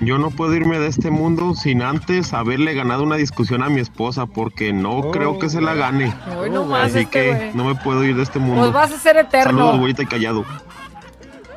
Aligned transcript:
Yo 0.00 0.18
no 0.18 0.30
puedo 0.30 0.54
irme 0.54 0.78
de 0.78 0.88
este 0.88 1.10
mundo 1.10 1.54
sin 1.54 1.82
antes 1.82 2.32
haberle 2.34 2.74
ganado 2.74 3.02
una 3.02 3.16
discusión 3.16 3.62
a 3.62 3.68
mi 3.68 3.80
esposa 3.80 4.26
porque 4.26 4.72
no 4.72 5.10
creo 5.10 5.38
que 5.38 5.48
se 5.48 5.60
la 5.60 5.74
gane. 5.74 6.14
Hoy 6.38 6.50
no 6.50 6.64
más 6.64 6.90
Así 6.90 7.00
este, 7.00 7.10
que 7.10 7.50
no 7.54 7.64
me 7.64 7.74
puedo 7.74 8.04
ir 8.04 8.16
de 8.16 8.22
este 8.22 8.38
mundo. 8.38 8.62
Pues 8.62 8.72
vas 8.72 8.92
a 8.92 8.98
ser 8.98 9.16
eterno. 9.16 9.58
Saludos, 9.58 9.78
güerita 9.78 10.02
y 10.02 10.06
callado. 10.06 10.44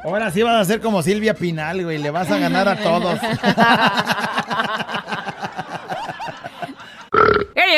Ahora 0.03 0.31
sí 0.31 0.41
vas 0.41 0.61
a 0.61 0.65
ser 0.65 0.79
como 0.79 1.03
Silvia 1.03 1.33
Pinal, 1.33 1.83
güey. 1.83 1.97
Le 1.97 2.11
vas 2.11 2.31
a 2.31 2.37
ganar 2.37 2.69
a 2.69 2.77
todos. 2.77 3.19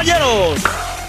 Caballeros, 0.00 0.60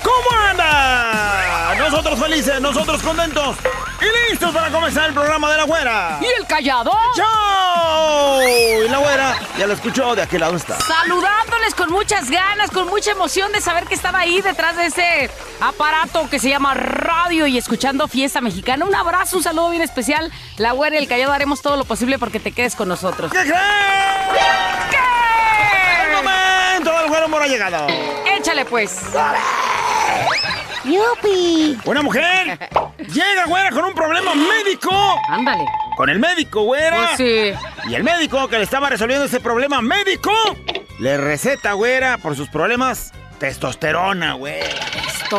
¿cómo 0.03 0.41
andan? 0.49 1.77
Nosotros 1.77 2.19
felices, 2.19 2.59
nosotros 2.59 3.01
contentos 3.01 3.55
y 4.01 4.29
listos 4.29 4.53
para 4.53 4.69
comenzar 4.69 5.07
el 5.07 5.13
programa 5.13 5.49
de 5.49 5.57
la 5.57 5.63
güera. 5.63 6.19
¿Y 6.21 6.25
el 6.41 6.45
callado? 6.45 6.91
¡Chao! 7.15 8.41
Y 8.41 8.89
la 8.89 8.97
güera, 8.97 9.39
ya 9.57 9.65
lo 9.67 9.73
escuchó, 9.73 10.13
de 10.13 10.23
aquel 10.23 10.41
lado 10.41 10.57
está. 10.57 10.77
Saludándoles 10.81 11.73
con 11.73 11.89
muchas 11.89 12.29
ganas, 12.29 12.69
con 12.69 12.87
mucha 12.89 13.11
emoción 13.11 13.53
de 13.53 13.61
saber 13.61 13.85
que 13.85 13.93
estaba 13.93 14.19
ahí 14.19 14.41
detrás 14.41 14.75
de 14.75 14.87
ese 14.87 15.31
aparato 15.61 16.29
que 16.29 16.39
se 16.39 16.49
llama 16.49 16.73
radio 16.73 17.47
y 17.47 17.57
escuchando 17.57 18.09
Fiesta 18.09 18.41
Mexicana. 18.41 18.83
Un 18.83 18.95
abrazo, 18.95 19.37
un 19.37 19.43
saludo 19.43 19.69
bien 19.69 19.83
especial. 19.83 20.29
La 20.57 20.73
güera 20.73 20.97
y 20.97 20.99
el 20.99 21.07
callado 21.07 21.31
haremos 21.31 21.61
todo 21.61 21.77
lo 21.77 21.85
posible 21.85 22.19
porque 22.19 22.41
te 22.41 22.51
quedes 22.51 22.75
con 22.75 22.89
nosotros. 22.89 23.31
¿Qué 23.31 23.39
creen? 23.39 23.55
¡El 26.07 26.13
momento 26.13 26.99
del 26.99 27.07
güero 27.07 27.29
mora 27.29 27.45
ha 27.45 27.47
llegado! 27.47 27.87
Échale 28.41 28.65
pues. 28.65 28.99
Una 31.85 32.01
mujer 32.01 32.57
llega, 32.97 33.45
güera, 33.45 33.69
con 33.69 33.85
un 33.85 33.93
problema 33.93 34.33
médico. 34.33 34.89
Ándale. 35.29 35.63
Con 35.95 36.09
el 36.09 36.17
médico, 36.17 36.63
güera. 36.63 37.13
Pues 37.15 37.17
sí. 37.17 37.53
Y 37.87 37.93
el 37.93 38.03
médico 38.03 38.47
que 38.47 38.57
le 38.57 38.63
estaba 38.63 38.89
resolviendo 38.89 39.25
ese 39.25 39.41
problema 39.41 39.79
médico 39.83 40.31
le 40.97 41.17
receta, 41.17 41.73
güera, 41.73 42.17
por 42.17 42.35
sus 42.35 42.49
problemas, 42.49 43.11
testosterona, 43.37 44.33
güera. 44.33 44.69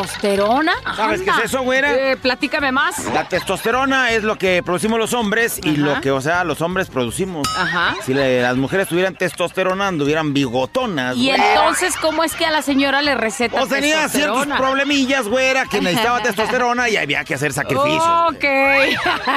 ¿Testosterona? 0.03 0.73
¿Sabes 0.95 1.21
qué 1.21 1.29
es 1.29 1.37
eso, 1.45 1.61
güera? 1.61 1.93
Eh, 1.93 2.17
platícame 2.17 2.71
más. 2.71 3.05
La 3.13 3.27
testosterona 3.29 4.09
es 4.09 4.23
lo 4.23 4.39
que 4.39 4.63
producimos 4.63 4.97
los 4.97 5.13
hombres 5.13 5.59
y 5.63 5.69
Ajá. 5.73 5.77
lo 5.81 6.01
que, 6.01 6.09
o 6.09 6.19
sea, 6.19 6.43
los 6.43 6.61
hombres 6.61 6.89
producimos. 6.89 7.47
Ajá. 7.55 7.95
Si 8.03 8.11
le- 8.11 8.41
las 8.41 8.55
mujeres 8.57 8.87
tuvieran 8.87 9.15
testosterona, 9.15 9.89
anduvieran 9.89 10.33
bigotonas. 10.33 11.15
Y 11.15 11.27
güera. 11.27 11.53
entonces, 11.53 11.95
¿cómo 11.97 12.23
es 12.23 12.33
que 12.33 12.43
a 12.43 12.49
la 12.49 12.63
señora 12.63 13.03
le 13.03 13.13
receta 13.13 13.61
O 13.61 13.67
tenía 13.67 14.09
ciertos 14.09 14.47
problemillas, 14.47 15.27
güera, 15.27 15.65
que 15.65 15.79
necesitaba 15.79 16.23
testosterona 16.23 16.89
y 16.89 16.97
había 16.97 17.23
que 17.23 17.35
hacer 17.35 17.53
sacrificios. 17.53 18.03
Ok. 18.29 18.43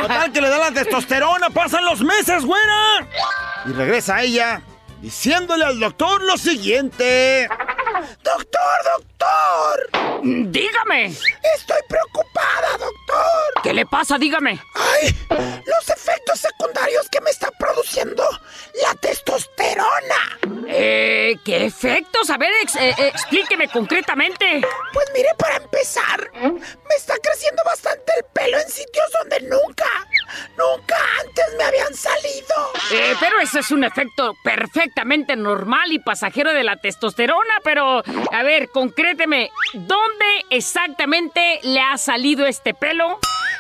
Total, 0.00 0.32
que 0.32 0.40
le 0.40 0.48
da 0.48 0.56
la 0.58 0.70
testosterona, 0.72 1.50
pasan 1.50 1.84
los 1.84 2.00
meses, 2.00 2.46
güera. 2.46 3.06
Y 3.66 3.72
regresa 3.72 4.22
ella 4.22 4.62
diciéndole 5.02 5.66
al 5.66 5.78
doctor 5.78 6.22
lo 6.22 6.38
siguiente. 6.38 7.46
Doctor, 8.22 8.76
doctor. 8.84 10.20
Dígame. 10.50 11.06
Estoy 11.06 11.80
preocupada, 11.88 12.72
doctor. 12.72 13.05
¿Qué 13.62 13.72
le 13.72 13.86
pasa? 13.86 14.18
Dígame. 14.18 14.60
Ay, 14.74 15.14
los 15.66 15.88
efectos 15.90 16.38
secundarios 16.40 17.08
que 17.10 17.20
me 17.20 17.30
está 17.30 17.50
produciendo 17.52 18.24
la 18.82 18.94
testosterona. 19.00 20.38
Eh, 20.68 21.36
¿qué 21.44 21.64
efectos? 21.66 22.28
A 22.30 22.36
ver, 22.38 22.50
ex- 22.62 22.76
eh, 22.76 22.94
eh, 22.98 23.08
explíqueme 23.08 23.68
concretamente. 23.68 24.60
Pues 24.92 25.06
mire, 25.14 25.28
para 25.38 25.56
empezar, 25.56 26.30
me 26.34 26.94
está 26.96 27.14
creciendo 27.22 27.62
bastante 27.64 28.12
el 28.18 28.24
pelo 28.32 28.58
en 28.58 28.68
sitios 28.68 29.06
donde 29.20 29.40
nunca, 29.42 29.86
nunca 30.56 30.96
antes 31.20 31.44
me 31.56 31.64
habían 31.64 31.94
salido. 31.94 32.72
Eh, 32.92 33.14
pero 33.20 33.40
eso 33.40 33.60
es 33.60 33.70
un 33.70 33.84
efecto 33.84 34.34
perfectamente 34.44 35.36
normal 35.36 35.92
y 35.92 35.98
pasajero 35.98 36.52
de 36.52 36.64
la 36.64 36.76
testosterona, 36.76 37.54
pero 37.64 38.02
a 38.32 38.42
ver, 38.42 38.68
concréteme, 38.70 39.50
¿dónde 39.74 40.26
exactamente 40.50 41.60
le 41.62 41.80
ha 41.80 41.96
salido 41.98 42.46
este 42.46 42.74
pelo? 42.74 43.05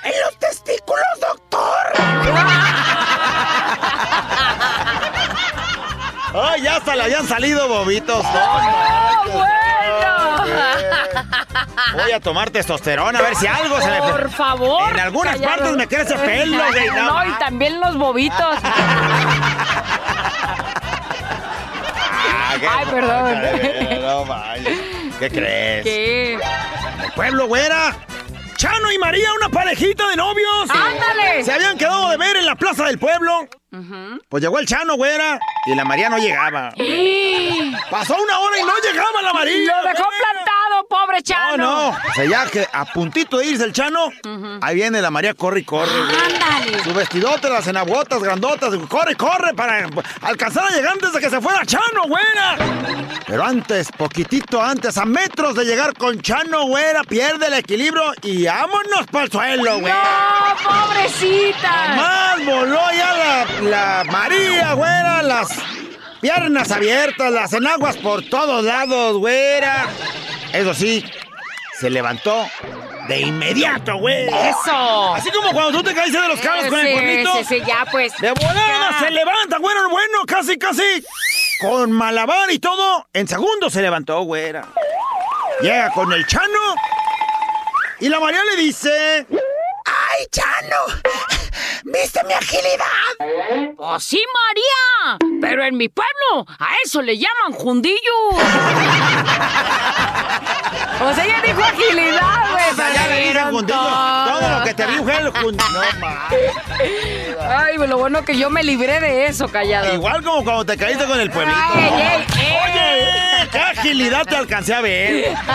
En 0.04 0.12
los 0.24 0.38
testículos, 0.38 1.04
doctor. 1.20 1.92
Ay, 6.34 6.62
ya 6.62 6.76
hasta 6.76 6.94
le 6.96 7.02
habían 7.04 7.26
salido 7.26 7.66
bobitos. 7.68 8.24
¡Oh, 8.24 9.22
bueno! 9.32 9.46
Voy 11.94 12.12
a 12.12 12.20
tomar 12.20 12.50
testosterona 12.50 13.18
a 13.18 13.22
ver 13.22 13.34
si 13.36 13.46
algo 13.46 13.80
se 13.80 13.88
me... 13.90 13.98
Por 14.00 14.30
favor. 14.30 14.90
En 14.92 15.00
algunas 15.00 15.36
callado. 15.36 15.56
partes 15.56 15.76
me 15.76 15.88
crece 15.88 16.14
pelo, 16.16 16.62
güey. 16.70 16.86
No, 16.94 17.14
No, 17.14 17.24
y 17.26 17.32
también 17.38 17.80
los 17.80 17.96
bobitos. 17.96 18.58
Ah, 18.62 18.74
Ay, 22.78 22.86
perdón. 22.90 24.02
No 24.02 24.24
vaya. 24.26 24.70
¿Qué 25.18 25.30
crees? 25.30 25.84
¿Qué? 25.84 26.34
El 27.04 27.12
pueblo, 27.14 27.46
güera. 27.46 27.94
Chano 28.56 28.90
y 28.90 28.98
María, 28.98 29.32
una 29.34 29.48
parejita 29.48 30.08
de 30.08 30.16
novios. 30.16 30.70
¡Ándale! 30.70 31.44
Se 31.44 31.52
habían 31.52 31.76
quedado 31.76 32.08
de 32.10 32.16
ver 32.16 32.36
en 32.36 32.46
la 32.46 32.56
plaza 32.56 32.86
del 32.86 32.98
pueblo. 32.98 33.48
Pues 34.28 34.42
llegó 34.42 34.58
el 34.58 34.66
Chano, 34.66 34.96
güera, 34.96 35.38
y 35.66 35.74
la 35.74 35.84
María 35.84 36.08
no 36.08 36.16
llegaba. 36.16 36.72
Pasó 37.90 38.16
una 38.16 38.38
hora 38.40 38.58
y 38.58 38.62
no 38.62 38.72
llegaba 38.82 39.22
la 39.22 39.32
María. 39.34 39.82
Lo 39.82 39.88
dejó 39.88 40.04
plantado, 40.82 40.86
pobre 40.88 41.18
No, 41.18 41.22
Chano. 41.22 41.56
no. 41.56 41.88
O 41.90 42.14
sea, 42.14 42.24
ya 42.24 42.46
que 42.46 42.66
a 42.72 42.84
puntito 42.86 43.38
de 43.38 43.46
irse 43.46 43.64
el 43.64 43.72
Chano, 43.72 44.10
ahí 44.60 44.74
viene 44.74 45.00
la 45.00 45.10
María, 45.10 45.34
corre 45.34 45.60
y 45.60 45.64
corre. 45.64 45.90
Ándale. 45.90 46.82
Su 46.82 46.92
vestidote, 46.94 47.48
las 47.48 47.66
enaguotas 47.66 48.22
grandotas, 48.22 48.74
corre, 48.88 49.14
corre 49.16 49.54
para 49.54 49.86
alcanzar 50.22 50.64
a 50.64 50.70
llegar 50.70 50.92
antes 50.92 51.12
de 51.12 51.20
que 51.20 51.30
se 51.30 51.40
fuera 51.40 51.64
Chano, 51.64 52.04
güera. 52.06 52.56
Pero 53.26 53.44
antes, 53.44 53.90
poquitito 53.92 54.62
antes, 54.62 54.96
a 54.98 55.04
metros 55.04 55.54
de 55.54 55.64
llegar 55.64 55.94
con 55.94 56.20
Chano, 56.20 56.66
güera, 56.66 57.02
pierde 57.04 57.46
el 57.46 57.54
equilibrio 57.54 58.04
y 58.22 58.46
vámonos 58.46 59.06
para 59.10 59.24
el 59.24 59.30
suelo, 59.32 59.80
güey. 59.80 59.92
¡No, 59.92 60.70
pobrecita! 60.70 61.94
Más 61.96 62.44
voló 62.44 62.80
ya 62.92 63.12
la, 63.14 63.46
la 64.02 64.04
María, 64.10 64.72
güera, 64.74 65.22
las 65.22 65.48
piernas 66.26 66.72
abiertas, 66.72 67.30
las 67.30 67.52
enaguas 67.52 67.96
por 67.98 68.20
todos 68.28 68.64
lados, 68.64 69.16
güera. 69.18 69.86
Eso 70.52 70.74
sí, 70.74 71.04
se 71.78 71.88
levantó 71.88 72.48
de 73.06 73.20
inmediato, 73.20 73.96
güey. 73.98 74.26
¡Eso! 74.26 75.14
Así 75.14 75.30
como 75.30 75.52
cuando 75.52 75.70
tú 75.78 75.84
te 75.84 75.94
caíste 75.94 76.20
de 76.20 76.26
los 76.26 76.40
cabos 76.40 76.66
con 76.66 76.80
el 76.80 76.92
cuernito. 76.92 77.30
sí, 77.38 77.44
sí, 77.44 77.62
ya 77.64 77.86
pues. 77.92 78.12
De 78.18 78.32
volada 78.32 78.90
Ya. 78.90 78.98
se 78.98 79.10
levanta, 79.12 79.58
güera, 79.58 79.86
bueno, 79.88 80.18
casi, 80.26 80.58
casi. 80.58 80.82
Con 81.60 81.92
malabar 81.92 82.50
y 82.50 82.58
todo, 82.58 83.06
en 83.12 83.28
segundos 83.28 83.72
se 83.72 83.80
levantó, 83.80 84.20
güera. 84.22 84.66
Llega 85.60 85.90
con 85.92 86.12
el 86.12 86.26
Chano. 86.26 86.74
Y 88.00 88.08
la 88.08 88.18
María 88.18 88.42
le 88.44 88.56
dice... 88.56 89.26
¡Ay, 89.30 90.26
Chano! 90.32 91.35
¿Viste 91.88 92.20
mi 92.24 92.32
agilidad? 92.32 93.72
¡Oh, 93.76 94.00
sí, 94.00 94.20
María! 94.34 95.18
Pero 95.40 95.64
en 95.64 95.76
mi 95.76 95.88
pueblo 95.88 96.44
a 96.58 96.70
eso 96.84 97.00
le 97.00 97.16
llaman 97.16 97.52
jundillo. 97.52 98.00
o 98.30 98.36
sea, 101.14 101.24
ella 101.24 101.40
dijo 101.44 101.62
agilidad, 101.62 102.50
güey. 102.50 102.70
O 102.72 102.74
sea, 102.74 102.92
ya 102.92 103.06
le 103.06 103.28
dicen 103.28 103.50
juntillo. 103.52 103.78
Todo 103.78 104.58
lo 104.58 104.64
que 104.64 104.74
te 104.74 104.84
dije 104.86 105.16
el 105.18 105.32
jun- 105.32 105.56
No, 105.56 105.82
ma. 106.00 106.28
Ay, 107.64 107.76
lo 107.78 107.98
bueno 107.98 108.24
que 108.24 108.36
yo 108.36 108.50
me 108.50 108.64
libré 108.64 108.98
de 108.98 109.26
eso, 109.26 109.46
callado. 109.48 109.94
Igual 109.94 110.24
como 110.24 110.42
cuando 110.42 110.66
te 110.66 110.76
caíste 110.76 111.04
con 111.06 111.20
el 111.20 111.30
pueblito. 111.30 111.56
Ay, 111.72 111.84
ey, 111.84 112.26
ey, 112.40 112.56
Oye, 112.64 113.48
qué 113.52 113.58
agilidad 113.58 114.26
te 114.26 114.34
alcancé 114.36 114.74
a 114.74 114.80
ver. 114.80 115.36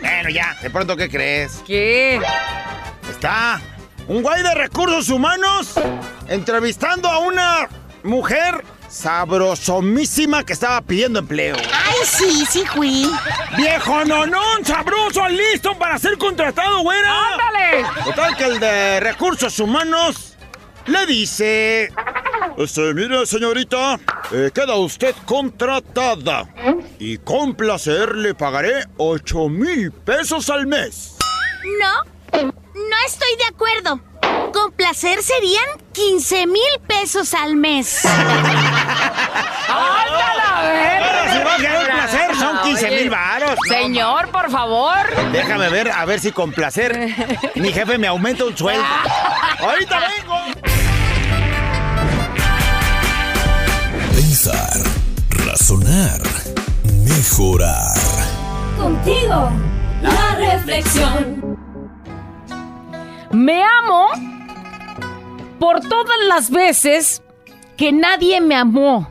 Bueno, 0.00 0.30
ya, 0.30 0.54
de 0.60 0.68
pronto, 0.70 0.96
¿qué 0.96 1.08
crees? 1.08 1.62
¿Qué? 1.66 2.20
Está 3.10 3.60
un 4.12 4.22
güey 4.22 4.42
de 4.42 4.54
recursos 4.54 5.08
humanos 5.08 5.72
entrevistando 6.28 7.08
a 7.08 7.20
una 7.20 7.66
mujer 8.02 8.62
sabrosomísima 8.86 10.44
que 10.44 10.52
estaba 10.52 10.82
pidiendo 10.82 11.20
empleo. 11.20 11.56
Ay, 11.56 11.96
sí, 12.04 12.44
sí 12.44 12.62
fui. 12.66 13.10
¡Viejo 13.56 14.04
nonón, 14.04 14.66
sabroso, 14.66 15.26
listo 15.30 15.78
para 15.78 15.98
ser 15.98 16.18
contratado, 16.18 16.82
güera! 16.82 17.10
¡Ándale! 17.32 17.86
Total 18.04 18.36
que 18.36 18.44
el 18.44 18.60
de 18.60 19.00
recursos 19.00 19.58
humanos 19.58 20.36
le 20.84 21.06
dice... 21.06 21.90
Este, 22.58 22.92
mire, 22.92 23.24
señorita, 23.24 23.98
eh, 24.30 24.50
queda 24.52 24.74
usted 24.74 25.14
contratada. 25.24 26.52
Y 26.98 27.16
con 27.16 27.54
placer 27.54 28.14
le 28.14 28.34
pagaré 28.34 28.84
8 28.98 29.48
mil 29.48 29.90
pesos 29.90 30.50
al 30.50 30.66
mes. 30.66 31.16
No, 31.80 32.52
no 32.74 32.96
estoy 33.06 33.36
de 33.38 33.44
acuerdo. 33.44 34.00
Con 34.52 34.72
placer 34.72 35.22
serían 35.22 35.64
15 35.92 36.46
mil 36.46 36.80
pesos 36.86 37.34
al 37.34 37.56
mes. 37.56 38.04
Ahora 39.68 40.12
si 41.32 41.38
va 41.42 41.54
a 41.54 41.56
querer 41.56 41.86
placer, 41.86 42.36
son 42.36 42.58
15 42.62 42.90
mil 42.90 43.10
varos. 43.10 43.56
No, 43.68 43.74
Señor, 43.74 44.28
por 44.30 44.50
favor. 44.50 44.96
Déjame 45.32 45.68
ver, 45.70 45.90
a 45.90 46.04
ver 46.04 46.20
si 46.20 46.32
con 46.32 46.52
placer 46.52 47.08
mi 47.54 47.72
jefe 47.72 47.98
me 47.98 48.06
aumenta 48.06 48.44
un 48.44 48.56
sueldo. 48.56 48.84
¡Ahorita 49.58 50.00
vengo! 50.00 50.36
Pensar, 54.14 54.80
razonar, 55.46 56.20
mejorar. 57.04 57.94
Contigo, 58.76 59.50
la 60.02 60.34
reflexión. 60.36 61.71
Me 63.32 63.62
amo 63.62 64.08
por 65.58 65.80
todas 65.80 66.18
las 66.28 66.50
veces 66.50 67.22
que 67.78 67.90
nadie 67.90 68.40
me 68.40 68.54
amó. 68.54 69.08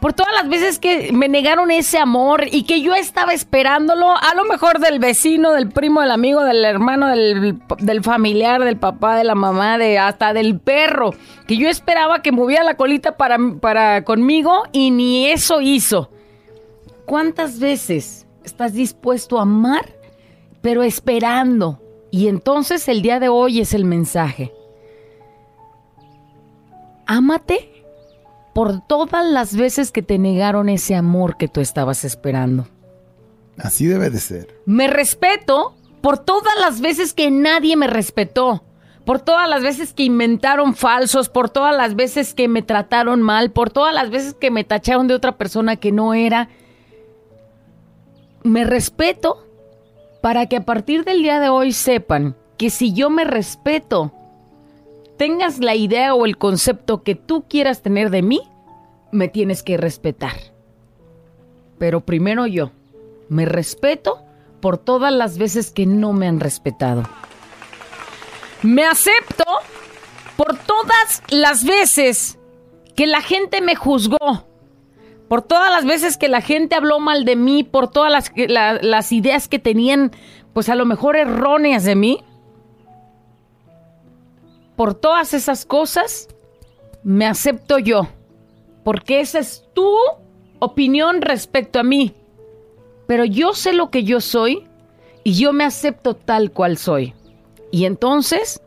Por 0.00 0.12
todas 0.12 0.34
las 0.34 0.50
veces 0.50 0.78
que 0.78 1.12
me 1.12 1.30
negaron 1.30 1.70
ese 1.70 1.96
amor 1.98 2.44
y 2.52 2.64
que 2.64 2.82
yo 2.82 2.94
estaba 2.94 3.32
esperándolo, 3.32 4.10
a 4.10 4.34
lo 4.34 4.44
mejor 4.44 4.78
del 4.78 4.98
vecino, 4.98 5.52
del 5.52 5.70
primo, 5.70 6.02
del 6.02 6.10
amigo, 6.10 6.44
del 6.44 6.62
hermano, 6.62 7.08
del, 7.08 7.58
del 7.78 8.02
familiar, 8.02 8.62
del 8.62 8.76
papá, 8.76 9.16
de 9.16 9.24
la 9.24 9.34
mamá, 9.34 9.78
de 9.78 9.98
hasta 9.98 10.34
del 10.34 10.60
perro, 10.60 11.14
que 11.46 11.56
yo 11.56 11.70
esperaba 11.70 12.20
que 12.20 12.32
moviera 12.32 12.64
la 12.64 12.76
colita 12.76 13.16
para, 13.16 13.38
para 13.62 14.04
conmigo 14.04 14.64
y 14.72 14.90
ni 14.90 15.28
eso 15.28 15.62
hizo. 15.62 16.10
¿Cuántas 17.06 17.58
veces 17.58 18.26
estás 18.44 18.74
dispuesto 18.74 19.38
a 19.38 19.42
amar, 19.42 19.86
pero 20.60 20.82
esperando? 20.82 21.80
Y 22.14 22.28
entonces 22.28 22.86
el 22.86 23.02
día 23.02 23.18
de 23.18 23.28
hoy 23.28 23.58
es 23.58 23.74
el 23.74 23.84
mensaje. 23.84 24.54
Ámate 27.06 27.84
por 28.54 28.86
todas 28.86 29.26
las 29.26 29.56
veces 29.56 29.90
que 29.90 30.00
te 30.00 30.16
negaron 30.16 30.68
ese 30.68 30.94
amor 30.94 31.36
que 31.36 31.48
tú 31.48 31.60
estabas 31.60 32.04
esperando. 32.04 32.68
Así 33.58 33.86
debe 33.86 34.10
de 34.10 34.20
ser. 34.20 34.60
Me 34.64 34.86
respeto 34.86 35.74
por 36.02 36.18
todas 36.18 36.54
las 36.60 36.80
veces 36.80 37.14
que 37.14 37.32
nadie 37.32 37.76
me 37.76 37.88
respetó. 37.88 38.62
Por 39.04 39.18
todas 39.18 39.48
las 39.48 39.64
veces 39.64 39.92
que 39.92 40.04
inventaron 40.04 40.76
falsos, 40.76 41.28
por 41.28 41.50
todas 41.50 41.76
las 41.76 41.96
veces 41.96 42.32
que 42.32 42.46
me 42.46 42.62
trataron 42.62 43.22
mal, 43.22 43.50
por 43.50 43.70
todas 43.70 43.92
las 43.92 44.10
veces 44.10 44.34
que 44.34 44.52
me 44.52 44.62
tacharon 44.62 45.08
de 45.08 45.14
otra 45.14 45.36
persona 45.36 45.74
que 45.74 45.90
no 45.90 46.14
era. 46.14 46.48
Me 48.44 48.62
respeto 48.62 49.44
para 50.24 50.46
que 50.46 50.56
a 50.56 50.64
partir 50.64 51.04
del 51.04 51.22
día 51.22 51.38
de 51.38 51.50
hoy 51.50 51.74
sepan 51.74 52.34
que 52.56 52.70
si 52.70 52.94
yo 52.94 53.10
me 53.10 53.24
respeto, 53.24 54.10
tengas 55.18 55.58
la 55.58 55.74
idea 55.74 56.14
o 56.14 56.24
el 56.24 56.38
concepto 56.38 57.02
que 57.02 57.14
tú 57.14 57.44
quieras 57.46 57.82
tener 57.82 58.08
de 58.08 58.22
mí, 58.22 58.40
me 59.12 59.28
tienes 59.28 59.62
que 59.62 59.76
respetar. 59.76 60.32
Pero 61.76 62.06
primero 62.06 62.46
yo, 62.46 62.70
me 63.28 63.44
respeto 63.44 64.22
por 64.62 64.78
todas 64.78 65.12
las 65.12 65.36
veces 65.36 65.70
que 65.70 65.84
no 65.84 66.14
me 66.14 66.26
han 66.26 66.40
respetado. 66.40 67.02
Me 68.62 68.86
acepto 68.86 69.44
por 70.38 70.56
todas 70.56 71.22
las 71.28 71.66
veces 71.66 72.38
que 72.96 73.06
la 73.06 73.20
gente 73.20 73.60
me 73.60 73.74
juzgó, 73.74 74.46
por 75.34 75.42
todas 75.42 75.68
las 75.68 75.84
veces 75.84 76.16
que 76.16 76.28
la 76.28 76.40
gente 76.40 76.76
habló 76.76 77.00
mal 77.00 77.24
de 77.24 77.34
mí, 77.34 77.64
por 77.64 77.90
todas 77.90 78.12
las, 78.12 78.30
la- 78.36 78.74
las 78.80 79.10
ideas 79.10 79.48
que 79.48 79.58
tenían, 79.58 80.12
pues 80.52 80.68
a 80.68 80.76
lo 80.76 80.84
mejor 80.86 81.16
erróneas 81.16 81.82
de 81.82 81.96
mí. 81.96 82.22
Por 84.76 84.94
todas 84.94 85.34
esas 85.34 85.66
cosas, 85.66 86.28
me 87.02 87.26
acepto 87.26 87.80
yo, 87.80 88.06
porque 88.84 89.18
esa 89.18 89.40
es 89.40 89.64
tu 89.74 89.92
opinión 90.60 91.20
respecto 91.20 91.80
a 91.80 91.82
mí. 91.82 92.14
Pero 93.08 93.24
yo 93.24 93.54
sé 93.54 93.72
lo 93.72 93.90
que 93.90 94.04
yo 94.04 94.20
soy 94.20 94.68
y 95.24 95.34
yo 95.34 95.52
me 95.52 95.64
acepto 95.64 96.14
tal 96.14 96.52
cual 96.52 96.78
soy. 96.78 97.12
Y 97.72 97.86
entonces, 97.86 98.62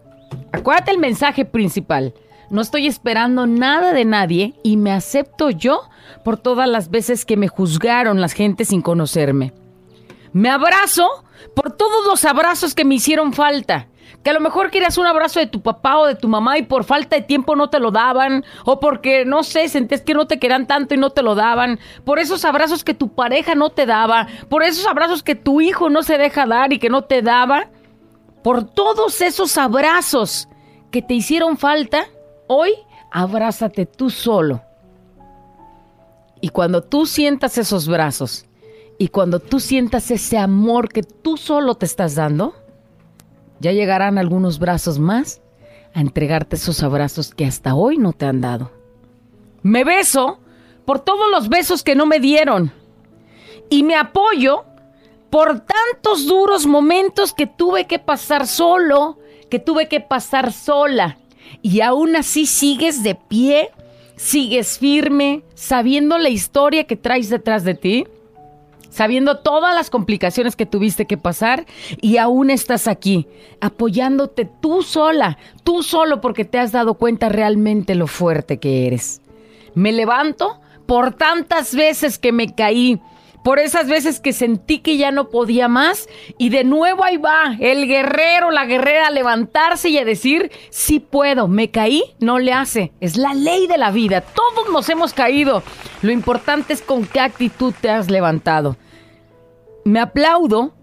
acuérdate 0.51 0.91
el 0.91 0.97
mensaje 0.97 1.45
principal. 1.45 2.13
No 2.49 2.61
estoy 2.61 2.87
esperando 2.87 3.45
nada 3.45 3.91
de 3.93 4.05
nadie 4.05 4.53
y 4.63 4.77
me 4.77 4.91
acepto 4.91 5.49
yo 5.49 5.81
por 6.23 6.37
todas 6.37 6.67
las 6.67 6.89
veces 6.89 7.25
que 7.25 7.37
me 7.37 7.49
juzgaron 7.49 8.21
las 8.21 8.33
gentes 8.33 8.69
sin 8.69 8.81
conocerme. 8.81 9.53
Me 10.31 10.49
abrazo 10.49 11.07
por 11.55 11.75
todos 11.75 12.05
los 12.05 12.23
abrazos 12.23 12.73
que 12.73 12.85
me 12.85 12.95
hicieron 12.95 13.33
falta. 13.33 13.87
Que 14.23 14.29
a 14.31 14.33
lo 14.33 14.39
mejor 14.39 14.71
querías 14.71 14.97
un 14.97 15.05
abrazo 15.05 15.39
de 15.39 15.47
tu 15.47 15.61
papá 15.61 15.97
o 15.97 16.05
de 16.05 16.15
tu 16.15 16.27
mamá 16.27 16.57
y 16.57 16.63
por 16.63 16.83
falta 16.83 17.15
de 17.15 17.21
tiempo 17.21 17.55
no 17.55 17.69
te 17.69 17.79
lo 17.79 17.91
daban. 17.91 18.45
O 18.65 18.79
porque, 18.79 19.25
no 19.25 19.43
sé, 19.43 19.67
sentías 19.67 20.01
que 20.01 20.13
no 20.13 20.27
te 20.27 20.39
querían 20.39 20.67
tanto 20.67 20.93
y 20.93 20.97
no 20.97 21.09
te 21.09 21.21
lo 21.21 21.35
daban. 21.35 21.79
Por 22.03 22.19
esos 22.19 22.45
abrazos 22.45 22.83
que 22.83 22.93
tu 22.93 23.13
pareja 23.13 23.55
no 23.55 23.69
te 23.69 23.85
daba. 23.85 24.27
Por 24.49 24.63
esos 24.63 24.85
abrazos 24.87 25.23
que 25.23 25.35
tu 25.35 25.61
hijo 25.61 25.89
no 25.89 26.03
se 26.03 26.17
deja 26.17 26.45
dar 26.45 26.71
y 26.71 26.79
que 26.79 26.89
no 26.89 27.03
te 27.03 27.21
daba. 27.21 27.69
Por 28.43 28.63
todos 28.63 29.21
esos 29.21 29.57
abrazos 29.57 30.47
que 30.91 31.01
te 31.01 31.13
hicieron 31.13 31.57
falta, 31.57 32.07
hoy 32.47 32.71
abrázate 33.11 33.85
tú 33.85 34.09
solo. 34.09 34.61
Y 36.41 36.49
cuando 36.49 36.83
tú 36.83 37.05
sientas 37.05 37.57
esos 37.57 37.87
brazos 37.87 38.45
y 38.97 39.09
cuando 39.09 39.39
tú 39.39 39.59
sientas 39.59 40.11
ese 40.11 40.37
amor 40.37 40.89
que 40.89 41.03
tú 41.03 41.37
solo 41.37 41.75
te 41.75 41.85
estás 41.85 42.15
dando, 42.15 42.55
ya 43.59 43.71
llegarán 43.71 44.17
algunos 44.17 44.59
brazos 44.59 44.99
más 44.99 45.41
a 45.93 46.01
entregarte 46.01 46.55
esos 46.55 46.83
abrazos 46.83 47.33
que 47.33 47.45
hasta 47.45 47.75
hoy 47.75 47.97
no 47.97 48.13
te 48.13 48.25
han 48.25 48.41
dado. 48.41 48.71
Me 49.63 49.83
beso 49.83 50.39
por 50.85 50.99
todos 50.99 51.29
los 51.31 51.49
besos 51.49 51.83
que 51.83 51.95
no 51.95 52.05
me 52.05 52.19
dieron 52.19 52.71
y 53.69 53.83
me 53.83 53.95
apoyo 53.95 54.65
por 55.29 55.59
tantos 55.59 56.25
duros 56.25 56.65
momentos 56.65 57.33
que 57.33 57.47
tuve 57.47 57.85
que 57.85 57.99
pasar 57.99 58.47
solo, 58.47 59.17
que 59.49 59.59
tuve 59.59 59.87
que 59.87 59.99
pasar 59.99 60.53
sola. 60.53 61.17
Y 61.61 61.81
aún 61.81 62.15
así 62.15 62.45
sigues 62.45 63.03
de 63.03 63.15
pie, 63.15 63.69
sigues 64.15 64.77
firme, 64.79 65.43
sabiendo 65.53 66.17
la 66.17 66.29
historia 66.29 66.85
que 66.85 66.95
traes 66.95 67.29
detrás 67.29 67.63
de 67.63 67.75
ti, 67.75 68.05
sabiendo 68.89 69.37
todas 69.37 69.75
las 69.75 69.89
complicaciones 69.89 70.55
que 70.55 70.65
tuviste 70.65 71.05
que 71.05 71.17
pasar 71.17 71.65
y 72.01 72.17
aún 72.17 72.49
estás 72.49 72.87
aquí, 72.87 73.27
apoyándote 73.61 74.49
tú 74.59 74.81
sola, 74.81 75.37
tú 75.63 75.83
solo 75.83 76.19
porque 76.19 76.45
te 76.45 76.57
has 76.57 76.71
dado 76.71 76.95
cuenta 76.95 77.29
realmente 77.29 77.93
lo 77.93 78.07
fuerte 78.07 78.57
que 78.57 78.87
eres. 78.87 79.21
Me 79.75 79.91
levanto 79.91 80.59
por 80.87 81.13
tantas 81.13 81.75
veces 81.75 82.17
que 82.17 82.31
me 82.31 82.55
caí, 82.55 82.99
por 83.47 83.59
esas 83.59 83.87
veces 83.87 84.19
que 84.19 84.33
sentí 84.33 84.79
que 84.79 84.97
ya 84.97 85.09
no 85.09 85.29
podía 85.29 85.69
más 85.69 86.09
y 86.37 86.49
de 86.49 86.65
nuevo 86.65 87.05
ahí 87.05 87.15
va 87.15 87.55
el 87.61 87.87
guerrero, 87.87 88.51
la 88.51 88.65
guerrera 88.65 89.07
a 89.07 89.09
levantarse 89.09 89.87
y 89.87 89.97
a 89.97 90.03
decir, 90.03 90.51
sí 90.69 90.99
puedo, 90.99 91.47
me 91.47 91.71
caí, 91.71 92.03
no 92.19 92.39
le 92.39 92.51
hace, 92.51 92.91
es 92.99 93.15
la 93.15 93.33
ley 93.33 93.65
de 93.67 93.77
la 93.77 93.91
vida, 93.91 94.19
todos 94.19 94.69
nos 94.69 94.89
hemos 94.89 95.13
caído, 95.13 95.63
lo 96.01 96.11
importante 96.11 96.73
es 96.73 96.81
con 96.81 97.05
qué 97.05 97.21
actitud 97.21 97.73
te 97.79 97.89
has 97.89 98.09
levantado. 98.11 98.75
Me 99.85 100.01
aplaudo 100.01 100.73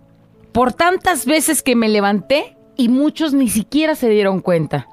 por 0.52 0.72
tantas 0.72 1.26
veces 1.26 1.62
que 1.62 1.76
me 1.76 1.90
levanté 1.90 2.56
y 2.78 2.88
muchos 2.88 3.34
ni 3.34 3.50
siquiera 3.50 3.94
se 3.94 4.08
dieron 4.08 4.40
cuenta. 4.40 4.88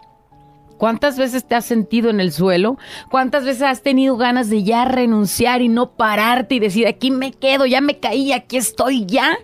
¿Cuántas 0.81 1.15
veces 1.15 1.45
te 1.45 1.53
has 1.53 1.65
sentido 1.65 2.09
en 2.09 2.19
el 2.19 2.31
suelo? 2.31 2.79
¿Cuántas 3.11 3.45
veces 3.45 3.61
has 3.61 3.83
tenido 3.83 4.17
ganas 4.17 4.50
de 4.50 4.63
ya 4.63 4.83
renunciar 4.83 5.61
y 5.61 5.69
no 5.69 5.91
pararte 5.91 6.55
y 6.55 6.59
decir, 6.59 6.88
aquí 6.88 7.11
me 7.11 7.33
quedo, 7.33 7.67
ya 7.67 7.81
me 7.81 8.00
caí, 8.00 8.31
aquí 8.31 8.57
estoy 8.57 9.05
ya? 9.05 9.38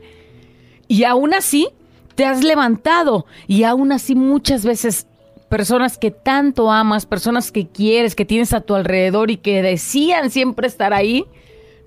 Y 0.88 1.03
aún 1.03 1.36
así, 1.36 1.67
te 2.15 2.25
has 2.25 2.44
levantado 2.44 3.27
y 3.46 3.65
aún 3.65 3.91
así 3.91 4.15
muchas 4.15 4.65
veces 4.65 5.06
personas 5.48 6.00
que 6.00 6.10
tanto 6.10 6.72
amas, 6.72 7.06
personas 7.06 7.51
que 7.51 7.67
quieres, 7.67 8.15
que 8.15 8.25
tienes 8.25 8.51
a 8.51 8.62
tu 8.62 8.74
alrededor 8.74 9.29
y 9.29 9.38
que 9.38 9.62
decían 9.62 10.32
siempre 10.32 10.65
estar 10.65 10.91
ahí, 10.91 11.24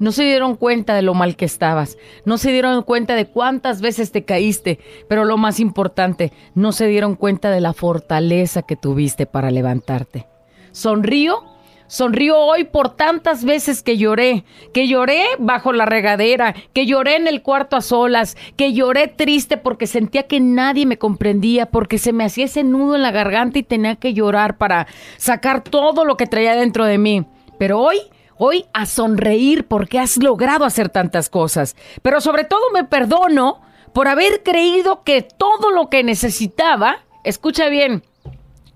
no 0.00 0.10
se 0.10 0.24
dieron 0.24 0.56
cuenta 0.56 0.94
de 0.94 1.02
lo 1.02 1.14
mal 1.14 1.36
que 1.36 1.44
estabas, 1.44 1.96
no 2.24 2.38
se 2.38 2.50
dieron 2.50 2.82
cuenta 2.82 3.14
de 3.14 3.26
cuántas 3.26 3.80
veces 3.80 4.10
te 4.10 4.24
caíste, 4.24 4.80
pero 5.08 5.24
lo 5.24 5.36
más 5.36 5.60
importante, 5.60 6.32
no 6.56 6.72
se 6.72 6.88
dieron 6.88 7.14
cuenta 7.14 7.50
de 7.50 7.60
la 7.60 7.72
fortaleza 7.72 8.62
que 8.62 8.74
tuviste 8.74 9.26
para 9.26 9.52
levantarte. 9.52 10.26
Sonrío, 10.72 11.44
Sonrío 11.90 12.38
hoy 12.38 12.62
por 12.62 12.94
tantas 12.94 13.44
veces 13.44 13.82
que 13.82 13.98
lloré, 13.98 14.44
que 14.72 14.86
lloré 14.86 15.24
bajo 15.40 15.72
la 15.72 15.86
regadera, 15.86 16.54
que 16.72 16.86
lloré 16.86 17.16
en 17.16 17.26
el 17.26 17.42
cuarto 17.42 17.76
a 17.76 17.80
solas, 17.80 18.36
que 18.56 18.72
lloré 18.72 19.08
triste 19.08 19.56
porque 19.56 19.88
sentía 19.88 20.22
que 20.28 20.38
nadie 20.38 20.86
me 20.86 20.98
comprendía, 20.98 21.66
porque 21.66 21.98
se 21.98 22.12
me 22.12 22.22
hacía 22.22 22.44
ese 22.44 22.62
nudo 22.62 22.94
en 22.94 23.02
la 23.02 23.10
garganta 23.10 23.58
y 23.58 23.64
tenía 23.64 23.96
que 23.96 24.14
llorar 24.14 24.56
para 24.56 24.86
sacar 25.16 25.64
todo 25.64 26.04
lo 26.04 26.16
que 26.16 26.26
traía 26.26 26.54
dentro 26.54 26.84
de 26.84 26.98
mí. 26.98 27.26
Pero 27.58 27.80
hoy, 27.80 27.98
hoy 28.42 28.64
a 28.72 28.86
sonreír 28.86 29.66
porque 29.66 29.98
has 29.98 30.16
logrado 30.16 30.64
hacer 30.64 30.88
tantas 30.88 31.28
cosas. 31.28 31.76
Pero 32.00 32.22
sobre 32.22 32.44
todo 32.44 32.70
me 32.72 32.84
perdono 32.84 33.60
por 33.92 34.08
haber 34.08 34.42
creído 34.42 35.02
que 35.02 35.20
todo 35.20 35.70
lo 35.70 35.90
que 35.90 36.02
necesitaba, 36.02 37.00
escucha 37.22 37.68
bien, 37.68 38.02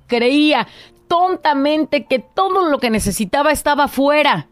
creía 0.06 0.68
tontamente 1.08 2.04
que 2.04 2.18
todo 2.18 2.68
lo 2.68 2.78
que 2.78 2.90
necesitaba 2.90 3.52
estaba 3.52 3.88
fuera. 3.88 4.48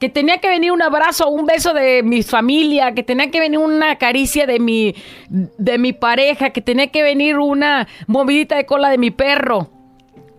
Que 0.00 0.08
tenía 0.08 0.38
que 0.38 0.48
venir 0.48 0.72
un 0.72 0.82
abrazo 0.82 1.28
un 1.28 1.46
beso 1.46 1.72
de 1.72 2.02
mi 2.02 2.24
familia, 2.24 2.94
que 2.94 3.04
tenía 3.04 3.30
que 3.30 3.38
venir 3.38 3.60
una 3.60 3.96
caricia 3.96 4.44
de 4.44 4.58
mi, 4.58 4.96
de 5.28 5.78
mi 5.78 5.92
pareja, 5.92 6.50
que 6.50 6.62
tenía 6.62 6.88
que 6.88 7.04
venir 7.04 7.38
una 7.38 7.86
movidita 8.08 8.56
de 8.56 8.66
cola 8.66 8.90
de 8.90 8.98
mi 8.98 9.12
perro. 9.12 9.70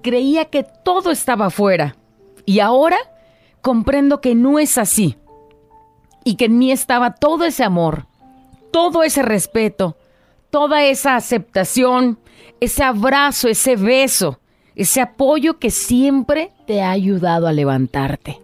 Creía 0.04 0.46
que 0.46 0.64
todo 0.84 1.10
estaba 1.10 1.50
fuera. 1.50 1.96
Y 2.46 2.60
ahora 2.60 2.98
comprendo 3.68 4.22
que 4.22 4.34
no 4.34 4.60
es 4.60 4.78
así. 4.78 5.18
Y 6.24 6.36
que 6.38 6.46
en 6.46 6.58
mí 6.58 6.72
estaba 6.72 7.16
todo 7.16 7.44
ese 7.44 7.66
amor, 7.66 8.06
todo 8.72 9.04
ese 9.04 9.24
respeto, 9.24 9.98
toda 10.50 10.86
esa 10.86 11.18
aceptación, 11.18 12.18
ese 12.62 12.84
abrazo, 12.84 13.50
ese 13.50 13.76
beso 13.76 14.40
ese 14.78 15.02
apoyo 15.02 15.58
que 15.58 15.72
siempre 15.72 16.52
te 16.68 16.82
ha 16.84 16.92
ayudado 16.92 17.48
a 17.48 17.52
levantarte. 17.52 18.40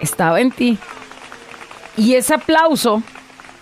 Estaba 0.00 0.40
en 0.40 0.52
ti. 0.52 0.78
Y 1.96 2.14
ese 2.14 2.34
aplauso 2.34 3.02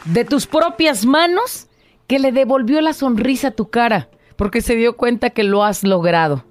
de 0.04 0.25
tus 0.25 0.47
propias 0.49 1.07
manos 1.07 1.69
que 2.09 2.19
le 2.19 2.33
devolvió 2.33 2.80
la 2.80 2.95
sonrisa 2.95 3.49
a 3.49 3.52
tu 3.52 3.71
cara, 3.71 4.09
porque 4.37 4.61
se 4.61 4.75
dio 4.75 4.97
cuenta 4.97 5.30
que 5.30 5.45
lo 5.45 5.62
has 5.62 5.85
logrado. 5.85 6.45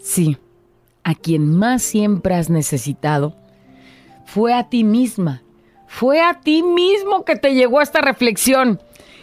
Sí, 0.00 0.38
a 1.08 1.14
quien 1.14 1.56
más 1.56 1.82
siempre 1.82 2.34
has 2.34 2.50
necesitado 2.50 3.34
fue 4.26 4.52
a 4.52 4.68
ti 4.68 4.84
misma. 4.84 5.42
Fue 5.86 6.20
a 6.20 6.40
ti 6.40 6.62
mismo 6.62 7.24
que 7.24 7.36
te 7.36 7.54
llegó 7.54 7.80
esta 7.80 8.02
reflexión 8.02 8.78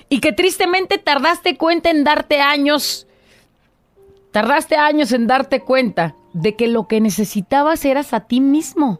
y 0.09 0.19
que 0.19 0.33
tristemente 0.33 0.97
tardaste 0.97 1.57
cuenta 1.57 1.91
en 1.91 2.03
darte 2.03 2.41
años 2.41 3.05
Tardaste 4.31 4.75
años 4.75 5.13
en 5.13 5.27
darte 5.27 5.61
cuenta 5.61 6.13
de 6.33 6.57
que 6.57 6.67
lo 6.67 6.89
que 6.89 6.99
necesitabas 6.99 7.85
eras 7.85 8.13
a 8.13 8.21
ti 8.27 8.41
mismo. 8.41 8.99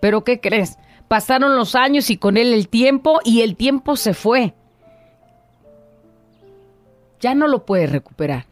Pero 0.00 0.24
¿qué 0.24 0.40
crees? 0.40 0.78
Pasaron 1.06 1.54
los 1.54 1.76
años 1.76 2.10
y 2.10 2.16
con 2.16 2.36
él 2.36 2.52
el 2.52 2.68
tiempo 2.68 3.20
y 3.22 3.42
el 3.42 3.54
tiempo 3.54 3.94
se 3.94 4.14
fue. 4.14 4.52
Ya 7.20 7.36
no 7.36 7.46
lo 7.46 7.64
puedes 7.64 7.92
recuperar. 7.92 8.46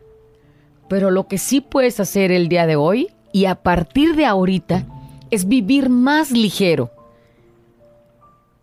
Pero 0.89 1.11
lo 1.11 1.27
que 1.27 1.39
sí 1.39 1.61
puedes 1.61 1.99
hacer 1.99 2.31
el 2.31 2.49
día 2.49 2.69
de 2.69 2.77
hoy 2.77 3.09
y 3.33 3.47
a 3.47 3.57
partir 3.57 4.15
de 4.15 4.27
ahorita 4.27 4.87
es 5.31 5.49
vivir 5.49 5.89
más 5.89 6.31
ligero. 6.31 6.91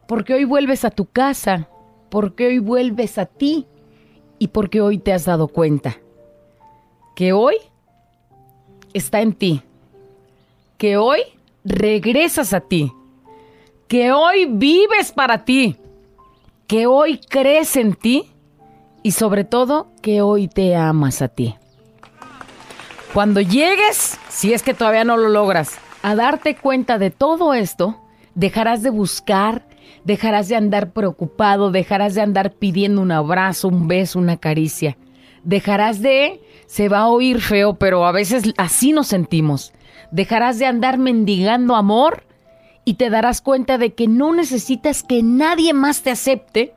Porque 0.07 0.33
hoy 0.33 0.45
vuelves 0.45 0.85
a 0.85 0.91
tu 0.91 1.05
casa, 1.05 1.67
porque 2.09 2.47
hoy 2.47 2.59
vuelves 2.59 3.17
a 3.17 3.25
ti 3.25 3.67
y 4.38 4.47
porque 4.47 4.81
hoy 4.81 4.97
te 4.99 5.13
has 5.13 5.25
dado 5.25 5.47
cuenta 5.47 5.97
que 7.15 7.33
hoy 7.33 7.55
está 8.93 9.21
en 9.21 9.33
ti, 9.33 9.61
que 10.77 10.97
hoy 10.97 11.19
regresas 11.65 12.53
a 12.53 12.61
ti, 12.61 12.93
que 13.88 14.11
hoy 14.11 14.45
vives 14.45 15.11
para 15.11 15.43
ti, 15.43 15.75
que 16.67 16.88
hoy 16.88 17.19
crees 17.27 17.75
en 17.75 17.93
ti 17.93 18.31
y 19.03 19.11
sobre 19.11 19.43
todo 19.43 19.88
que 20.01 20.21
hoy 20.21 20.47
te 20.47 20.75
amas 20.75 21.21
a 21.21 21.27
ti. 21.27 21.59
Cuando 23.13 23.42
llegues, 23.42 24.20
si 24.30 24.54
es 24.54 24.62
que 24.62 24.75
todavía 24.75 25.04
no 25.04 25.18
lo 25.18 25.30
logras, 25.30 25.80
a 26.04 26.13
darte 26.13 26.56
cuenta 26.56 27.00
de 27.00 27.10
todo 27.10 27.56
esto, 27.56 28.00
dejarás 28.36 28.84
de 28.84 28.92
buscar, 28.92 29.66
dejarás 30.04 30.48
de 30.48 30.56
andar 30.56 30.92
preocupado, 30.92 31.72
dejarás 31.72 32.13
de 32.13 32.22
andar 32.22 32.54
pidiendo 32.54 33.01
un 33.01 33.12
abrazo, 33.12 33.68
un 33.68 33.88
beso, 33.88 34.20
una 34.20 34.38
caricia. 34.38 34.96
Dejarás 35.44 36.04
de 36.04 36.44
se 36.68 36.88
va 36.88 37.00
a 37.00 37.08
oír 37.08 37.42
feo, 37.42 37.80
pero 37.80 38.06
a 38.06 38.12
veces 38.12 38.44
así 38.58 38.92
nos 38.94 39.08
sentimos. 39.08 39.74
Dejarás 40.12 40.60
de 40.60 40.68
andar 40.68 41.00
mendigando 41.00 41.75
amor 41.75 42.24
y 42.86 42.94
te 42.94 43.10
darás 43.10 43.42
cuenta 43.42 43.80
de 43.80 43.96
que 43.96 44.08
no 44.08 44.34
necesitas 44.34 45.01
que 45.01 45.24
nadie 45.24 45.74
más 45.74 46.04
te 46.04 46.12
acepte 46.12 46.75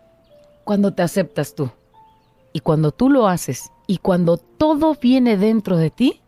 cuando 0.65 0.95
te 0.95 1.03
aceptas 1.03 1.55
tú. 1.55 1.71
Y 2.55 2.61
cuando 2.61 2.91
tú 2.91 3.11
lo 3.11 3.29
haces 3.29 3.71
y 3.92 3.99
cuando 3.99 4.38
todo 4.38 4.96
viene 4.99 5.37
dentro 5.37 5.76
de 5.76 5.90
ti, 5.90 6.22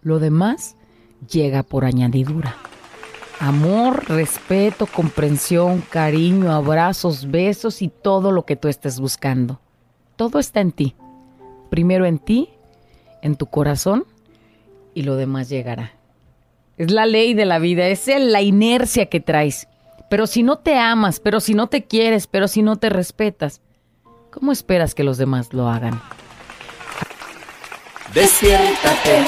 lo 0.00 0.20
demás 0.20 0.74
llega 1.30 1.62
por 1.62 1.84
añadidura. 1.84 2.56
Amor, 3.40 4.08
respeto, 4.08 4.86
comprensión, 4.86 5.82
cariño, 5.82 6.50
abrazos, 6.50 7.30
besos 7.30 7.82
y 7.82 7.88
todo 7.88 8.32
lo 8.32 8.46
que 8.46 8.56
tú 8.56 8.68
estés 8.68 9.00
buscando. 9.00 9.60
Todo 10.16 10.38
está 10.38 10.62
en 10.62 10.72
ti. 10.72 10.96
Primero 11.68 12.06
en 12.06 12.18
ti 12.18 12.48
en 13.20 13.36
tu 13.36 13.48
corazón 13.48 14.06
y 14.94 15.02
lo 15.02 15.16
demás 15.16 15.50
llegará. 15.50 15.92
Es 16.78 16.90
la 16.90 17.04
ley 17.04 17.34
de 17.34 17.44
la 17.44 17.58
vida, 17.58 17.86
es 17.88 18.06
la 18.06 18.40
inercia 18.40 19.10
que 19.10 19.20
traes. 19.20 19.68
Pero 20.08 20.26
si 20.26 20.42
no 20.42 20.56
te 20.56 20.78
amas, 20.78 21.20
pero 21.20 21.40
si 21.40 21.52
no 21.52 21.66
te 21.66 21.84
quieres, 21.84 22.28
pero 22.28 22.48
si 22.48 22.62
no 22.62 22.76
te 22.76 22.88
respetas, 22.88 23.60
¿cómo 24.30 24.52
esperas 24.52 24.94
que 24.94 25.04
los 25.04 25.18
demás 25.18 25.52
lo 25.52 25.68
hagan? 25.68 26.00
Despiértate, 28.14 29.24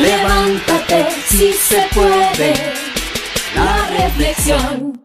levántate, 0.00 1.10
si 1.26 1.52
se 1.52 1.82
puede. 1.94 2.54
La 3.54 4.04
reflexión. 4.04 4.98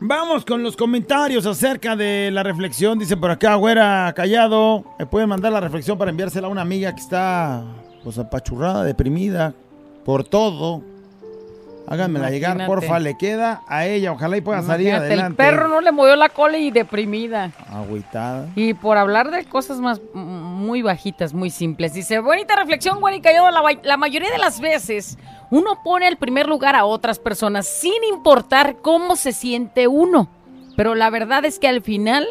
Vamos 0.00 0.46
con 0.46 0.62
los 0.62 0.74
comentarios 0.74 1.44
acerca 1.44 1.94
de 1.94 2.30
la 2.32 2.42
reflexión. 2.42 2.98
Dice 2.98 3.18
por 3.18 3.30
acá, 3.30 3.56
güera 3.56 4.10
callado. 4.16 4.82
Me 4.98 5.04
pueden 5.04 5.28
mandar 5.28 5.52
la 5.52 5.60
reflexión 5.60 5.98
para 5.98 6.10
enviársela 6.10 6.46
a 6.46 6.50
una 6.50 6.62
amiga 6.62 6.94
que 6.94 7.02
está 7.02 7.64
pues 8.02 8.16
apachurrada, 8.16 8.82
deprimida 8.82 9.52
por 10.06 10.24
todo. 10.24 10.82
Háganmela 11.86 12.30
llegar, 12.30 12.64
porfa. 12.66 12.98
Le 12.98 13.16
queda 13.18 13.62
a 13.68 13.86
ella. 13.86 14.12
Ojalá 14.12 14.38
y 14.38 14.40
pueda 14.40 14.62
salir 14.62 14.88
Imagínate, 14.88 15.06
adelante. 15.12 15.42
El 15.42 15.50
perro 15.50 15.68
no 15.68 15.82
le 15.82 15.92
movió 15.92 16.16
la 16.16 16.30
cola 16.30 16.56
y 16.56 16.70
deprimida. 16.70 17.52
Agüitada. 17.70 18.48
Y 18.56 18.72
por 18.72 18.96
hablar 18.96 19.30
de 19.30 19.44
cosas 19.44 19.80
más 19.80 20.00
muy 20.64 20.82
bajitas, 20.82 21.34
muy 21.34 21.50
simples. 21.50 21.94
Dice, 21.94 22.18
bonita 22.18 22.56
reflexión, 22.56 23.00
güey, 23.00 23.16
y 23.16 23.20
callado. 23.20 23.50
La, 23.82 23.96
mayoría 23.96 24.30
de 24.30 24.38
las 24.38 24.60
veces 24.60 25.18
uno 25.50 25.82
pone 25.84 26.06
al 26.06 26.16
primer 26.16 26.48
lugar 26.48 26.74
a 26.76 26.84
otras 26.84 27.18
personas 27.18 27.66
sin 27.66 28.02
importar 28.04 28.76
cómo 28.82 29.16
se 29.16 29.32
siente 29.32 29.86
uno. 29.86 30.28
Pero 30.76 30.94
la 30.94 31.10
verdad 31.10 31.44
es 31.44 31.58
que 31.58 31.68
al 31.68 31.82
final 31.82 32.26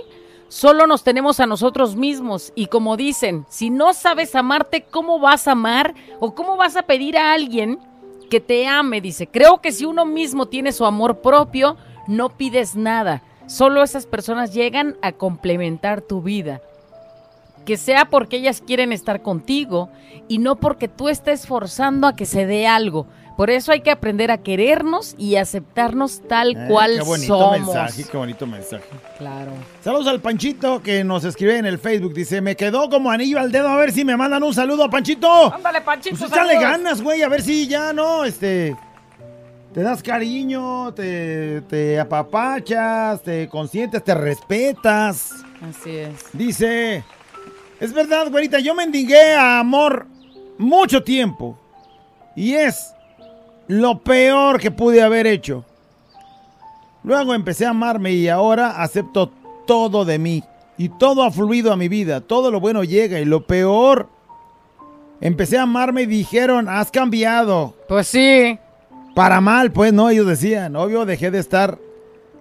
solo 0.50 0.88
nos 0.88 1.04
tenemos 1.04 1.40
a 1.40 1.46
nosotros 1.46 1.96
mismos. 1.96 2.52
Y 2.56 2.68
como 2.68 2.98
dicen, 2.98 3.46
si 3.50 3.70
no 3.70 3.94
sabes 3.94 4.36
amarte, 4.36 4.84
¿cómo 4.84 5.20
vas 5.20 5.48
a 5.48 5.54
amar? 5.54 5.94
¿O 6.20 6.36
cómo 6.36 6.58
vas 6.58 6.76
a 6.76 6.84
pedir 6.84 7.18
a 7.18 7.34
alguien 7.34 7.80
que 8.30 8.40
te 8.42 8.68
ame? 8.68 9.00
Dice, 9.00 9.28
creo 9.28 9.62
que 9.62 9.72
si 9.72 9.86
uno 9.86 10.06
mismo 10.06 10.48
tiene 10.48 10.72
su 10.72 10.86
amor 10.86 11.22
propio, 11.22 11.78
no 12.08 12.30
pides 12.30 12.76
nada. 12.76 13.24
Solo 13.46 13.84
esas 13.84 14.06
personas 14.06 14.54
llegan 14.54 14.98
a 15.02 15.12
complementar 15.12 16.02
tu 16.02 16.22
vida. 16.22 16.62
Que 17.66 17.78
sea 17.78 18.06
porque 18.06 18.38
ellas 18.38 18.62
quieren 18.66 18.92
estar 18.92 19.22
contigo 19.22 19.90
y 20.28 20.38
no 20.40 20.56
porque 20.58 20.88
tú 20.88 21.08
estés 21.10 21.48
forzando 21.48 22.08
a 22.08 22.16
que 22.16 22.26
se 22.26 22.46
dé 22.46 22.68
algo. 22.68 23.08
Por 23.38 23.50
eso 23.50 23.72
hay 23.72 23.82
que 23.82 23.90
aprender 23.90 24.30
a 24.30 24.38
querernos 24.44 25.16
y 25.18 25.38
aceptarnos 25.38 26.22
tal 26.28 26.56
Eh, 26.56 26.66
cual 26.70 26.98
qué 27.00 27.04
bonito 27.04 27.40
somos. 27.40 27.60
mensaje, 27.62 28.04
qué 28.12 28.18
bonito 28.18 28.46
mensaje. 28.46 28.84
Claro. 29.18 29.52
Saludos 29.84 30.06
al 30.08 30.20
Panchito 30.22 30.84
que 30.84 31.04
nos 31.04 31.24
escribe 31.24 31.58
en 31.58 31.66
el 31.66 31.80
Facebook. 31.80 32.14
Dice, 32.14 32.42
me 32.42 32.56
quedó 32.56 32.90
como 32.92 33.10
anillo 33.10 33.40
al 33.40 33.52
dedo. 33.52 33.70
A 33.70 33.76
ver 33.78 33.92
si 33.92 34.06
me 34.06 34.16
mandan 34.16 34.44
un 34.44 34.54
saludo 34.54 34.84
a 34.84 34.90
Panchito. 34.90 35.52
Ándale, 35.52 35.82
Panchito. 35.82 36.16
Pues 36.18 36.32
échale 36.32 36.60
ganas, 36.60 37.02
güey, 37.02 37.24
a 37.24 37.30
ver 37.30 37.42
si 37.42 37.68
ya 37.68 37.92
no, 37.92 38.24
este. 38.24 38.76
Te 39.74 39.82
das 39.82 40.04
cariño, 40.04 40.94
te, 40.94 41.62
te 41.62 42.00
apapachas, 42.00 43.24
te 43.24 43.48
consientes, 43.50 44.04
te 44.04 44.14
respetas. 44.14 45.32
Así 45.68 45.90
es. 45.98 46.26
Dice, 46.34 47.04
es 47.84 47.92
verdad, 47.92 48.32
güerita, 48.32 48.60
yo 48.60 48.74
mendigué 48.74 49.34
a 49.34 49.60
amor 49.60 50.08
mucho 50.58 51.04
tiempo. 51.04 51.60
Y 52.34 52.54
es 52.54 52.94
lo 53.68 54.00
peor 54.00 54.58
que 54.62 54.72
pude 54.72 55.02
haber 55.02 55.28
hecho. 55.28 55.66
Luego 57.04 57.34
empecé 57.34 57.66
a 57.66 57.72
amarme 57.72 58.14
y 58.14 58.30
ahora 58.30 58.82
acepto 58.82 59.30
todo 59.68 60.06
de 60.06 60.18
mí. 60.18 60.42
Y 60.78 60.88
todo 60.98 61.24
ha 61.24 61.32
fluido 61.32 61.74
a 61.74 61.76
mi 61.76 61.90
vida. 61.90 62.22
Todo 62.22 62.52
lo 62.52 62.62
bueno 62.62 62.86
llega 62.86 63.20
y 63.20 63.26
lo 63.26 63.46
peor. 63.46 64.08
Empecé 65.20 65.58
a 65.58 65.64
amarme 65.64 66.04
y 66.04 66.06
dijeron, 66.06 66.70
has 66.70 66.90
cambiado. 66.90 67.76
Pues 67.90 68.08
sí. 68.08 68.58
para 69.14 69.42
mal, 69.42 69.74
pues, 69.74 69.92
¿no? 69.92 70.10
Ellos 70.10 70.26
decían, 70.26 70.78
obvio, 70.78 71.04
dejé 71.04 71.32
de 71.32 71.40
estar 71.40 71.78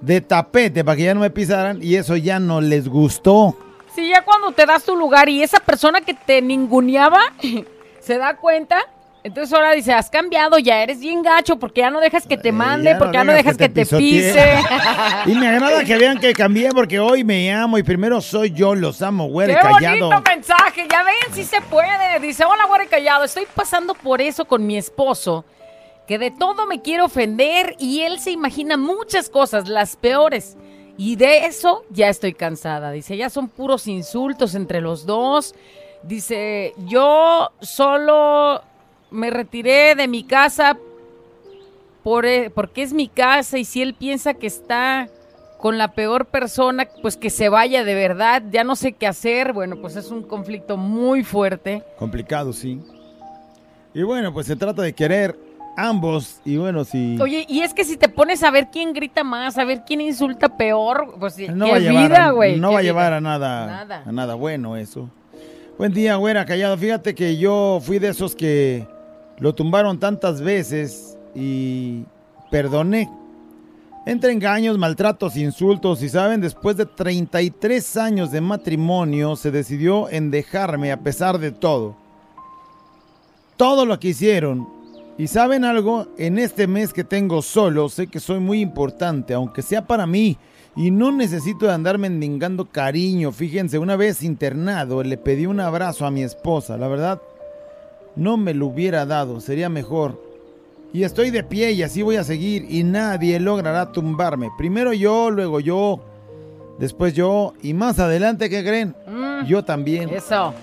de 0.01 0.21
tapete 0.21 0.85
para 0.85 0.97
que 0.97 1.03
ya 1.03 1.15
no 1.15 1.21
me 1.21 1.31
pisaran 1.31 1.83
y 1.83 1.97
eso 1.97 2.15
ya 2.15 2.39
no 2.39 2.61
les 2.61 2.87
gustó. 2.87 3.57
Sí, 3.95 4.09
ya 4.09 4.23
cuando 4.23 4.53
te 4.53 4.65
das 4.67 4.85
tu 4.85 4.97
lugar 4.97 5.29
y 5.29 5.43
esa 5.43 5.59
persona 5.61 6.01
que 6.01 6.15
te 6.15 6.41
ninguneaba 6.41 7.21
se 8.01 8.17
da 8.19 8.37
cuenta, 8.37 8.79
entonces 9.25 9.53
ahora 9.55 9.73
dice, 9.73 9.93
has 9.93 10.11
cambiado, 10.11 10.59
ya 10.59 10.83
eres 10.83 10.99
bien 10.99 11.23
gacho 11.23 11.57
porque 11.57 11.83
ya 11.83 11.91
no 11.91 12.01
dejas 12.01 12.27
que 12.27 12.37
te 12.37 12.49
Eh, 12.49 12.53
mande, 12.53 12.93
no 12.95 12.99
porque 12.99 13.19
ya 13.19 13.23
no 13.25 13.33
dejas 13.33 13.57
que 13.57 13.69
que 13.73 13.85
te 13.85 13.97
pise. 13.97 14.57
Y 15.27 15.35
me 15.35 15.47
agrada 15.49 15.85
que 15.85 15.97
vean 15.97 16.19
que 16.19 16.33
cambié 16.33 16.71
porque 16.71 16.99
hoy 16.99 17.23
me 17.23 17.53
amo 17.53 17.79
y 17.79 17.83
primero 17.85 18.21
soy 18.21 18.51
yo, 18.53 18.75
los 18.75 19.01
amo, 19.03 19.29
güey, 19.29 19.49
¡Qué 19.49 19.55
callado. 19.55 20.09
bonito 20.09 20.23
mensaje! 20.29 20.87
Ya 20.91 21.03
ven, 21.05 21.35
si 21.35 21.45
se 21.45 21.61
puede. 21.61 22.19
Dice, 22.21 22.45
hola, 22.45 22.65
güey, 22.67 22.89
callado. 22.89 23.23
Estoy 23.25 23.47
pasando 23.55 23.95
por 23.95 24.21
eso 24.21 24.45
con 24.47 24.67
mi 24.67 24.77
esposo, 24.77 25.45
que 26.09 26.19
de 26.19 26.33
todo 26.33 26.67
me 26.67 26.83
quiere 26.83 27.03
ofender 27.05 27.77
y 27.79 28.01
él 28.01 28.19
se 28.19 28.33
imagina 28.33 28.77
muchas 28.77 29.29
cosas, 29.31 29.69
las 29.69 29.95
peores. 29.97 30.57
Y 30.99 31.17
de 31.17 31.47
eso 31.47 31.85
ya 31.91 32.09
estoy 32.09 32.35
cansada. 32.35 32.91
Dice, 32.91 33.17
ya 33.17 33.31
son 33.31 33.49
puros 33.49 33.87
insultos 33.87 34.55
entre 34.55 34.81
los 34.81 35.07
dos. 35.07 35.55
Dice, 36.03 36.75
yo 36.87 37.51
solo 37.61 38.63
me 39.11 39.31
retiré 39.31 39.95
de 39.95 40.09
mi 40.09 40.25
casa 40.25 40.77
por, 42.03 42.27
e- 42.27 42.51
porque 42.51 42.83
es 42.83 42.93
mi 42.93 43.09
casa 43.09 43.59
y 43.59 43.65
si 43.65 43.83
él 43.83 43.95
piensa 43.95 44.35
que 44.35 44.47
está 44.47 45.09
con 45.59 45.79
la 45.79 45.93
peor 45.93 46.27
persona, 46.27 46.89
pues 47.03 47.17
que 47.17 47.31
se 47.31 47.49
vaya 47.49 47.85
de 47.85 47.95
verdad, 47.95 48.43
ya 48.51 48.65
no 48.65 48.75
sé 48.75 48.93
qué 48.93 49.07
hacer. 49.07 49.53
Bueno, 49.53 49.77
pues 49.77 49.95
es 49.97 50.11
un 50.11 50.23
conflicto 50.25 50.77
muy 50.77 51.23
fuerte. 51.23 51.85
Complicado, 51.99 52.53
sí. 52.53 52.81
Y 53.95 54.03
bueno, 54.03 54.33
pues 54.33 54.47
se 54.49 54.57
trata 54.57 54.83
de 54.83 54.93
querer 54.93 55.39
ambos 55.77 56.41
y 56.45 56.57
bueno, 56.57 56.85
si... 56.85 57.19
Oye, 57.21 57.47
y 57.49 57.61
es 57.61 57.75
que 57.75 57.85
si 57.85 57.97
te 57.97 58.09
pones 58.09 58.43
a 58.43 58.51
ver 58.51 58.69
quién 58.71 58.93
grita 58.93 59.25
más, 59.25 59.59
a 59.59 59.65
ver 59.65 59.83
quién 59.87 60.01
insulta 60.01 60.57
peor, 60.57 61.15
pues 61.19 61.37
no 61.51 61.67
qué 61.67 61.71
va 61.71 61.77
a 61.77 61.81
llevar, 61.81 62.09
vida, 62.09 62.25
a, 62.27 62.31
güey. 62.31 62.61
no 62.61 62.73
va 62.73 62.81
a 62.81 62.83
llevar 62.83 63.13
a 63.13 63.21
nada, 63.21 63.67
Nada. 63.67 64.03
a 64.07 64.13
nada 64.13 64.35
bueno 64.35 64.77
eso. 64.77 65.09
Buen 65.79 65.93
día, 65.93 66.17
güera, 66.17 66.45
callado. 66.45 66.77
Fíjate 66.77 67.15
que 67.15 67.37
yo 67.39 67.81
fui 67.83 67.99
de 67.99 68.09
esos 68.09 68.37
que 68.37 68.87
lo 69.39 69.55
tumbaron 69.55 69.99
tantas 69.99 70.41
veces 70.41 71.17
y 71.35 72.05
perdoné. 72.51 73.11
Entre 74.05 74.33
engaños, 74.33 74.77
maltratos, 74.79 75.37
insultos 75.37 76.03
y 76.03 76.09
saben, 76.09 76.41
después 76.41 76.77
de 76.77 76.87
33 76.87 77.97
años 77.97 78.31
de 78.33 78.41
matrimonio 78.41 79.37
se 79.37 79.51
decidió 79.51 80.11
en 80.11 80.31
dejarme 80.31 80.93
a 80.93 80.99
pesar 81.01 81.39
de 81.39 81.53
todo. 81.53 81.97
Todo 83.57 83.87
lo 83.87 83.99
que 84.01 84.09
hicieron. 84.09 84.82
Y 85.19 85.27
saben 85.27 85.65
algo, 85.65 86.07
en 86.19 86.39
este 86.39 86.67
mes 86.67 86.93
que 86.93 87.05
tengo 87.05 87.43
solo, 87.43 87.89
sé 87.89 88.07
que 88.07 88.19
soy 88.19 88.41
muy 88.41 88.61
importante, 88.61 89.35
aunque 89.35 89.63
sea 89.63 89.87
para 89.87 90.07
mí. 90.07 90.37
Y 90.75 90.91
no 90.91 91.13
necesito 91.13 91.67
de 91.67 91.73
andar 91.73 91.99
mendigando 91.99 92.65
cariño. 92.65 93.31
Fíjense, 93.31 93.79
una 93.79 93.95
vez 93.95 94.23
internado 94.23 95.03
le 95.03 95.19
pedí 95.19 95.45
un 95.45 95.61
abrazo 95.61 96.07
a 96.07 96.11
mi 96.11 96.23
esposa. 96.23 96.79
La 96.79 96.89
verdad, 96.89 97.21
no 98.17 98.39
me 98.39 98.55
lo 98.55 98.69
hubiera 98.69 99.05
dado. 99.05 99.41
Sería 99.41 99.69
mejor. 99.69 100.19
Y 100.95 101.05
estoy 101.05 101.31
de 101.31 101.45
pie 101.45 101.73
y 101.73 101.83
así 101.83 102.01
voy 102.01 102.17
a 102.17 102.25
seguir. 102.25 102.67
Y 102.71 102.85
nadie 102.85 103.39
logrará 103.39 103.93
tumbarme. 103.93 104.49
Primero 104.57 104.95
yo, 104.95 105.31
luego 105.31 105.61
yo. 105.61 106.01
Después 106.79 107.13
yo. 107.13 107.53
Y 107.63 107.75
más 107.75 107.99
adelante, 107.99 108.49
¿qué 108.49 108.63
creen? 108.65 108.97
Mm, 109.07 109.45
Yo 109.47 109.63
también. 109.63 110.09
Eso. 110.09 110.55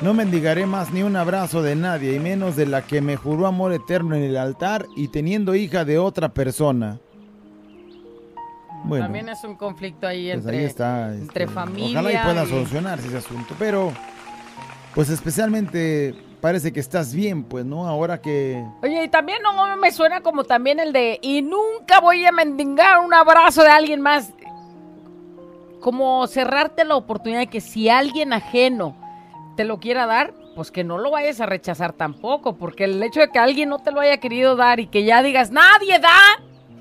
No 0.00 0.14
mendigaré 0.14 0.64
más 0.64 0.92
ni 0.92 1.02
un 1.02 1.14
abrazo 1.16 1.62
de 1.62 1.76
nadie, 1.76 2.14
y 2.14 2.18
menos 2.18 2.56
de 2.56 2.64
la 2.66 2.82
que 2.82 3.02
me 3.02 3.16
juró 3.16 3.46
amor 3.46 3.72
eterno 3.72 4.14
en 4.16 4.22
el 4.22 4.36
altar 4.38 4.86
y 4.96 5.08
teniendo 5.08 5.54
hija 5.54 5.84
de 5.84 5.98
otra 5.98 6.30
persona. 6.30 6.98
Bueno, 8.84 9.04
También 9.04 9.28
es 9.28 9.44
un 9.44 9.56
conflicto 9.56 10.06
ahí 10.06 10.28
pues 10.32 10.38
entre, 10.38 10.58
ahí 10.58 10.64
está. 10.64 11.14
entre 11.14 11.44
este, 11.44 11.54
familia. 11.54 12.00
Ojalá 12.00 12.12
y 12.12 12.16
pueda 12.24 12.44
y- 12.44 12.48
solucionarse 12.48 13.08
ese 13.08 13.18
asunto, 13.18 13.54
pero 13.58 13.92
pues 14.94 15.10
especialmente 15.10 16.14
parece 16.40 16.72
que 16.72 16.80
estás 16.80 17.14
bien, 17.14 17.44
pues, 17.44 17.66
¿no? 17.66 17.86
Ahora 17.86 18.22
que... 18.22 18.64
Oye, 18.82 19.04
y 19.04 19.08
también 19.08 19.42
no 19.42 19.76
me 19.76 19.92
suena 19.92 20.22
como 20.22 20.44
también 20.44 20.80
el 20.80 20.94
de, 20.94 21.18
y 21.20 21.42
nunca 21.42 22.00
voy 22.00 22.24
a 22.24 22.32
mendigar 22.32 23.00
un 23.00 23.12
abrazo 23.12 23.62
de 23.62 23.68
alguien 23.68 24.00
más. 24.00 24.32
Como 25.80 26.26
cerrarte 26.26 26.86
la 26.86 26.96
oportunidad 26.96 27.40
de 27.40 27.46
que 27.48 27.60
si 27.60 27.90
alguien 27.90 28.32
ajeno 28.32 28.96
te 29.60 29.66
lo 29.66 29.78
quiera 29.78 30.06
dar, 30.06 30.32
pues 30.56 30.70
que 30.70 30.84
no 30.84 30.96
lo 30.96 31.10
vayas 31.10 31.38
a 31.42 31.44
rechazar 31.44 31.92
tampoco, 31.92 32.56
porque 32.56 32.84
el 32.84 33.02
hecho 33.02 33.20
de 33.20 33.28
que 33.28 33.38
alguien 33.38 33.68
no 33.68 33.78
te 33.80 33.90
lo 33.90 34.00
haya 34.00 34.16
querido 34.16 34.56
dar 34.56 34.80
y 34.80 34.86
que 34.86 35.04
ya 35.04 35.22
digas, 35.22 35.50
nadie 35.50 35.98
da, 35.98 36.08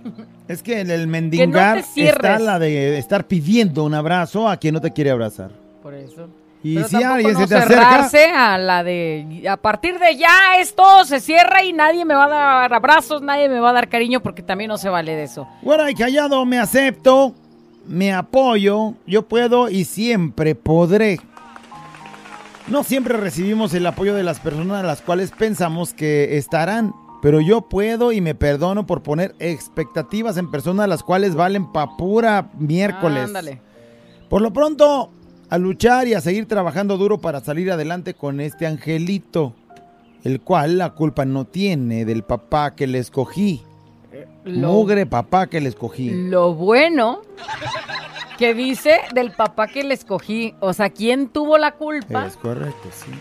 Es 0.47 0.63
que 0.63 0.79
en 0.79 0.89
el 0.89 1.07
mendigar 1.07 1.83
está 1.97 2.39
la 2.39 2.57
de 2.57 2.97
estar 2.97 3.27
pidiendo 3.27 3.83
un 3.83 3.95
abrazo 3.95 4.47
a 4.47 4.55
quien 4.55 4.75
no 4.75 4.79
te 4.79 4.93
quiere 4.93 5.11
abrazar. 5.11 5.51
por 5.83 5.93
eso. 5.93 6.29
Y 6.63 6.75
Pero 6.75 6.87
si 6.87 7.03
alguien 7.03 7.33
no 7.33 7.39
se 7.41 7.47
te 7.47 7.55
acerca... 7.55 8.53
a 8.53 8.57
la 8.57 8.81
de, 8.81 9.43
a 9.49 9.57
partir 9.57 9.99
de 9.99 10.15
ya 10.15 10.57
esto 10.57 11.03
se 11.03 11.19
cierra 11.19 11.61
y 11.65 11.73
nadie 11.73 12.05
me 12.05 12.13
va 12.13 12.25
a 12.25 12.29
dar 12.29 12.73
abrazos, 12.73 13.21
nadie 13.21 13.49
me 13.49 13.59
va 13.59 13.71
a 13.71 13.73
dar 13.73 13.89
cariño, 13.89 14.21
porque 14.21 14.41
también 14.41 14.69
no 14.69 14.77
se 14.77 14.87
vale 14.87 15.17
de 15.17 15.23
eso. 15.23 15.45
Bueno, 15.63 15.89
y 15.89 15.95
callado, 15.95 16.45
me 16.45 16.59
acepto, 16.59 17.35
me 17.89 18.13
apoyo, 18.13 18.93
yo 19.05 19.27
puedo 19.27 19.67
y 19.69 19.83
siempre 19.83 20.55
podré. 20.55 21.19
No 22.67 22.83
siempre 22.83 23.17
recibimos 23.17 23.73
el 23.73 23.85
apoyo 23.87 24.13
de 24.13 24.23
las 24.23 24.39
personas 24.39 24.83
a 24.83 24.87
las 24.87 25.01
cuales 25.01 25.31
pensamos 25.31 25.93
que 25.93 26.37
estarán, 26.37 26.93
pero 27.21 27.41
yo 27.41 27.61
puedo 27.61 28.11
y 28.11 28.21
me 28.21 28.35
perdono 28.35 28.85
por 28.85 29.01
poner 29.01 29.35
expectativas 29.39 30.37
en 30.37 30.51
personas 30.51 30.87
las 30.87 31.01
cuales 31.03 31.35
valen 31.35 31.71
pa' 31.71 31.97
pura 31.97 32.51
miércoles. 32.57 33.23
Ándale. 33.25 33.61
Por 34.29 34.41
lo 34.43 34.53
pronto, 34.53 35.09
a 35.49 35.57
luchar 35.57 36.07
y 36.07 36.13
a 36.13 36.21
seguir 36.21 36.47
trabajando 36.47 36.97
duro 36.97 37.17
para 37.17 37.39
salir 37.43 37.71
adelante 37.71 38.13
con 38.13 38.39
este 38.39 38.67
angelito, 38.67 39.55
el 40.23 40.39
cual 40.41 40.77
la 40.77 40.91
culpa 40.91 41.25
no 41.25 41.45
tiene 41.45 42.05
del 42.05 42.21
papá 42.23 42.75
que 42.75 42.85
le 42.85 42.99
escogí. 42.99 43.63
Lo- 44.43 44.71
Mugre 44.71 45.05
papá 45.07 45.47
que 45.47 45.59
le 45.59 45.69
escogí. 45.69 46.09
Lo 46.11 46.53
bueno 46.53 47.21
que 48.39 48.53
dice 48.53 49.01
del 49.13 49.31
papá 49.33 49.67
que 49.67 49.83
le 49.83 49.93
escogí. 49.93 50.55
O 50.61 50.71
sea, 50.71 50.89
¿quién 50.89 51.27
tuvo 51.27 51.57
la 51.57 51.73
culpa? 51.73 52.25
Es 52.25 52.37
correcto, 52.37 52.89
sí. 52.91 53.11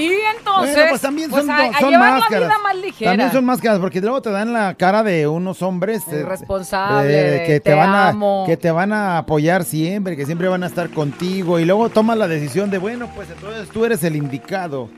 Y 0.00 0.10
entonces, 0.36 0.74
bueno, 0.74 0.90
pues 0.90 1.02
también 1.02 1.30
pues, 1.30 1.42
son, 1.42 1.50
a, 1.50 1.58
a 1.66 1.78
son 1.78 1.90
llevar 1.90 2.12
la 2.14 2.18
máscaras. 2.18 2.48
vida 2.48 2.58
más 2.62 2.76
ligera. 2.76 3.10
También 3.12 3.30
son 3.30 3.44
máscaras, 3.44 3.78
porque 3.78 4.00
luego 4.00 4.22
te 4.22 4.30
dan 4.30 4.52
la 4.54 4.74
cara 4.74 5.02
de 5.02 5.28
unos 5.28 5.62
hombres 5.62 6.02
eh, 6.10 6.20
Irresponsable, 6.20 7.36
eh, 7.36 7.46
que 7.46 7.60
te, 7.60 7.70
te 7.70 7.74
van 7.74 7.90
a 7.94 8.46
que 8.46 8.56
te 8.56 8.70
van 8.70 8.92
a 8.92 9.18
apoyar 9.18 9.62
siempre, 9.64 10.16
que 10.16 10.24
siempre 10.26 10.48
van 10.48 10.64
a 10.64 10.66
estar 10.66 10.88
contigo 10.90 11.60
y 11.60 11.64
luego 11.66 11.90
tomas 11.90 12.16
la 12.16 12.26
decisión 12.26 12.70
de 12.70 12.78
bueno, 12.78 13.08
pues 13.14 13.28
entonces 13.30 13.68
tú 13.68 13.84
eres 13.84 14.02
el 14.02 14.16
indicado. 14.16 14.88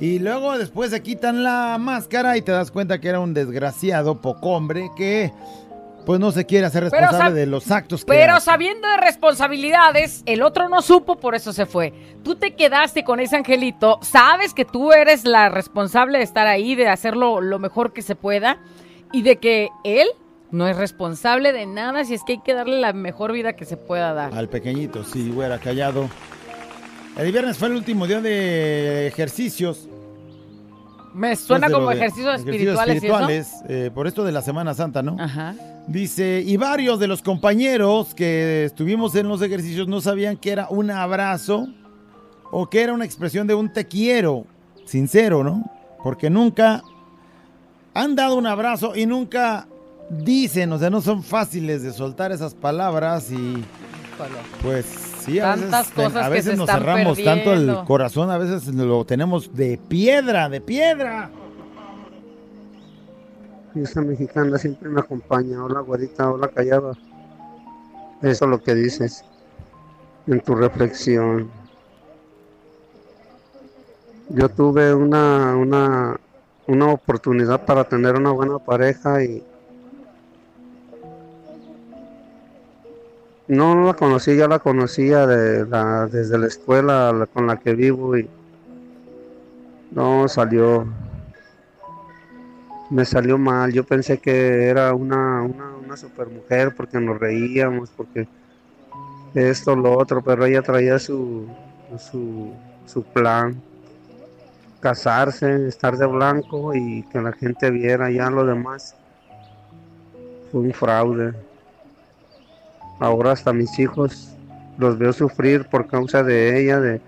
Y 0.00 0.18
luego 0.18 0.58
después 0.58 0.90
se 0.90 1.02
quitan 1.02 1.42
la 1.44 1.78
máscara 1.80 2.36
y 2.36 2.42
te 2.42 2.52
das 2.52 2.70
cuenta 2.70 3.00
que 3.00 3.08
era 3.08 3.20
un 3.20 3.32
desgraciado 3.32 4.20
poco 4.20 4.50
hombre 4.50 4.90
que 4.96 5.32
pues 6.04 6.20
no 6.20 6.30
se 6.32 6.44
quiere 6.44 6.66
hacer 6.66 6.84
responsable 6.84 7.30
sab- 7.30 7.32
de 7.32 7.46
los 7.46 7.70
actos 7.70 8.04
que 8.04 8.12
Pero 8.12 8.34
hace. 8.34 8.46
sabiendo 8.46 8.86
de 8.88 8.96
responsabilidades, 8.98 10.22
el 10.26 10.42
otro 10.42 10.68
no 10.68 10.82
supo, 10.82 11.16
por 11.16 11.34
eso 11.34 11.52
se 11.52 11.66
fue. 11.66 11.92
Tú 12.22 12.34
te 12.36 12.54
quedaste 12.54 13.04
con 13.04 13.20
ese 13.20 13.36
angelito, 13.36 13.98
sabes 14.02 14.52
que 14.54 14.64
tú 14.64 14.92
eres 14.92 15.24
la 15.24 15.48
responsable 15.48 16.18
de 16.18 16.24
estar 16.24 16.46
ahí, 16.46 16.74
de 16.74 16.88
hacerlo 16.88 17.40
lo 17.40 17.58
mejor 17.58 17.92
que 17.92 18.02
se 18.02 18.14
pueda, 18.16 18.58
y 19.12 19.22
de 19.22 19.36
que 19.36 19.68
él 19.84 20.08
no 20.50 20.68
es 20.68 20.76
responsable 20.76 21.52
de 21.52 21.66
nada, 21.66 22.04
si 22.04 22.14
es 22.14 22.22
que 22.24 22.32
hay 22.34 22.40
que 22.42 22.54
darle 22.54 22.80
la 22.80 22.92
mejor 22.92 23.32
vida 23.32 23.54
que 23.54 23.64
se 23.64 23.76
pueda 23.76 24.12
dar. 24.12 24.34
Al 24.34 24.48
pequeñito, 24.48 25.02
sí, 25.04 25.30
güera, 25.30 25.58
callado. 25.58 26.08
El 27.16 27.30
viernes 27.32 27.56
fue 27.58 27.68
el 27.68 27.74
último 27.76 28.06
día 28.06 28.20
de 28.20 29.06
ejercicios. 29.06 29.88
Me 31.12 31.36
suena 31.36 31.68
Pues 31.68 31.74
como 31.74 31.90
de- 31.90 31.96
ejercicios 31.96 32.34
espirituales, 32.40 32.94
¿y 33.02 33.06
eso? 33.06 33.16
espirituales, 33.20 33.52
eh, 33.68 33.90
por 33.94 34.08
esto 34.08 34.24
de 34.24 34.32
la 34.32 34.42
Semana 34.42 34.74
Santa, 34.74 35.00
¿no? 35.02 35.16
Ajá. 35.20 35.54
Dice, 35.86 36.42
y 36.44 36.56
varios 36.56 36.98
de 36.98 37.06
los 37.06 37.20
compañeros 37.20 38.14
que 38.14 38.64
estuvimos 38.64 39.14
en 39.16 39.28
los 39.28 39.42
ejercicios 39.42 39.86
no 39.86 40.00
sabían 40.00 40.36
que 40.38 40.50
era 40.50 40.66
un 40.70 40.90
abrazo 40.90 41.68
o 42.50 42.70
que 42.70 42.82
era 42.82 42.94
una 42.94 43.04
expresión 43.04 43.46
de 43.46 43.54
un 43.54 43.70
te 43.70 43.86
quiero, 43.86 44.46
sincero, 44.86 45.44
¿no? 45.44 45.70
Porque 46.02 46.30
nunca 46.30 46.82
han 47.92 48.14
dado 48.16 48.36
un 48.36 48.46
abrazo 48.46 48.96
y 48.96 49.04
nunca 49.04 49.66
dicen, 50.08 50.72
o 50.72 50.78
sea, 50.78 50.88
no 50.88 51.00
son 51.00 51.22
fáciles 51.22 51.82
de 51.82 51.92
soltar 51.92 52.32
esas 52.32 52.54
palabras 52.54 53.30
y 53.30 53.62
pues 54.62 54.86
sí, 55.20 55.38
a 55.38 55.54
Tantas 55.54 55.88
veces, 55.88 55.94
cosas 55.94 56.24
a 56.24 56.28
que 56.28 56.34
veces 56.34 56.50
se 56.52 56.56
nos 56.56 56.68
están 56.68 56.80
cerramos 56.80 57.22
tanto 57.22 57.52
el 57.52 57.76
corazón, 57.84 58.30
a 58.30 58.38
veces 58.38 58.66
lo 58.68 59.04
tenemos 59.04 59.54
de 59.54 59.78
piedra, 59.88 60.48
de 60.48 60.60
piedra. 60.60 61.30
Esa 63.74 64.00
mexicana 64.02 64.56
siempre 64.58 64.88
me 64.88 65.00
acompaña. 65.00 65.62
Hola, 65.64 65.80
güerita, 65.80 66.30
hola, 66.30 66.48
callada. 66.48 66.92
Eso 68.22 68.44
es 68.44 68.50
lo 68.50 68.62
que 68.62 68.74
dices 68.74 69.24
en 70.26 70.40
tu 70.40 70.54
reflexión. 70.54 71.50
Yo 74.30 74.48
tuve 74.48 74.94
una, 74.94 75.56
una 75.56 76.16
una 76.66 76.92
oportunidad 76.92 77.64
para 77.66 77.84
tener 77.84 78.14
una 78.16 78.30
buena 78.30 78.58
pareja 78.58 79.22
y 79.22 79.42
no, 83.48 83.74
no 83.74 83.86
la 83.86 83.94
conocí, 83.94 84.34
ya 84.36 84.48
la 84.48 84.58
conocía 84.58 85.26
de 85.26 85.64
desde 86.10 86.38
la 86.38 86.46
escuela 86.46 87.12
la- 87.12 87.26
con 87.26 87.46
la 87.46 87.58
que 87.58 87.74
vivo 87.74 88.16
y 88.16 88.28
no 89.90 90.26
salió, 90.28 90.86
me 92.90 93.04
salió 93.04 93.38
mal. 93.38 93.72
Yo 93.72 93.84
pensé 93.84 94.18
que 94.18 94.68
era 94.68 94.94
una, 94.94 95.42
una, 95.42 95.76
una 95.76 95.96
super 95.96 96.28
mujer 96.28 96.74
porque 96.76 97.00
nos 97.00 97.18
reíamos, 97.18 97.90
porque 97.90 98.28
esto, 99.34 99.74
lo 99.74 99.98
otro, 99.98 100.22
pero 100.22 100.44
ella 100.44 100.62
traía 100.62 100.98
su, 100.98 101.46
su, 101.98 102.52
su 102.86 103.02
plan 103.02 103.60
casarse, 104.84 105.66
estar 105.66 105.96
de 105.96 106.04
blanco 106.04 106.74
y 106.74 107.04
que 107.04 107.18
la 107.18 107.32
gente 107.32 107.70
viera 107.70 108.10
ya 108.10 108.28
lo 108.28 108.44
demás. 108.44 108.94
Fue 110.52 110.60
un 110.60 110.72
fraude. 110.72 111.32
Ahora 113.00 113.32
hasta 113.32 113.54
mis 113.54 113.78
hijos 113.78 114.36
los 114.76 114.98
veo 114.98 115.12
sufrir 115.12 115.66
por 115.70 115.86
causa 115.86 116.22
de 116.22 116.60
ella, 116.60 116.80
de 116.80 117.00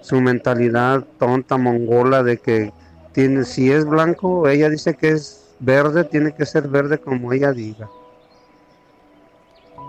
su 0.00 0.20
mentalidad 0.20 1.04
tonta, 1.18 1.56
mongola, 1.56 2.24
de 2.24 2.38
que 2.38 2.72
tiene, 3.16 3.46
si 3.46 3.72
es 3.72 3.86
blanco, 3.86 4.46
ella 4.46 4.68
dice 4.68 4.94
que 4.94 5.08
es 5.08 5.54
verde, 5.58 6.04
tiene 6.04 6.34
que 6.34 6.44
ser 6.44 6.68
verde 6.68 6.98
como 6.98 7.32
ella 7.32 7.50
diga. 7.50 7.88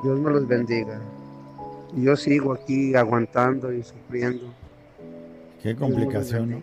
Dios 0.02 0.18
me 0.18 0.32
los 0.32 0.48
bendiga. 0.48 1.02
Yo 1.94 2.16
sigo 2.16 2.54
aquí 2.54 2.96
aguantando 2.96 3.74
y 3.74 3.84
sufriendo. 3.84 4.46
Qué 5.62 5.76
complicación, 5.76 6.52
¿no? 6.52 6.62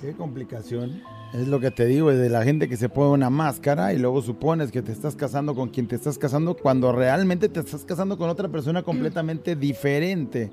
Qué 0.00 0.12
complicación. 0.12 1.02
Es 1.34 1.48
lo 1.48 1.58
que 1.58 1.72
te 1.72 1.84
digo, 1.86 2.12
es 2.12 2.18
de 2.18 2.30
la 2.30 2.44
gente 2.44 2.68
que 2.68 2.76
se 2.76 2.88
pone 2.88 3.10
una 3.10 3.30
máscara 3.30 3.92
y 3.92 3.98
luego 3.98 4.22
supones 4.22 4.70
que 4.70 4.82
te 4.82 4.92
estás 4.92 5.16
casando 5.16 5.56
con 5.56 5.70
quien 5.70 5.88
te 5.88 5.96
estás 5.96 6.16
casando 6.16 6.56
cuando 6.56 6.92
realmente 6.92 7.48
te 7.48 7.58
estás 7.58 7.84
casando 7.84 8.16
con 8.16 8.30
otra 8.30 8.48
persona 8.48 8.84
completamente 8.84 9.56
diferente 9.56 10.48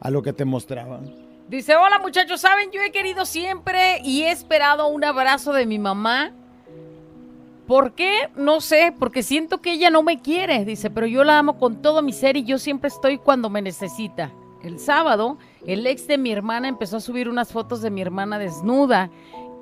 a 0.00 0.10
lo 0.10 0.20
que 0.20 0.32
te 0.32 0.44
mostraban. 0.44 1.27
Dice, 1.48 1.76
hola 1.76 1.98
muchachos, 1.98 2.42
saben, 2.42 2.70
yo 2.72 2.82
he 2.82 2.90
querido 2.90 3.24
siempre 3.24 4.00
y 4.04 4.24
he 4.24 4.30
esperado 4.30 4.88
un 4.88 5.02
abrazo 5.02 5.54
de 5.54 5.64
mi 5.64 5.78
mamá. 5.78 6.32
¿Por 7.66 7.92
qué? 7.92 8.28
No 8.36 8.60
sé, 8.60 8.94
porque 8.98 9.22
siento 9.22 9.62
que 9.62 9.72
ella 9.72 9.88
no 9.88 10.02
me 10.02 10.20
quiere, 10.20 10.66
dice, 10.66 10.90
pero 10.90 11.06
yo 11.06 11.24
la 11.24 11.38
amo 11.38 11.58
con 11.58 11.80
todo 11.80 12.02
mi 12.02 12.12
ser 12.12 12.36
y 12.36 12.44
yo 12.44 12.58
siempre 12.58 12.88
estoy 12.88 13.16
cuando 13.16 13.48
me 13.48 13.62
necesita. 13.62 14.30
El 14.62 14.78
sábado, 14.78 15.38
el 15.66 15.86
ex 15.86 16.06
de 16.06 16.18
mi 16.18 16.32
hermana 16.32 16.68
empezó 16.68 16.98
a 16.98 17.00
subir 17.00 17.30
unas 17.30 17.50
fotos 17.50 17.80
de 17.80 17.90
mi 17.90 18.02
hermana 18.02 18.38
desnuda 18.38 19.10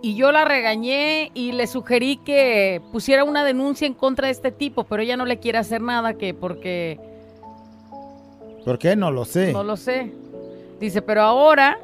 y 0.02 0.16
yo 0.16 0.32
la 0.32 0.44
regañé 0.44 1.30
y 1.34 1.52
le 1.52 1.68
sugerí 1.68 2.16
que 2.16 2.82
pusiera 2.90 3.22
una 3.22 3.44
denuncia 3.44 3.86
en 3.86 3.94
contra 3.94 4.26
de 4.26 4.32
este 4.32 4.50
tipo, 4.50 4.84
pero 4.84 5.02
ella 5.02 5.16
no 5.16 5.24
le 5.24 5.38
quiere 5.38 5.58
hacer 5.58 5.82
nada 5.82 6.14
que 6.14 6.34
porque 6.34 6.98
¿Por 8.64 8.78
qué? 8.80 8.96
No 8.96 9.12
lo 9.12 9.24
sé. 9.24 9.52
no 9.52 9.62
lo 9.62 9.76
sé. 9.76 10.12
Dice, 10.80 11.02
pero 11.02 11.22
ahora 11.22 11.78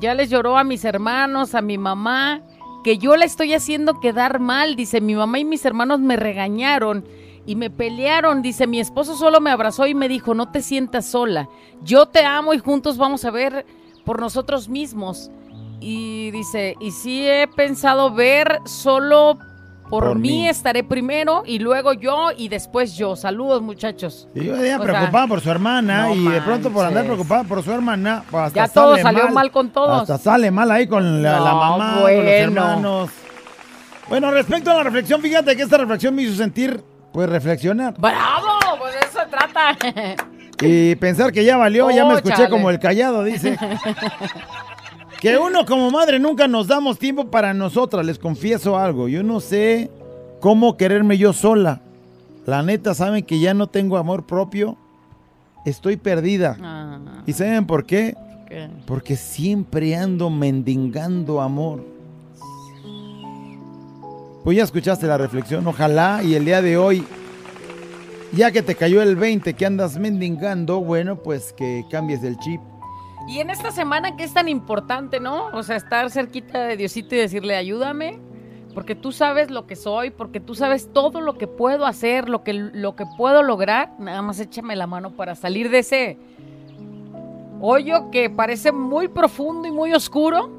ya 0.00 0.14
les 0.14 0.30
lloró 0.30 0.56
a 0.56 0.64
mis 0.64 0.84
hermanos, 0.84 1.54
a 1.54 1.60
mi 1.60 1.78
mamá, 1.78 2.42
que 2.82 2.98
yo 2.98 3.16
la 3.16 3.24
estoy 3.24 3.54
haciendo 3.54 4.00
quedar 4.00 4.40
mal. 4.40 4.76
Dice, 4.76 5.00
mi 5.00 5.14
mamá 5.14 5.38
y 5.38 5.44
mis 5.44 5.64
hermanos 5.64 6.00
me 6.00 6.16
regañaron 6.16 7.04
y 7.46 7.56
me 7.56 7.70
pelearon. 7.70 8.42
Dice, 8.42 8.66
mi 8.66 8.80
esposo 8.80 9.16
solo 9.16 9.40
me 9.40 9.50
abrazó 9.50 9.86
y 9.86 9.94
me 9.94 10.08
dijo, 10.08 10.34
no 10.34 10.50
te 10.50 10.62
sientas 10.62 11.06
sola. 11.06 11.48
Yo 11.82 12.06
te 12.06 12.24
amo 12.24 12.54
y 12.54 12.58
juntos 12.58 12.98
vamos 12.98 13.24
a 13.24 13.30
ver 13.30 13.66
por 14.04 14.20
nosotros 14.20 14.68
mismos. 14.68 15.30
Y 15.80 16.30
dice, 16.30 16.76
y 16.80 16.92
sí 16.92 17.26
he 17.26 17.46
pensado 17.48 18.12
ver 18.12 18.60
solo 18.64 19.38
por, 19.88 20.04
Por 20.04 20.18
mí, 20.18 20.28
mí. 20.28 20.48
estaré 20.48 20.82
primero 20.84 21.42
y 21.46 21.58
luego 21.58 21.92
yo 21.92 22.28
y 22.36 22.48
después 22.48 22.96
yo. 22.96 23.16
Saludos 23.16 23.62
muchachos. 23.62 24.28
Y 24.34 24.44
yo 24.44 24.54
ella 24.56 24.76
sea, 24.76 24.80
preocupada 24.80 25.26
por 25.26 25.40
su 25.40 25.50
hermana 25.50 26.06
no 26.08 26.14
y 26.14 26.28
de 26.28 26.40
pronto 26.42 26.70
por 26.70 26.84
andar 26.84 27.04
preocupada 27.04 27.44
por 27.44 27.62
su 27.62 27.70
hermana, 27.72 28.24
pues 28.30 28.44
hasta 28.46 28.66
Ya 28.66 28.72
todo 28.72 28.90
sale 28.96 29.02
salió 29.02 29.28
mal 29.28 29.50
con 29.50 29.70
todos. 29.70 30.02
Hasta 30.02 30.18
sale 30.18 30.50
mal 30.50 30.70
ahí 30.70 30.86
con 30.86 31.22
la, 31.22 31.40
mamá, 31.40 31.76
con 31.78 31.92
los 31.94 32.00
bueno. 32.02 32.28
hermanos. 32.30 33.10
Bueno, 34.08 34.30
respecto 34.30 34.70
a 34.70 34.74
la 34.74 34.82
reflexión, 34.84 35.20
fíjate 35.20 35.56
que 35.56 35.62
esta 35.62 35.78
reflexión 35.78 36.14
me 36.14 36.22
hizo 36.22 36.36
sentir, 36.36 36.80
pues, 37.12 37.28
reflexionar. 37.28 37.94
¡Bravo! 37.98 38.58
Pues 38.78 38.92
de 38.94 39.00
eso 39.00 39.18
se 39.20 39.26
trata. 39.26 39.76
Y 40.60 40.94
pensar 40.96 41.32
que 41.32 41.44
ya 41.44 41.56
valió, 41.56 41.90
ya 41.90 42.04
me 42.04 42.14
Oh, 42.14 42.16
escuché 42.16 42.36
chale. 42.36 42.48
como 42.50 42.70
el 42.70 42.78
callado, 42.78 43.24
dice. 43.24 43.58
Que 45.20 45.38
uno 45.38 45.64
como 45.64 45.90
madre 45.90 46.18
nunca 46.18 46.46
nos 46.46 46.66
damos 46.66 46.98
tiempo 46.98 47.30
para 47.30 47.54
nosotras, 47.54 48.04
les 48.04 48.18
confieso 48.18 48.76
algo. 48.76 49.08
Yo 49.08 49.22
no 49.22 49.40
sé 49.40 49.90
cómo 50.40 50.76
quererme 50.76 51.18
yo 51.18 51.32
sola. 51.32 51.80
La 52.44 52.62
neta, 52.62 52.94
saben 52.94 53.24
que 53.24 53.40
ya 53.40 53.54
no 53.54 53.66
tengo 53.66 53.96
amor 53.96 54.26
propio. 54.26 54.76
Estoy 55.64 55.96
perdida. 55.96 56.56
Ah, 56.60 57.22
¿Y 57.26 57.32
saben 57.32 57.66
por 57.66 57.86
qué? 57.86 58.14
¿qué? 58.48 58.68
Porque 58.86 59.16
siempre 59.16 59.96
ando 59.96 60.30
mendigando 60.30 61.40
amor. 61.40 61.84
Pues 64.44 64.56
ya 64.56 64.62
escuchaste 64.62 65.08
la 65.08 65.18
reflexión. 65.18 65.66
Ojalá 65.66 66.22
y 66.22 66.34
el 66.36 66.44
día 66.44 66.62
de 66.62 66.76
hoy, 66.76 67.04
ya 68.32 68.52
que 68.52 68.62
te 68.62 68.76
cayó 68.76 69.02
el 69.02 69.16
20 69.16 69.54
que 69.54 69.66
andas 69.66 69.98
mendigando, 69.98 70.80
bueno, 70.80 71.16
pues 71.16 71.52
que 71.52 71.84
cambies 71.90 72.22
el 72.22 72.38
chip. 72.38 72.60
Y 73.28 73.40
en 73.40 73.50
esta 73.50 73.72
semana 73.72 74.16
que 74.16 74.24
es 74.24 74.32
tan 74.32 74.48
importante, 74.48 75.18
¿no? 75.18 75.46
O 75.46 75.62
sea, 75.62 75.76
estar 75.76 76.10
cerquita 76.10 76.60
de 76.60 76.76
Diosito 76.76 77.14
y 77.14 77.18
decirle, 77.18 77.56
ayúdame, 77.56 78.20
porque 78.72 78.94
tú 78.94 79.10
sabes 79.10 79.50
lo 79.50 79.66
que 79.66 79.74
soy, 79.74 80.10
porque 80.10 80.38
tú 80.38 80.54
sabes 80.54 80.92
todo 80.92 81.20
lo 81.20 81.38
que 81.38 81.46
puedo 81.46 81.86
hacer, 81.86 82.28
lo 82.28 82.44
que, 82.44 82.52
lo 82.52 82.94
que 82.94 83.04
puedo 83.16 83.42
lograr, 83.42 83.98
nada 83.98 84.22
más 84.22 84.38
échame 84.38 84.76
la 84.76 84.86
mano 84.86 85.16
para 85.16 85.34
salir 85.34 85.70
de 85.70 85.78
ese 85.78 86.18
hoyo 87.60 88.10
que 88.10 88.30
parece 88.30 88.72
muy 88.72 89.08
profundo 89.08 89.66
y 89.66 89.72
muy 89.72 89.92
oscuro. 89.92 90.50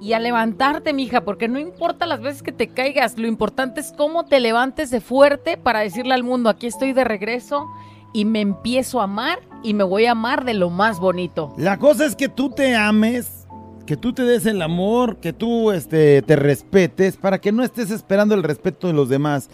Y 0.00 0.14
a 0.14 0.18
levantarte, 0.18 0.94
mija, 0.94 1.20
porque 1.20 1.46
no 1.46 1.58
importa 1.58 2.06
las 2.06 2.22
veces 2.22 2.42
que 2.42 2.52
te 2.52 2.68
caigas, 2.68 3.18
lo 3.18 3.28
importante 3.28 3.80
es 3.80 3.92
cómo 3.92 4.24
te 4.24 4.40
levantes 4.40 4.90
de 4.90 5.02
fuerte 5.02 5.58
para 5.58 5.80
decirle 5.80 6.14
al 6.14 6.24
mundo, 6.24 6.48
aquí 6.48 6.66
estoy 6.66 6.94
de 6.94 7.04
regreso 7.04 7.66
y 8.14 8.24
me 8.24 8.40
empiezo 8.40 9.02
a 9.02 9.04
amar 9.04 9.40
y 9.62 9.74
me 9.74 9.84
voy 9.84 10.06
a 10.06 10.12
amar 10.12 10.44
de 10.44 10.54
lo 10.54 10.70
más 10.70 10.98
bonito. 11.00 11.52
La 11.56 11.78
cosa 11.78 12.06
es 12.06 12.16
que 12.16 12.28
tú 12.28 12.50
te 12.50 12.74
ames, 12.76 13.46
que 13.86 13.96
tú 13.96 14.12
te 14.12 14.22
des 14.22 14.46
el 14.46 14.62
amor, 14.62 15.16
que 15.16 15.32
tú 15.32 15.70
este, 15.72 16.22
te 16.22 16.36
respetes, 16.36 17.16
para 17.16 17.40
que 17.40 17.52
no 17.52 17.62
estés 17.62 17.90
esperando 17.90 18.34
el 18.34 18.42
respeto 18.42 18.86
de 18.86 18.92
los 18.92 19.08
demás. 19.08 19.48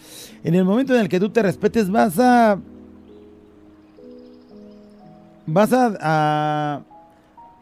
En 0.45 0.55
el 0.55 0.65
momento 0.65 0.95
en 0.95 1.01
el 1.01 1.09
que 1.09 1.19
tú 1.21 1.31
te 1.31 1.43
respetes, 1.43 1.91
vas 1.91 2.19
a. 2.19 2.59
Vas 5.47 5.73
a. 5.73 5.97
a- 6.01 6.81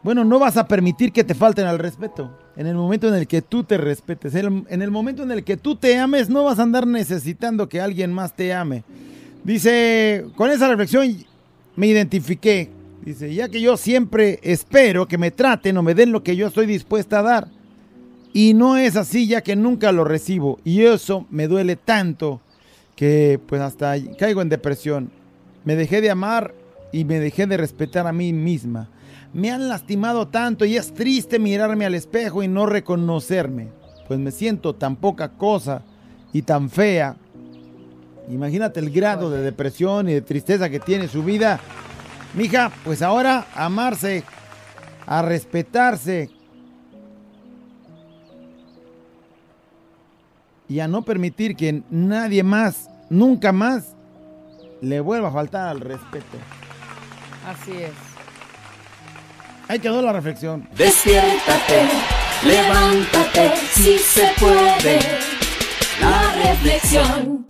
bueno, 0.03 0.23
no 0.23 0.37
vas 0.37 0.55
a 0.55 0.67
permitir 0.67 1.11
que 1.11 1.23
te 1.23 1.33
falten 1.33 1.65
al 1.65 1.79
respeto. 1.79 2.29
En 2.55 2.67
el 2.67 2.75
momento 2.75 3.07
en 3.07 3.15
el 3.15 3.27
que 3.27 3.41
tú 3.41 3.63
te 3.63 3.77
respetes, 3.77 4.35
en 4.35 4.45
el, 4.45 4.63
en 4.69 4.81
el 4.83 4.91
momento 4.91 5.23
en 5.23 5.31
el 5.31 5.43
que 5.43 5.57
tú 5.57 5.75
te 5.75 5.97
ames, 5.97 6.29
no 6.29 6.43
vas 6.43 6.59
a 6.59 6.63
andar 6.63 6.85
necesitando 6.85 7.67
que 7.67 7.81
alguien 7.81 8.13
más 8.13 8.33
te 8.35 8.53
ame. 8.53 8.83
Dice, 9.43 10.25
con 10.35 10.51
esa 10.51 10.67
reflexión 10.67 11.25
me 11.75 11.87
identifiqué. 11.87 12.69
Dice, 13.03 13.33
ya 13.33 13.49
que 13.49 13.61
yo 13.61 13.77
siempre 13.77 14.39
espero 14.41 15.07
que 15.07 15.17
me 15.17 15.31
traten 15.31 15.77
o 15.77 15.83
me 15.83 15.93
den 15.93 16.11
lo 16.11 16.23
que 16.23 16.35
yo 16.35 16.47
estoy 16.47 16.65
dispuesta 16.65 17.19
a 17.19 17.23
dar. 17.23 17.47
Y 18.33 18.53
no 18.53 18.77
es 18.77 18.95
así 18.95 19.27
ya 19.27 19.41
que 19.41 19.55
nunca 19.55 19.91
lo 19.91 20.03
recibo. 20.03 20.59
Y 20.63 20.81
eso 20.81 21.25
me 21.29 21.47
duele 21.47 21.75
tanto 21.75 22.41
que 22.95 23.39
pues 23.45 23.61
hasta 23.61 23.95
caigo 24.17 24.41
en 24.41 24.49
depresión. 24.49 25.11
Me 25.63 25.75
dejé 25.75 26.01
de 26.01 26.09
amar 26.09 26.53
y 26.91 27.05
me 27.05 27.19
dejé 27.19 27.45
de 27.45 27.57
respetar 27.57 28.07
a 28.07 28.13
mí 28.13 28.33
misma. 28.33 28.89
Me 29.33 29.51
han 29.51 29.67
lastimado 29.67 30.27
tanto 30.27 30.65
y 30.65 30.77
es 30.77 30.93
triste 30.93 31.39
mirarme 31.39 31.85
al 31.85 31.95
espejo 31.95 32.41
y 32.41 32.47
no 32.47 32.65
reconocerme. 32.65 33.67
Pues 34.07 34.19
me 34.19 34.31
siento 34.31 34.75
tan 34.75 34.95
poca 34.95 35.29
cosa 35.29 35.83
y 36.33 36.41
tan 36.41 36.69
fea. 36.69 37.17
Imagínate 38.29 38.79
el 38.79 38.89
grado 38.89 39.29
de 39.29 39.41
depresión 39.41 40.09
y 40.09 40.13
de 40.13 40.21
tristeza 40.21 40.69
que 40.69 40.79
tiene 40.79 41.07
su 41.07 41.23
vida. 41.23 41.59
Mija, 42.33 42.71
pues 42.83 43.01
ahora 43.01 43.45
amarse, 43.55 44.23
a 45.05 45.21
respetarse 45.21 46.29
y 50.67 50.79
a 50.79 50.87
no 50.87 51.03
permitir 51.03 51.55
que 51.55 51.83
nadie 51.89 52.43
más, 52.43 52.89
nunca 53.09 53.51
más, 53.51 53.95
le 54.81 54.99
vuelva 54.99 55.29
a 55.29 55.31
faltar 55.31 55.67
al 55.67 55.79
respeto. 55.79 56.37
Así 57.47 57.71
es. 57.73 57.91
Ahí 59.67 59.79
quedó 59.79 60.01
la 60.01 60.13
reflexión. 60.13 60.67
Despiértate, 60.75 61.87
levántate, 62.45 63.53
si 63.71 63.97
se 63.97 64.31
puede. 64.39 64.99
La 65.99 66.33
reflexión. 66.49 67.45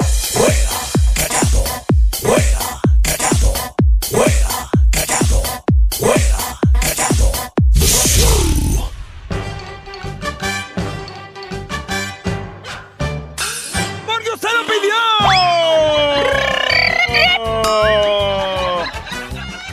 Lo 14.41 14.65
pidió. 14.67 14.95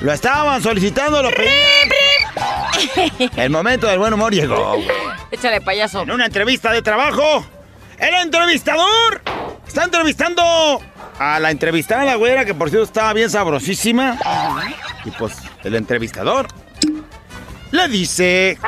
Lo 0.01 0.13
estaban 0.13 0.63
solicitando, 0.63 1.23
lo 1.23 1.31
pedían. 1.31 1.53
El 3.37 3.51
momento 3.51 3.87
del 3.87 3.99
buen 3.99 4.13
humor 4.15 4.33
llegó. 4.33 4.77
Échale, 5.31 5.61
payaso. 5.61 6.03
En 6.03 6.11
una 6.11 6.27
entrevista 6.27 6.73
de 6.73 6.83
trabajo, 6.83 7.45
el 7.99 8.15
entrevistador 8.15 9.23
está 9.67 9.85
entrevistando 9.85 10.83
a 11.23 11.39
la 11.39 11.51
entrevistada, 11.51 12.17
güera, 12.17 12.45
que 12.45 12.53
por 12.55 12.69
cierto 12.69 12.85
estaba 12.85 13.13
bien 13.13 13.31
sabrosísima. 13.31 14.19
Y 15.05 15.11
pues 15.13 15.37
el 15.63 15.77
entrevistador 15.77 16.49
le 17.71 17.89
dice... 17.89 18.59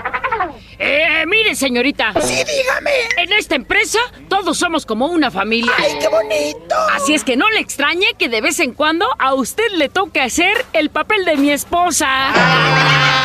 Eh, 0.78 1.24
mire, 1.26 1.54
señorita. 1.54 2.12
Sí, 2.20 2.34
dígame. 2.34 2.90
En 3.16 3.32
esta 3.32 3.54
empresa 3.54 3.98
todos 4.28 4.58
somos 4.58 4.86
como 4.86 5.06
una 5.06 5.30
familia. 5.30 5.72
¡Ay, 5.78 5.98
qué 6.00 6.08
bonito! 6.08 6.74
Así 6.92 7.14
es 7.14 7.24
que 7.24 7.36
no 7.36 7.48
le 7.50 7.60
extrañe 7.60 8.06
que 8.18 8.28
de 8.28 8.40
vez 8.40 8.60
en 8.60 8.72
cuando 8.72 9.06
a 9.18 9.34
usted 9.34 9.70
le 9.72 9.88
toque 9.88 10.20
hacer 10.20 10.64
el 10.72 10.90
papel 10.90 11.24
de 11.24 11.36
mi 11.36 11.50
esposa. 11.50 12.30
¡Hija! 12.30 13.23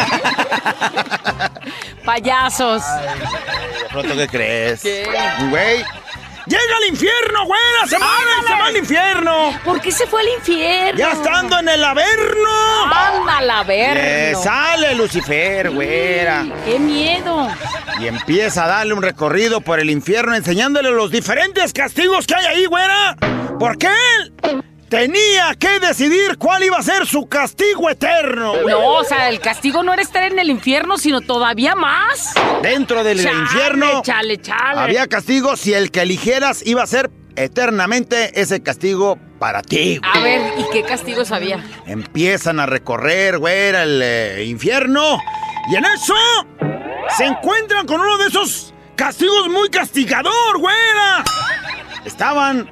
Payasos. 2.04 2.82
¿De 2.82 3.88
pronto 3.90 4.16
qué 4.16 4.28
crees? 4.28 4.82
¿Qué? 4.82 5.06
Güey. 5.50 5.84
¡Llega 6.46 6.76
al 6.78 6.88
infierno, 6.88 7.44
güera! 7.44 7.86
¡Se 7.86 7.98
va, 7.98 8.08
se 8.44 8.52
va 8.52 8.66
al 8.66 8.76
infierno! 8.76 9.60
¿Por 9.64 9.80
qué 9.80 9.92
se 9.92 10.06
fue 10.06 10.22
al 10.22 10.28
infierno? 10.30 10.98
¡Ya 10.98 11.12
estando 11.12 11.58
en 11.60 11.68
el 11.68 11.84
averno! 11.84 12.48
¡Ándala, 12.92 13.60
a 13.60 13.64
ver! 13.64 13.96
Eh, 14.00 14.34
sale 14.42 14.94
Lucifer, 14.96 15.70
güera. 15.70 16.46
¡Qué 16.64 16.78
miedo! 16.80 17.48
Y 18.00 18.08
empieza 18.08 18.64
a 18.64 18.68
darle 18.68 18.94
un 18.94 19.02
recorrido 19.02 19.60
por 19.60 19.78
el 19.78 19.90
infierno 19.90 20.34
enseñándole 20.34 20.90
los 20.90 21.12
diferentes 21.12 21.72
castigos 21.72 22.26
que 22.26 22.34
hay 22.34 22.46
ahí, 22.46 22.66
güera. 22.66 23.16
Porque 23.60 23.86
él 23.86 24.32
tenía 24.90 25.54
que 25.54 25.78
decidir 25.80 26.36
cuál 26.36 26.64
iba 26.64 26.76
a 26.76 26.82
ser 26.82 27.06
su 27.06 27.26
castigo 27.28 27.88
eterno. 27.88 28.52
güey. 28.60 28.74
No, 28.74 28.94
o 28.96 29.04
sea, 29.04 29.28
el 29.30 29.40
castigo 29.40 29.82
no 29.82 29.92
era 29.92 30.02
estar 30.02 30.24
en 30.24 30.38
el 30.38 30.50
infierno, 30.50 30.98
sino 30.98 31.20
todavía 31.20 31.74
más. 31.76 32.34
Dentro 32.62 33.02
del 33.04 33.22
Chale, 33.22 33.38
infierno 33.38 34.02
Chale, 34.02 34.36
chale. 34.38 34.80
había 34.80 35.06
castigo 35.06 35.56
si 35.56 35.72
el 35.72 35.90
que 35.92 36.02
eligieras 36.02 36.66
iba 36.66 36.82
a 36.82 36.86
ser 36.86 37.10
eternamente 37.36 38.40
ese 38.40 38.62
castigo 38.62 39.16
para 39.38 39.62
ti. 39.62 39.98
güey. 39.98 40.12
A 40.12 40.18
ver, 40.20 40.52
¿y 40.58 40.64
qué 40.72 40.82
castigos 40.82 41.30
había? 41.30 41.64
Empiezan 41.86 42.58
a 42.60 42.66
recorrer, 42.66 43.38
güera, 43.38 43.84
el 43.84 44.00
eh, 44.02 44.44
infierno. 44.44 45.18
Y 45.70 45.76
en 45.76 45.84
eso 45.84 46.14
se 47.16 47.26
encuentran 47.26 47.86
con 47.86 48.00
uno 48.00 48.18
de 48.18 48.26
esos 48.26 48.74
castigos 48.96 49.48
muy 49.48 49.68
castigador, 49.70 50.58
güera. 50.58 51.24
Estaban 52.04 52.68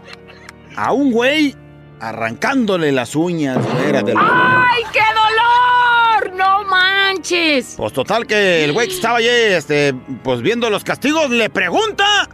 a 0.76 0.92
un 0.92 1.12
güey 1.12 1.54
arrancándole 2.00 2.92
las 2.92 3.14
uñas, 3.16 3.58
güera. 3.58 4.02
Del... 4.02 4.16
¡Ay, 4.18 4.82
qué 4.92 5.00
dolor! 5.00 6.36
¡No 6.36 6.64
manches! 6.64 7.74
Pues 7.76 7.92
total 7.92 8.26
que 8.26 8.64
el 8.64 8.72
güey 8.72 8.88
que 8.88 8.94
estaba 8.94 9.18
allí, 9.18 9.28
este, 9.28 9.94
pues 10.22 10.40
viendo 10.40 10.70
los 10.70 10.84
castigos, 10.84 11.30
le 11.30 11.50
pregunta 11.50 12.28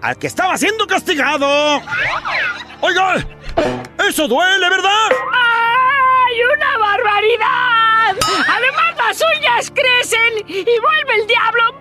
al 0.00 0.16
que 0.18 0.26
estaba 0.26 0.56
siendo 0.56 0.86
castigado. 0.86 1.80
Oiga, 2.80 3.16
eso 4.08 4.28
duele, 4.28 4.70
¿verdad? 4.70 5.08
¡Ay, 5.32 6.36
una 6.56 6.78
barbaridad! 6.78 8.16
Además, 8.48 8.96
las 8.96 9.22
uñas 9.36 9.70
crecen 9.70 10.44
y 10.46 10.64
vuelve 10.64 11.20
el 11.20 11.26
diablo. 11.26 11.77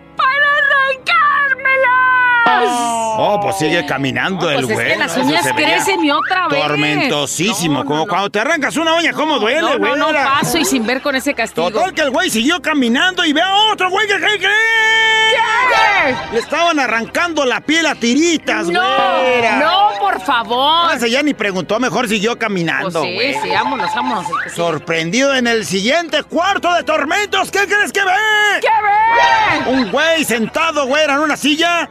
Oh, 3.20 3.40
pues 3.42 3.58
sigue 3.58 3.86
caminando 3.86 4.46
No, 4.46 4.52
el 4.52 4.56
pues 4.66 4.70
es 4.70 4.76
güey. 4.76 4.88
que 4.92 4.96
las 4.98 5.18
¿no? 5.18 5.24
Uñas 5.26 5.44
se 5.44 5.52
crecen 5.54 6.04
y 6.06 6.12
otra 6.12 6.48
vez. 6.48 6.62
Tormentosísimo, 6.62 7.74
No, 7.80 7.84
no, 7.84 7.86
como 7.86 8.00
no. 8.02 8.08
cuando 8.08 8.30
te 8.30 8.40
arrancas 8.40 8.78
una 8.78 8.94
uña, 8.96 9.12
¿cómo 9.14 9.40
duele, 9.40 9.62
no, 9.62 9.78
güey? 9.80 9.92
no, 9.98 10.12
no 10.12 10.14
paso 10.14 10.58
y 10.60 10.66
sin 10.66 10.86
ver 10.86 11.02
con 11.02 11.16
ese 11.16 11.34
castigo. 11.34 11.72
Total 11.72 11.94
que 11.94 12.02
el 12.02 12.12
güey 12.12 12.30
siguió 12.30 12.62
caminando 12.62 13.26
y 13.26 13.34
ve 13.34 13.42
a 13.42 13.54
otro 13.72 13.90
güey 13.90 14.06
que 14.08 14.14
¿qué 14.16 14.20
cree? 14.38 14.38
¿Qué? 14.40 16.16
Le 16.34 16.40
estaban 16.40 16.80
arrancando 16.80 17.44
la 17.46 17.60
piel 17.62 17.86
a 17.88 17.96
tiritas, 17.96 18.68
No, 18.68 18.82
güera. 18.82 19.58
no, 19.58 19.90
por 20.12 20.22
favor. 20.22 20.94
Ese 20.96 21.10
ya 21.10 21.22
ni 21.24 21.34
preguntó, 21.34 21.80
mejor 21.80 22.08
siguió 22.08 22.32
Pues 22.32 22.40
caminando, 22.40 23.02
sí, 23.04 23.14
güey. 23.14 23.34
sí, 23.42 23.50
vámonos, 23.50 23.94
vámonos. 23.94 24.26
Sorprendido 24.56 25.34
en 25.36 25.48
el 25.48 25.66
siguiente 25.66 26.24
cuarto 26.24 26.74
de 26.74 26.84
tormentos, 26.84 27.52
¿qué 27.52 27.66
crees 27.66 27.92
que 27.92 28.02
ve? 28.02 28.60
¿Qué 28.62 28.68
ve? 28.68 29.72
Un 29.72 29.92
güey 29.92 30.24
sentado, 30.24 30.86
güera, 30.88 31.16
en 31.16 31.20
una 31.20 31.36
silla, 31.38 31.90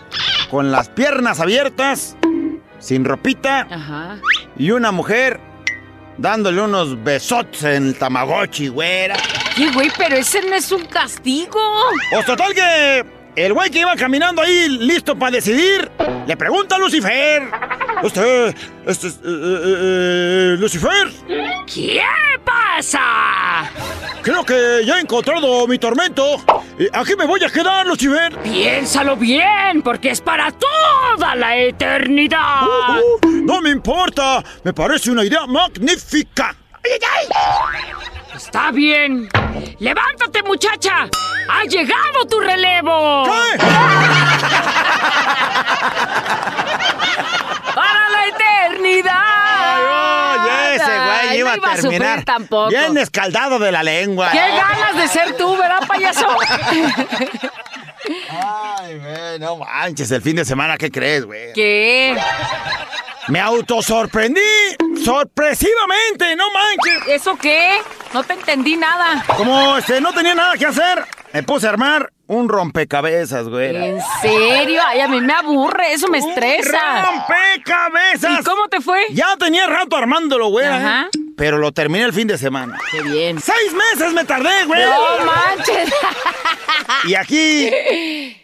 con 0.51 0.73
las 0.73 0.89
piernas 0.89 1.41
abiertas, 1.41 2.17
sin 2.79 3.05
ropita, 3.05 3.67
Ajá. 3.71 4.17
y 4.57 4.71
una 4.71 4.93
mujer 4.93 5.41
dándole 6.19 6.63
unos 6.63 7.03
besotes 7.05 7.63
en 7.65 7.89
el 7.89 7.99
tamagotchi, 7.99 8.69
güera. 8.69 9.17
¿Qué, 9.55 9.71
güey? 9.73 9.91
Pero 9.99 10.17
ese 10.17 10.41
no 10.43 10.55
es 10.55 10.73
un 10.73 10.85
castigo. 10.87 11.61
Pues 12.11 12.25
total 12.25 12.55
que 12.55 13.05
el 13.37 13.53
güey 13.53 13.71
que 13.71 13.81
iba 13.81 13.95
caminando 13.97 14.43
ahí 14.43 14.69
listo 14.69 15.17
para 15.17 15.33
decidir, 15.33 15.91
le 16.27 16.37
pregunta 16.37 16.77
a 16.77 16.79
Lucifer. 16.79 17.43
Usted, 18.03 18.55
este, 18.87 19.07
es, 19.09 19.15
eh, 19.15 19.19
eh, 19.25 20.55
eh, 20.55 20.57
Lucifer, 20.59 21.09
¿Qué 21.67 22.01
pasa? 22.45 23.71
creo 24.23 24.45
que 24.45 24.85
ya 24.85 24.99
he 24.99 25.01
encontrado 25.01 25.67
mi 25.69 25.79
tormento. 25.79 26.43
Aquí 26.93 27.15
me 27.17 27.27
voy 27.27 27.43
a 27.45 27.49
quedar, 27.49 27.87
Lucifer. 27.87 28.35
Piénsalo 28.43 29.17
bien, 29.17 29.83
porque 29.83 30.11
es 30.11 30.21
para 30.21 30.51
toda 30.51 31.35
la 31.37 31.57
eternidad. 31.57 32.63
Uh, 32.99 33.27
no 33.45 33.61
me 33.61 33.71
importa, 33.71 34.43
me 34.65 34.73
parece 34.73 35.11
una 35.11 35.25
idea 35.25 35.47
magnífica. 35.47 36.57
Está 38.35 38.71
bien. 38.71 39.29
Levántate, 39.79 40.43
muchacha. 40.43 41.09
Ha 41.49 41.65
llegado 41.65 42.27
tu 42.29 42.39
relevo. 42.41 43.25
¿Qué? 43.25 43.59
Para 47.75 48.09
la 48.11 48.27
eternidad. 48.29 50.43
Oye, 50.43 50.75
ese 50.77 50.85
güey 50.85 51.29
Ay, 51.31 51.39
iba 51.39 51.57
no 51.57 51.67
a 51.67 51.75
terminar 51.75 52.09
sufrir 52.11 52.25
tampoco. 52.25 52.69
bien 52.69 52.97
escaldado 52.99 53.59
de 53.59 53.73
la 53.73 53.83
lengua. 53.83 54.31
Qué 54.31 54.39
ganas 54.39 54.97
de 54.97 55.09
ser 55.09 55.37
tú, 55.37 55.57
¿verdad, 55.57 55.87
payaso? 55.87 56.27
Ay, 58.31 58.99
güey, 58.99 59.39
no 59.39 59.57
manches, 59.57 60.11
el 60.11 60.23
fin 60.23 60.37
de 60.37 60.45
semana, 60.45 60.77
¿qué 60.77 60.91
crees, 60.91 61.25
güey? 61.25 61.53
¿Qué? 61.55 62.17
Me 63.29 63.41
autosorprendí 63.41 64.41
sorpresivamente, 65.05 66.37
no 66.37 66.45
manches. 66.51 67.09
¿Eso 67.09 67.37
qué? 67.37 67.79
No 68.15 68.23
te 68.23 68.35
entendí 68.35 68.77
nada. 68.77 69.25
Como 69.37 69.77
este, 69.79 70.01
no 70.01 70.13
tenía 70.13 70.35
nada 70.35 70.57
que 70.57 70.67
hacer, 70.67 71.05
me 71.33 71.43
puse 71.43 71.67
a 71.67 71.71
armar 71.71 72.13
un 72.29 72.49
rompecabezas, 72.49 73.49
güey. 73.49 73.75
¿En 73.75 74.01
serio? 74.21 74.81
Ay, 74.87 75.01
a 75.01 75.09
mí 75.09 75.21
me 75.21 75.33
aburre, 75.33 75.93
eso 75.93 76.09
me 76.09 76.19
estresa. 76.19 77.03
¡Rompecabezas! 77.03 78.41
¿Y 78.41 78.45
cómo 78.45 78.69
te 78.69 78.81
fue? 78.81 79.01
Ya 79.11 79.37
tenía 79.37 79.67
rato 79.67 79.97
armándolo, 79.97 80.49
güey. 80.49 80.67
Ajá. 80.67 81.03
¿eh? 81.13 81.19
Pero 81.37 81.59
lo 81.59 81.71
terminé 81.73 82.05
el 82.05 82.13
fin 82.13 82.27
de 82.27 82.39
semana. 82.39 82.79
Qué 82.91 83.03
bien. 83.03 83.41
¡Seis 83.41 83.73
meses 83.75 84.13
me 84.13 84.25
tardé, 84.25 84.65
güey! 84.65 84.83
No 84.83 85.27
manches. 85.27 85.93
Y 87.05 87.15
aquí, 87.15 87.71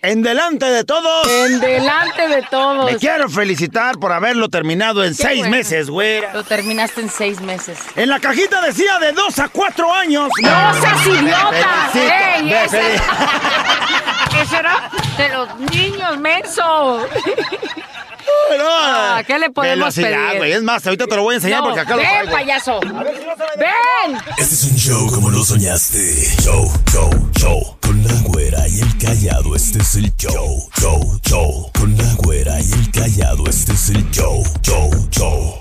en 0.02 0.22
delante 0.22 0.66
de 0.66 0.84
todos, 0.84 1.26
En 1.28 1.60
delante 1.60 2.28
de 2.28 2.42
todos. 2.50 2.90
me 2.90 2.98
quiero 2.98 3.28
felicitar 3.28 3.98
por 3.98 4.12
haberlo 4.12 4.48
terminado 4.48 5.04
en 5.04 5.10
Qué 5.16 5.22
seis 5.22 5.38
bueno. 5.40 5.56
meses, 5.56 5.88
güey. 5.90 6.22
Lo 6.32 6.42
terminaste 6.44 7.00
en 7.02 7.10
seis 7.10 7.40
meses. 7.40 7.78
En 7.96 8.08
la 8.08 8.18
cajita 8.20 8.60
decía 8.60 8.98
de 8.98 9.12
dos 9.12 9.38
a 9.38 9.48
cuatro 9.48 9.92
años. 9.92 10.28
¡No 10.40 10.74
seas 10.80 11.06
idiota! 11.06 11.90
¡Ey, 11.94 12.42
me 12.44 12.64
ese, 12.64 12.80
fel- 12.80 13.02
ese 14.42 14.56
era 14.56 14.90
de 15.16 15.28
los 15.28 15.58
niños, 15.70 16.18
menso! 16.18 17.06
No, 18.58 18.64
Ah, 18.68 19.22
¿qué 19.26 19.38
le 19.38 19.50
podemos 19.50 19.94
pedir? 19.94 20.16
güey. 20.38 20.52
Es 20.52 20.62
más, 20.62 20.84
ahorita 20.86 21.06
te 21.06 21.16
lo 21.16 21.22
voy 21.22 21.34
a 21.34 21.36
enseñar 21.36 21.60
No, 21.60 21.64
porque 21.66 21.80
acá 21.80 21.90
lo 21.96 22.02
¡Ven, 22.02 22.08
traigo. 22.08 22.32
payaso! 22.32 22.80
¡Ven! 22.80 24.16
Este 24.38 24.54
es 24.54 24.64
un 24.64 24.76
show 24.76 25.10
como 25.12 25.30
lo 25.30 25.42
soñaste. 25.44 25.98
Show, 26.42 26.72
show, 26.90 27.30
show. 27.36 27.78
Callado, 29.12 29.54
este 29.54 29.78
es 29.78 29.96
el 29.96 30.10
show. 30.16 30.70
Show, 30.80 31.20
show. 31.22 31.70
Con 31.78 31.94
la 31.98 32.14
güera 32.14 32.58
y 32.58 32.72
el 32.72 32.90
callado, 32.90 33.44
este 33.46 33.72
es 33.72 33.90
el 33.90 34.10
show. 34.10 34.42
Show, 34.62 34.90
show. 35.10 35.54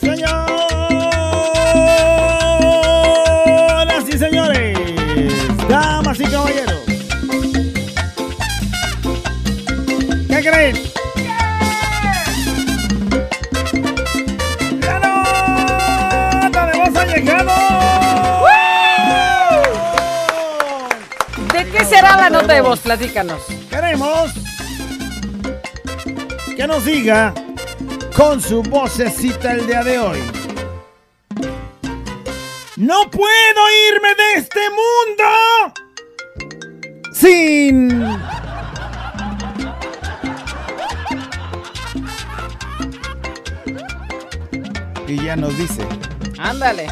Señoras 0.00 0.44
y 4.08 4.18
señores, 4.18 4.76
damas 5.68 6.18
y 6.18 6.24
caballeros. 6.24 6.80
¿Qué 10.28 10.40
creen? 10.40 10.81
La 22.22 22.30
nota 22.30 22.54
de 22.54 22.60
voz? 22.60 22.78
Platícanos. 22.78 23.42
Queremos 23.68 24.30
que 26.54 26.66
nos 26.68 26.84
diga 26.84 27.34
con 28.16 28.40
su 28.40 28.62
vocecita 28.62 29.52
el 29.54 29.66
día 29.66 29.82
de 29.82 29.98
hoy. 29.98 30.18
No 32.76 33.10
puedo 33.10 33.62
irme 33.90 34.14
de 34.14 34.34
este 34.36 34.60
mundo 34.70 35.24
sin... 37.12 38.02
Y 45.08 45.24
ya 45.24 45.34
nos 45.36 45.58
dice, 45.58 45.86
Ándale. 46.38 46.86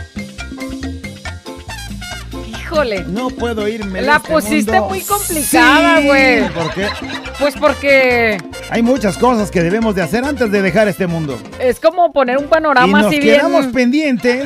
Híjole. 2.70 3.04
no 3.04 3.30
puedo 3.30 3.66
irme 3.66 4.00
de 4.00 4.06
La 4.06 4.16
este 4.16 4.32
pusiste 4.32 4.72
mundo 4.72 4.88
muy 4.90 5.00
complicada, 5.02 6.00
güey. 6.00 6.48
¿Por 6.50 6.72
qué? 6.74 6.86
Pues 7.38 7.54
porque 7.56 8.38
Hay 8.70 8.82
muchas 8.82 9.16
cosas 9.18 9.50
que 9.50 9.60
debemos 9.62 9.94
de 9.94 10.02
hacer 10.02 10.24
antes 10.24 10.50
de 10.52 10.62
dejar 10.62 10.86
este 10.88 11.06
mundo. 11.06 11.38
es 11.58 11.80
como 11.80 12.12
poner 12.12 12.38
un 12.38 12.44
y 12.44 12.48
panorama 12.48 12.98
nos 13.02 13.08
así 13.08 13.18
bien. 13.20 13.36
quedamos 13.36 13.66
pendientes. 13.68 14.44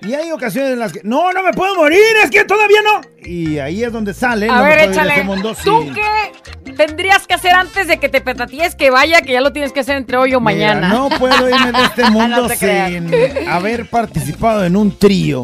Y 0.00 0.12
hay 0.12 0.30
ocasiones 0.32 0.72
en 0.72 0.78
las 0.80 0.92
que, 0.92 1.00
no, 1.02 1.32
no 1.32 1.42
me 1.42 1.52
puedo 1.54 1.74
morir, 1.76 1.98
es 2.22 2.30
que 2.30 2.44
todavía 2.44 2.80
no. 2.82 3.00
Y 3.26 3.58
ahí 3.58 3.82
es 3.84 3.90
donde 3.90 4.12
sale, 4.12 4.50
A 4.50 4.56
no 4.58 4.62
ver, 4.64 4.78
de 4.80 4.84
échale. 4.92 5.10
este 5.12 5.22
mundo 5.24 5.54
¿Tú 5.64 5.90
qué 5.94 6.72
tendrías 6.72 7.26
que 7.26 7.32
hacer 7.32 7.52
antes 7.54 7.86
de 7.88 7.98
que 7.98 8.10
te 8.10 8.20
petatíes 8.20 8.74
que 8.74 8.90
vaya, 8.90 9.22
que 9.22 9.32
ya 9.32 9.40
lo 9.40 9.52
tienes 9.52 9.72
que 9.72 9.80
hacer 9.80 9.96
entre 9.96 10.18
hoy 10.18 10.34
o 10.34 10.40
Mira, 10.40 10.74
mañana? 10.74 10.88
no 10.88 11.08
puedo 11.08 11.48
irme 11.48 11.72
de 11.72 11.84
este 11.84 12.04
mundo 12.10 12.36
No 12.42 12.46
te 12.48 12.56
creas. 12.58 12.90
sin 12.90 13.48
haber 13.48 13.88
participado 13.88 14.64
en 14.66 14.76
un 14.76 14.98
trío. 14.98 15.42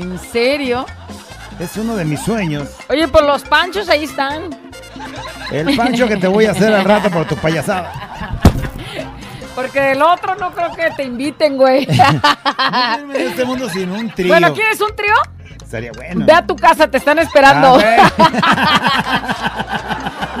¿En 0.00 0.18
serio? 0.18 0.84
Es 1.58 1.76
uno 1.76 1.96
de 1.96 2.04
mis 2.04 2.20
sueños. 2.20 2.68
Oye, 2.88 3.08
pues 3.08 3.24
los 3.24 3.42
panchos 3.44 3.88
ahí 3.88 4.04
están. 4.04 4.50
El 5.50 5.74
pancho 5.76 6.06
que 6.06 6.16
te 6.16 6.28
voy 6.28 6.44
a 6.46 6.50
hacer 6.50 6.72
al 6.74 6.84
rato 6.84 7.10
por 7.10 7.24
tu 7.26 7.34
payasada. 7.36 7.90
Porque 9.54 9.80
del 9.80 10.02
otro 10.02 10.34
no 10.34 10.50
creo 10.52 10.70
que 10.72 10.90
te 10.96 11.04
inviten, 11.04 11.56
güey. 11.56 11.86
No 13.06 13.12
de 13.12 13.26
este 13.26 13.44
mundo 13.44 13.68
sin 13.70 13.90
un 13.90 14.10
trío. 14.10 14.28
bueno, 14.28 14.52
¿quieres 14.52 14.80
un 14.82 14.94
trío? 14.94 15.14
Sería 15.68 15.92
bueno. 15.96 16.26
Ve 16.26 16.32
a 16.32 16.46
tu 16.46 16.54
casa, 16.56 16.86
te 16.88 16.98
están 16.98 17.18
esperando. 17.18 17.78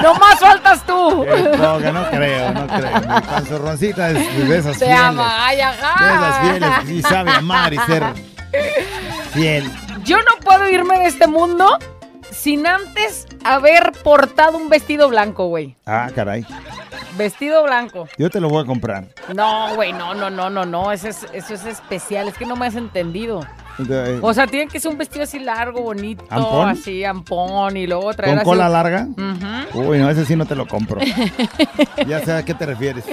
No 0.02 0.14
más 0.14 0.38
faltas 0.38 0.84
tú. 0.86 1.24
Eh, 1.24 1.52
No, 1.58 1.78
que 1.78 1.92
no 1.92 2.08
creo, 2.10 2.52
no 2.52 2.66
creo. 2.66 3.00
Mi 3.00 3.20
panzorroncita 3.22 4.10
es 4.10 4.48
de 4.48 4.58
esas 4.58 4.78
Te 4.78 4.84
fieles. 4.84 5.00
ama, 5.02 5.46
ay, 5.46 5.56
De 5.56 5.62
esas 5.62 5.82
ajá. 5.82 6.40
fieles 6.42 6.70
que 6.80 6.86
sí 6.86 7.02
sabe 7.02 7.30
amar 7.30 7.72
y 7.72 7.78
ser 7.78 8.02
fiel. 9.36 9.70
Yo 10.04 10.16
no 10.18 10.40
puedo 10.44 10.68
irme 10.68 10.98
de 10.98 11.06
este 11.06 11.26
mundo 11.26 11.78
sin 12.30 12.66
antes 12.66 13.26
haber 13.44 13.92
portado 14.02 14.56
un 14.58 14.68
vestido 14.68 15.08
blanco, 15.08 15.46
güey. 15.46 15.76
Ah, 15.86 16.10
caray. 16.14 16.44
Vestido 17.16 17.62
blanco. 17.62 18.06
Yo 18.18 18.28
te 18.30 18.40
lo 18.40 18.48
voy 18.48 18.62
a 18.62 18.66
comprar. 18.66 19.06
No, 19.34 19.74
güey, 19.74 19.92
no, 19.92 20.14
no, 20.14 20.28
no, 20.28 20.50
no, 20.50 20.64
no. 20.66 20.92
Eso 20.92 21.08
es, 21.08 21.26
eso 21.32 21.54
es 21.54 21.64
especial. 21.64 22.28
Es 22.28 22.34
que 22.34 22.44
no 22.44 22.56
me 22.56 22.66
has 22.66 22.74
entendido. 22.74 23.46
Eh, 23.88 24.18
O 24.22 24.32
sea, 24.34 24.46
tiene 24.46 24.68
que 24.68 24.80
ser 24.80 24.90
un 24.90 24.96
vestido 24.98 25.22
así 25.24 25.38
largo, 25.38 25.82
bonito, 25.82 26.24
¿Ampón? 26.30 26.68
así, 26.70 27.04
ampón, 27.04 27.76
y 27.76 27.86
luego 27.86 28.12
traer 28.14 28.30
¿Con 28.32 28.38
así- 28.38 28.44
cola 28.46 28.68
larga? 28.70 29.06
Uy, 29.74 29.98
no, 29.98 30.08
ese 30.08 30.24
sí 30.24 30.34
no 30.34 30.46
te 30.46 30.54
lo 30.54 30.66
compro. 30.66 30.98
ya 32.06 32.20
sé 32.24 32.32
a 32.32 32.42
qué 32.44 32.54
te 32.54 32.64
refieres. 32.66 33.04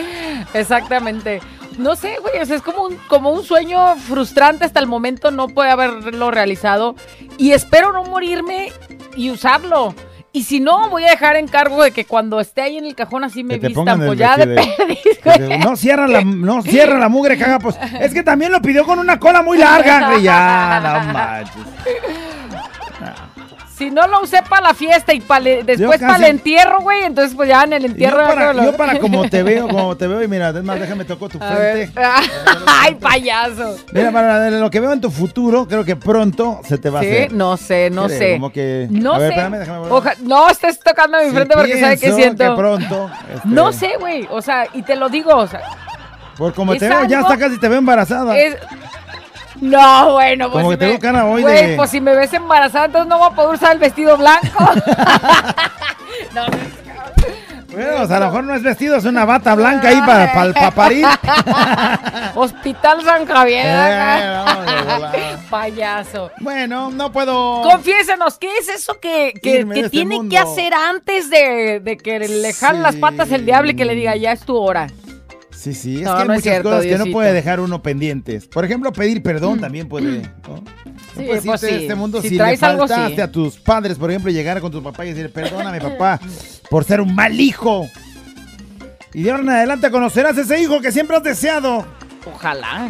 Exactamente. 0.53 1.41
No 1.77 1.95
sé, 1.95 2.17
güey, 2.21 2.41
o 2.41 2.45
sea, 2.45 2.55
es 2.55 2.61
como 2.61 2.83
un, 2.83 2.95
como 3.07 3.31
un 3.31 3.43
sueño 3.43 3.95
frustrante 3.95 4.65
hasta 4.65 4.79
el 4.79 4.87
momento 4.87 5.31
no 5.31 5.47
puede 5.47 5.69
haberlo 5.71 6.31
realizado. 6.31 6.95
Y 7.37 7.51
espero 7.51 7.91
no 7.93 8.03
morirme 8.03 8.71
y 9.15 9.29
usarlo. 9.31 9.93
Y 10.35 10.43
si 10.45 10.59
no, 10.59 10.89
voy 10.89 11.05
a 11.05 11.11
dejar 11.11 11.35
en 11.35 11.47
cargo 11.47 11.83
de 11.83 11.91
que 11.91 12.05
cuando 12.05 12.39
esté 12.39 12.63
ahí 12.63 12.77
en 12.77 12.85
el 12.85 12.95
cajón 12.95 13.23
así 13.23 13.43
me 13.43 13.59
vistan, 13.59 13.99
pues 14.03 14.17
ya 14.17 14.35
de 14.35 15.59
No 15.63 15.75
cierra 15.75 16.07
la, 16.07 16.23
no 16.23 16.63
cierra 16.63 16.97
la 16.97 17.07
mugre 17.07 17.37
caja, 17.37 17.59
pues. 17.59 17.75
Es 17.99 18.13
que 18.15 18.23
también 18.23 18.51
lo 18.51 18.59
pidió 18.59 18.83
con 18.83 18.97
una 18.97 19.19
cola 19.19 19.43
muy 19.43 19.59
larga. 19.59 20.09
güey. 20.09 20.23
Ya, 20.23 20.79
no 21.05 21.13
manches. 21.13 21.53
Si 23.75 23.89
no 23.89 24.05
lo 24.07 24.21
usé 24.21 24.43
para 24.47 24.67
la 24.67 24.73
fiesta 24.75 25.13
y 25.15 25.19
pa 25.19 25.39
le- 25.39 25.63
después 25.63 25.99
casi- 25.99 26.05
para 26.05 26.17
el 26.17 26.31
entierro, 26.31 26.81
güey, 26.81 27.03
entonces 27.05 27.35
pues 27.35 27.49
ya 27.49 27.63
en 27.63 27.73
el 27.73 27.81
Yo 27.81 27.87
entierro... 27.87 28.17
para, 28.27 28.53
yo 28.53 28.77
para 28.77 28.99
como 28.99 29.27
te 29.27 29.41
veo, 29.43 29.67
como 29.67 29.97
te 29.97 30.05
veo, 30.05 30.21
y 30.21 30.27
mira, 30.27 30.49
es 30.49 30.63
más, 30.63 30.79
déjame 30.79 31.05
tocar 31.05 31.29
tu 31.29 31.43
A 31.43 31.55
ver. 31.55 31.89
frente. 31.91 32.01
Ay, 32.67 32.93
payaso. 32.95 33.75
Mira, 33.91 34.11
para 34.11 34.49
lo 34.51 34.69
que 34.69 34.79
veo 34.79 34.93
en 34.93 35.01
tu 35.01 35.09
futuro, 35.09 35.67
creo 35.67 35.83
que 35.83 35.95
pronto 35.95 36.59
se 36.67 36.77
te 36.77 36.91
va 36.91 36.99
a 36.99 37.01
hacer. 37.01 37.33
no 37.33 37.57
sé, 37.57 37.89
no 37.89 38.09
sé. 38.09 38.33
Como 38.33 38.51
que. 38.51 38.87
No 38.91 39.13
a 39.13 39.17
ver, 39.17 39.29
sé. 39.29 39.33
espérame, 39.39 39.59
déjame 39.59 39.79
ver. 39.85 39.91
Oja- 39.91 40.15
no 40.21 40.49
estés 40.49 40.79
tocando 40.79 41.17
mi 41.17 41.25
Sí 41.25 41.31
frente 41.31 41.55
porque 41.55 41.79
sabe 41.79 41.97
que 41.97 42.11
siento. 42.13 42.43
que 42.51 42.55
pronto. 42.55 43.09
este, 43.35 43.47
No 43.47 43.73
sé, 43.73 43.93
güey. 43.99 44.27
O 44.29 44.41
sea, 44.43 44.67
y 44.73 44.83
te 44.83 44.95
lo 44.95 45.09
digo, 45.09 45.35
o 45.35 45.47
sea, 45.47 45.61
Por 46.37 46.53
como 46.53 46.73
es 46.73 46.79
te 46.79 46.89
veo, 46.89 47.05
ya 47.05 47.21
hasta 47.21 47.37
casi 47.37 47.57
te 47.59 47.67
veo 47.69 47.79
embarazada. 47.79 48.37
es. 48.37 48.55
No, 49.63 50.13
bueno, 50.13 50.51
pues. 50.51 50.61
Como 50.63 50.71
si 50.73 50.77
que 50.77 50.85
te 50.85 50.91
me- 50.93 50.99
cara 50.99 51.25
hoy 51.25 51.41
güey, 51.41 51.67
de- 51.67 51.75
pues 51.77 51.89
si 51.89 52.01
me 52.01 52.13
ves 52.15 52.33
embarazada, 52.33 52.85
entonces 52.85 53.07
no 53.09 53.17
voy 53.17 53.27
a 53.31 53.35
poder 53.35 53.55
usar 53.55 53.71
el 53.73 53.79
vestido 53.79 54.17
blanco. 54.17 54.59
no, 56.35 56.45
Bueno, 57.71 58.01
o 58.03 58.07
sea, 58.07 58.17
a 58.17 58.19
lo 58.19 58.25
mejor 58.27 58.43
no 58.43 58.53
es 58.55 58.61
vestido, 58.63 58.95
es 58.97 59.05
una 59.05 59.25
bata 59.25 59.55
blanca 59.55 59.87
ahí 59.87 59.99
para 60.05 60.71
parir. 60.71 61.07
Hospital 62.35 63.01
San 63.03 63.25
Javier. 63.25 63.65
Eh. 63.67 64.43
Payaso. 65.49 66.29
Bueno, 66.39 66.91
no 66.91 67.11
puedo. 67.11 67.61
Confiésenos, 67.63 68.37
¿qué 68.37 68.57
es 68.57 68.69
eso 68.69 68.99
que, 68.99 69.33
que- 69.41 69.61
este 69.61 69.89
tiene 69.89 70.15
mundo. 70.17 70.29
que 70.29 70.37
hacer 70.39 70.73
antes 70.73 71.29
de, 71.29 71.79
de 71.79 71.97
que 71.97 72.19
le 72.19 72.53
jale 72.53 72.79
las 72.79 72.95
patas 72.95 73.31
el 73.31 73.45
diablo 73.45 73.71
y 73.71 73.75
que 73.75 73.85
le 73.85 73.95
diga, 73.95 74.15
ya 74.15 74.31
es 74.33 74.41
tu 74.41 74.55
hora? 74.57 74.87
Sí, 75.63 75.73
sí, 75.73 75.95
es 75.95 76.01
No, 76.01 76.15
que 76.15 76.21
hay 76.23 76.27
no 76.27 76.33
es 76.33 76.39
muchas 76.39 76.43
cierto, 76.43 76.69
cosas 76.71 76.85
que 76.85 76.97
no 76.97 77.05
puede 77.05 77.31
dejar 77.31 77.61
uno 77.61 77.81
pendientes. 77.81 78.47
Por 78.47 78.65
ejemplo, 78.65 78.91
pedir 78.91 79.23
perdón 79.23 79.61
también 79.61 79.87
puede. 79.87 80.23
¿no? 80.23 80.55
No 80.55 80.63
Sí, 81.15 81.23
puedes 81.25 81.45
pues 81.45 81.63
irte 81.63 81.65
de 81.73 81.77
sí. 81.79 81.83
este 81.85 81.95
mundo 81.95 82.21
Si 82.21 82.27
si, 82.27 82.33
le 82.35 82.39
traes 82.39 82.63
algo, 82.63 82.85
sí. 82.85 82.93
faltaste 82.93 83.21
a 83.21 83.31
tus 83.31 83.57
padres, 83.59 83.97
por 83.97 84.09
ejemplo, 84.09 84.29
llegar 84.29 84.59
con 84.59 84.71
tu 84.73 84.83
papá 84.83 85.05
y 85.05 85.13
decir, 85.13 85.31
perdóname, 85.31 85.79
papá, 85.79 86.19
por 86.69 86.83
ser 86.83 86.99
un 86.99 87.15
mal 87.15 87.39
hijo. 87.39 87.87
Y 89.13 89.23
de 89.23 89.31
ahora 89.31 89.43
en 89.43 89.49
adelante 89.51 89.89
conocerás 89.89 90.37
ese 90.37 90.59
hijo 90.61 90.81
que 90.81 90.91
siempre 90.91 91.15
has 91.15 91.23
deseado. 91.23 91.85
Ojalá. 92.33 92.89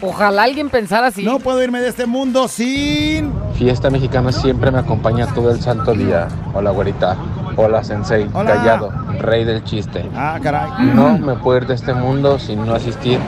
Ojalá 0.00 0.44
alguien 0.44 0.70
pensara 0.70 1.08
así. 1.08 1.22
No 1.24 1.40
puedo 1.40 1.62
irme 1.62 1.80
de 1.80 1.88
este 1.88 2.06
mundo 2.06 2.48
sin... 2.48 3.32
Fiesta 3.58 3.90
mexicana 3.90 4.32
siempre 4.32 4.70
me 4.70 4.78
acompaña 4.78 5.26
todo 5.34 5.50
el 5.50 5.60
santo 5.60 5.92
día. 5.92 6.28
Hola, 6.54 6.70
güerita. 6.70 7.16
Hola, 7.56 7.84
sensei. 7.84 8.28
Hola. 8.32 8.54
Callado, 8.54 8.92
rey 9.20 9.44
del 9.44 9.62
chiste. 9.64 10.08
Ah, 10.14 10.38
caray. 10.42 10.70
No 10.94 11.16
me 11.18 11.34
puedo 11.36 11.58
ir 11.58 11.66
de 11.66 11.74
este 11.74 11.94
mundo 11.94 12.38
sin 12.38 12.64
no 12.66 12.74
asistir 12.74 13.18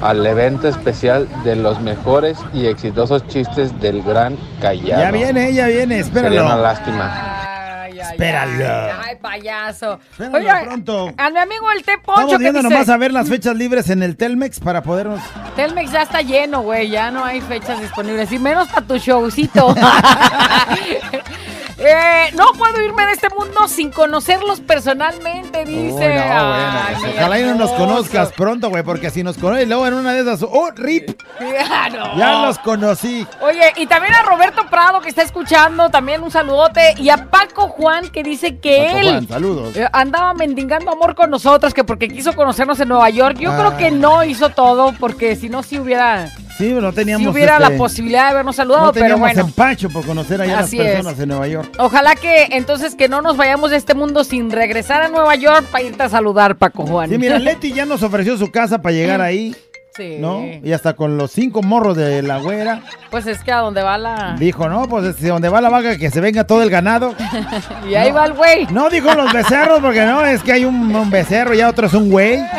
al 0.00 0.24
evento 0.26 0.68
especial 0.68 1.28
de 1.44 1.56
los 1.56 1.80
mejores 1.80 2.38
y 2.52 2.66
exitosos 2.66 3.26
chistes 3.28 3.78
del 3.80 4.02
gran 4.02 4.36
Callado. 4.60 5.02
Ya 5.02 5.10
viene, 5.10 5.52
ya 5.52 5.66
viene, 5.66 6.02
Sería 6.02 6.20
una 6.20 6.28
espéralo. 6.30 6.62
lástima. 6.62 7.82
Ay, 7.84 8.00
ay, 8.00 8.08
Espéralo. 8.12 8.64
Ay, 8.64 8.90
ay, 9.04 9.16
payaso. 9.20 9.98
Espéralo 10.12 10.36
Oye, 10.38 10.64
pronto. 10.66 11.12
a 11.16 11.30
mi 11.30 11.38
amigo 11.38 11.70
el 11.72 11.82
T 11.84 11.92
Poncho 11.98 12.20
Estamos 12.20 12.32
que 12.32 12.38
viendo 12.38 12.58
dice, 12.60 12.72
nomás 12.72 12.88
a 12.88 12.96
ver 12.96 13.12
las 13.12 13.28
fechas 13.28 13.56
libres 13.56 13.90
en 13.90 14.02
el 14.02 14.16
Telmex 14.16 14.60
para 14.60 14.82
podernos... 14.82 15.20
Telmex 15.56 15.90
ya 15.92 16.02
está 16.02 16.22
lleno, 16.22 16.62
güey, 16.62 16.88
ya 16.90 17.10
no 17.10 17.24
hay 17.24 17.40
fechas 17.40 17.80
disponibles 17.80 18.30
y 18.32 18.38
menos 18.38 18.68
para 18.68 18.86
tu 18.86 18.96
showcito. 18.96 19.74
Eh, 21.84 22.30
no 22.34 22.46
puedo 22.56 22.80
irme 22.80 23.04
de 23.06 23.12
este 23.12 23.28
mundo 23.30 23.66
sin 23.66 23.90
conocerlos 23.90 24.60
personalmente, 24.60 25.64
dice. 25.64 25.92
Uy, 26.08 26.14
no, 26.14 26.52
Ay, 26.54 26.94
bueno, 26.94 27.06
mi 27.12 27.18
ojalá 27.18 27.40
y 27.40 27.42
no 27.42 27.54
nos 27.56 27.70
conozcas 27.72 28.32
pronto, 28.32 28.70
güey, 28.70 28.82
porque 28.84 29.10
si 29.10 29.22
nos 29.24 29.36
conoces 29.36 29.66
luego 29.66 29.86
en 29.88 29.94
una 29.94 30.12
de 30.12 30.20
esas... 30.20 30.42
¡Oh, 30.42 30.70
rip! 30.74 31.20
Ah, 31.74 31.88
no. 31.90 32.16
Ya 32.16 32.46
los 32.46 32.58
conocí. 32.58 33.26
Oye, 33.40 33.72
y 33.76 33.86
también 33.86 34.14
a 34.14 34.22
Roberto 34.22 34.66
Prado 34.70 35.00
que 35.00 35.08
está 35.08 35.22
escuchando, 35.22 35.90
también 35.90 36.22
un 36.22 36.30
saludote. 36.30 36.94
Y 36.98 37.08
a 37.08 37.30
Paco 37.30 37.68
Juan 37.68 38.08
que 38.10 38.22
dice 38.22 38.58
que 38.58 38.84
Paco 38.86 38.98
él 38.98 39.08
Juan, 39.08 39.28
saludos. 39.28 39.76
eh, 39.76 39.88
andaba 39.92 40.34
mendigando 40.34 40.92
amor 40.92 41.14
con 41.14 41.30
nosotros, 41.30 41.72
que 41.74 41.82
porque 41.84 42.08
quiso 42.08 42.34
conocernos 42.34 42.78
en 42.80 42.88
Nueva 42.88 43.10
York. 43.10 43.38
Yo 43.38 43.50
Ah. 43.52 43.56
creo 43.58 43.76
que 43.76 43.90
no 43.90 44.22
hizo 44.24 44.50
todo, 44.50 44.92
porque 45.00 45.34
si 45.36 45.48
no, 45.48 45.62
si 45.62 45.78
hubiera, 45.80 46.28
Sí, 46.58 46.70
no 46.72 46.92
teníamos... 46.92 47.22
si 47.24 47.28
hubiera 47.28 47.56
este, 47.58 47.70
la 47.70 47.76
posibilidad 47.78 48.24
de 48.24 48.30
habernos 48.30 48.56
saludado, 48.56 48.86
No 48.86 48.92
pero 48.92 49.18
bueno. 49.18 49.40
empacho 49.40 49.88
por 49.88 50.04
conocer 50.04 50.40
allá 50.42 50.58
a 50.58 50.60
las 50.62 50.70
personas 50.70 51.18
es. 51.18 51.26
Nueva 51.26 51.48
York. 51.48 51.72
Ojalá 51.78 52.14
que 52.14 52.48
entonces 52.52 52.94
que 52.94 53.08
no 53.08 53.22
nos 53.22 53.36
vayamos 53.36 53.70
de 53.70 53.76
este 53.76 53.94
mundo 53.94 54.22
sin 54.24 54.50
regresar 54.50 55.02
a 55.02 55.08
Nueva 55.08 55.34
York 55.36 55.64
para 55.70 55.84
irte 55.84 56.02
a 56.02 56.08
saludar, 56.08 56.56
Paco 56.56 56.86
Juan. 56.86 57.08
Sí, 57.10 57.18
mira, 57.18 57.38
Leti 57.38 57.72
ya 57.72 57.86
nos 57.86 58.02
ofreció 58.02 58.36
su 58.36 58.50
casa 58.50 58.80
para 58.82 58.94
llegar 58.94 59.20
ahí, 59.20 59.54
Sí. 59.96 60.16
¿no? 60.20 60.42
Y 60.62 60.72
hasta 60.72 60.94
con 60.94 61.18
los 61.18 61.30
cinco 61.32 61.62
morros 61.62 61.96
de 61.98 62.22
la 62.22 62.38
güera. 62.38 62.82
Pues 63.10 63.26
es 63.26 63.40
que 63.44 63.52
a 63.52 63.58
donde 63.58 63.82
va 63.82 63.98
la... 63.98 64.36
Dijo, 64.38 64.66
no, 64.68 64.88
pues 64.88 65.16
si 65.16 65.26
donde 65.26 65.50
va 65.50 65.60
la 65.60 65.68
vaca 65.68 65.98
que 65.98 66.10
se 66.10 66.20
venga 66.22 66.44
todo 66.44 66.62
el 66.62 66.70
ganado. 66.70 67.14
Y 67.88 67.94
ahí 67.94 68.10
va 68.10 68.24
el 68.24 68.32
güey. 68.32 68.66
No 68.70 68.88
dijo 68.88 69.12
los 69.14 69.30
becerros, 69.32 69.80
porque 69.80 70.00
no, 70.06 70.24
es 70.24 70.42
que 70.42 70.52
hay 70.52 70.64
un, 70.64 70.94
un 70.96 71.10
becerro, 71.10 71.52
ya 71.52 71.68
otro 71.68 71.88
es 71.88 71.92
un 71.94 72.10
güey. 72.10 72.38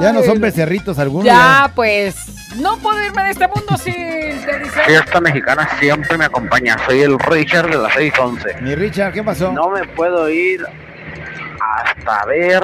Ya 0.00 0.12
no 0.12 0.22
son 0.22 0.40
becerritos 0.40 0.98
algunos. 0.98 1.26
Ya, 1.26 1.70
pues, 1.74 2.16
No 2.56 2.76
puedo 2.78 3.02
irme 3.04 3.22
de 3.24 3.30
este 3.30 3.48
mundo 3.48 3.76
sin. 3.76 3.94
Te 3.94 4.58
dice. 4.58 4.80
Fiesta 4.84 5.20
mexicana 5.20 5.68
siempre 5.78 6.18
me 6.18 6.24
acompaña. 6.24 6.76
Soy 6.86 7.00
el 7.02 7.18
Richard 7.18 7.70
de 7.70 7.78
las 7.78 7.92
611. 7.94 8.60
Mi 8.62 8.74
Richard, 8.74 9.12
¿qué 9.12 9.22
pasó? 9.22 9.52
No 9.52 9.70
me 9.70 9.84
puedo 9.88 10.28
ir 10.28 10.64
hasta 11.60 12.24
ver 12.26 12.62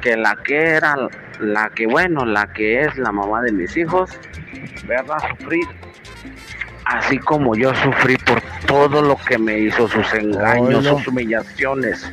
que 0.00 0.16
la 0.16 0.36
que 0.44 0.56
era, 0.56 0.96
la 1.40 1.70
que 1.70 1.86
bueno, 1.86 2.24
la 2.24 2.46
que 2.52 2.82
es 2.82 2.96
la 2.96 3.10
mamá 3.10 3.42
de 3.42 3.52
mis 3.52 3.76
hijos, 3.76 4.10
verla 4.86 5.16
sufrir. 5.30 5.64
Así 6.84 7.18
como 7.18 7.54
yo 7.56 7.74
sufrí 7.76 8.16
por 8.18 8.40
todo 8.66 9.00
lo 9.00 9.16
que 9.16 9.38
me 9.38 9.58
hizo, 9.58 9.88
sus 9.88 10.12
engaños, 10.12 10.76
Oilo. 10.84 10.98
sus 10.98 11.08
humillaciones. 11.08 12.12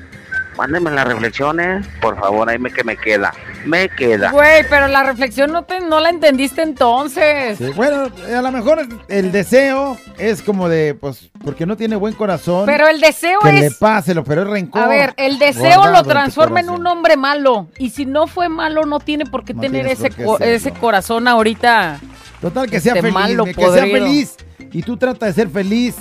Mándenme 0.62 0.92
las 0.92 1.08
reflexiones, 1.08 1.88
por 2.00 2.20
favor, 2.20 2.48
ahí 2.48 2.60
me 2.60 2.70
que 2.70 2.84
me 2.84 2.96
queda. 2.96 3.34
Me 3.66 3.90
queda. 3.90 4.30
Güey, 4.30 4.64
pero 4.70 4.88
la 4.88 5.02
reflexión 5.02 5.52
no, 5.52 5.64
te, 5.64 5.80
no 5.80 6.00
la 6.00 6.10
entendiste 6.12 6.62
entonces. 6.62 7.58
Sí, 7.58 7.72
bueno, 7.76 8.12
a 8.32 8.42
lo 8.44 8.52
mejor 8.52 8.88
el 9.08 9.32
deseo 9.32 9.98
es 10.20 10.44
como 10.44 10.70
de, 10.70 10.94
pues, 10.94 11.32
porque 11.44 11.66
no 11.66 11.76
tiene 11.78 11.96
buen 11.96 12.14
corazón. 12.14 12.68
Pero 12.68 12.88
el 12.88 13.02
deseo 13.02 13.40
que 13.40 13.54
le 13.54 13.66
es. 13.66 13.74
pase, 13.78 14.14
lo- 14.14 14.24
pero 14.24 14.44
es 14.44 14.50
rencor. 14.50 14.84
A 14.84 14.88
ver, 14.88 15.16
el 15.18 15.40
deseo 15.40 15.88
lo 15.92 16.04
transforma 16.04 16.60
en 16.60 16.70
un 16.70 16.86
hombre 16.86 17.18
malo. 17.18 17.68
Y 17.80 17.90
si 17.90 18.06
no 18.06 18.28
fue 18.28 18.48
malo, 18.48 18.84
no 18.86 19.00
tiene 19.00 19.26
por 19.26 19.44
qué 19.44 19.56
No 19.56 19.62
tener 19.62 19.88
ese, 19.88 20.12
qué 20.12 20.24
co- 20.24 20.38
ese 20.38 20.72
corazón 20.74 21.28
ahorita. 21.28 22.00
Total, 22.40 22.70
que 22.70 22.80
sea 22.80 22.92
este 22.94 23.02
feliz, 23.02 23.14
malo 23.16 23.46
que 23.46 23.54
sea 23.56 23.72
feliz. 23.82 24.36
Y 24.72 24.84
tú 24.84 24.96
trata 24.96 25.26
de 25.26 25.34
ser 25.34 25.50
feliz, 25.50 25.96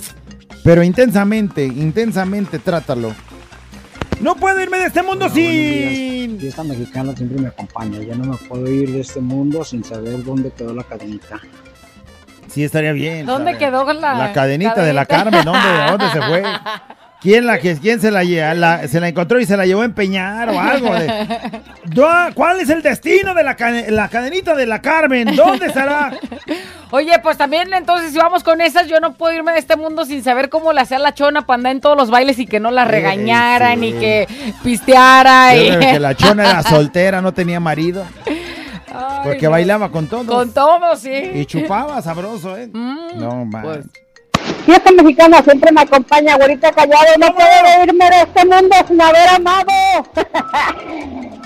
pero 0.62 0.82
intensamente, 0.82 1.64
intensamente 1.64 2.58
trátalo. 2.58 3.14
No 4.20 4.36
puedo 4.36 4.60
irme 4.60 4.78
de 4.78 4.84
este 4.86 5.02
mundo 5.02 5.28
sin... 5.30 6.38
Fiesta 6.38 6.62
mexicana 6.62 7.14
siempre 7.16 7.40
me 7.40 7.48
acompaña. 7.48 8.00
Ya 8.00 8.14
no 8.14 8.24
me 8.32 8.36
puedo 8.36 8.70
ir 8.70 8.92
de 8.92 9.00
este 9.00 9.20
mundo 9.20 9.64
sin 9.64 9.82
saber 9.82 10.22
dónde 10.22 10.50
quedó 10.52 10.74
la 10.74 10.84
cadenita. 10.84 11.40
Sí, 12.48 12.64
estaría 12.64 12.92
bien. 12.92 13.24
¿Dónde 13.24 13.52
¿sabes? 13.52 13.58
quedó 13.66 13.92
la, 13.92 14.14
La 14.14 14.32
cadenita 14.32 14.82
de 14.82 14.92
la? 14.92 15.06
Carmen, 15.06 15.44
¿dónde, 15.44 15.68
¿a 15.68 15.90
dónde 15.92 16.10
se 16.10 16.20
fue? 16.20 16.42
¿Quién, 17.20 17.46
la, 17.46 17.58
quién 17.58 18.00
se, 18.00 18.10
la, 18.10 18.24
la- 18.54 18.88
se 18.88 18.98
la 18.98 19.08
encontró 19.08 19.38
y 19.38 19.44
se 19.44 19.54
la 19.56 19.66
llevó 19.66 19.82
a 19.82 19.84
empeñar 19.84 20.48
o 20.48 20.58
algo? 20.58 20.94
de- 20.94 21.28
¿Dó- 21.84 22.32
¿Cuál 22.34 22.60
es 22.60 22.70
el 22.70 22.80
destino 22.82 23.34
de 23.34 23.42
la, 23.42 23.56
la 23.88 24.08
cadenita 24.08 24.54
de 24.54 24.66
la 24.66 24.80
Carmen? 24.80 25.36
¿Dónde 25.36 25.66
estará? 25.66 26.12
Oye, 26.92 27.18
pues 27.22 27.36
también 27.36 27.72
entonces 27.74 28.12
si 28.12 28.18
vamos 28.18 28.42
con 28.42 28.60
esas, 28.62 28.88
yo 28.88 29.00
no 29.00 29.12
puedo 29.12 29.34
irme 29.34 29.52
de 29.52 29.58
este 29.58 29.76
mundo 29.76 30.04
sin 30.06 30.24
saber 30.24 30.48
cómo 30.48 30.72
le 30.72 30.80
hacía 30.80 30.98
la 30.98 31.12
chona 31.14 31.42
para 31.46 31.56
andar 31.56 31.72
en 31.72 31.80
todos 31.80 31.96
los 31.96 32.10
bailes 32.10 32.38
y 32.38 32.46
que 32.46 32.58
no 32.58 32.70
la 32.70 32.84
regañaran 32.86 33.80
sí. 33.80 33.86
y 33.86 33.92
que 33.92 34.28
pisteara. 34.64 35.54
Yo 35.56 35.62
y- 35.62 35.68
creo 35.76 35.92
que 35.92 36.00
la 36.00 36.14
chona 36.16 36.48
era 36.50 36.62
soltera, 36.68 37.20
no 37.20 37.32
tenía 37.34 37.60
marido. 37.60 38.04
Ay, 38.92 39.20
Porque 39.24 39.44
no. 39.44 39.50
bailaba 39.50 39.90
con 39.90 40.08
todos. 40.08 40.26
Con 40.26 40.52
todo, 40.52 40.96
sí. 40.96 41.12
Y 41.34 41.44
chupaba 41.46 42.00
sabroso, 42.02 42.56
¿eh? 42.56 42.68
no, 42.72 43.44
man. 43.44 43.62
pues. 43.62 43.84
Fiesta 44.66 44.91
mexicana 44.93 45.43
siempre 45.43 45.72
me 45.72 45.81
acompaña, 45.83 46.37
güerita 46.37 46.70
callado. 46.72 47.05
No 47.18 47.35
puedo 47.35 47.85
irme 47.85 48.11
de 48.11 48.20
este 48.22 48.45
mundo 48.47 48.76
sin 48.87 49.01
haber 49.01 49.28
amado. 49.28 49.66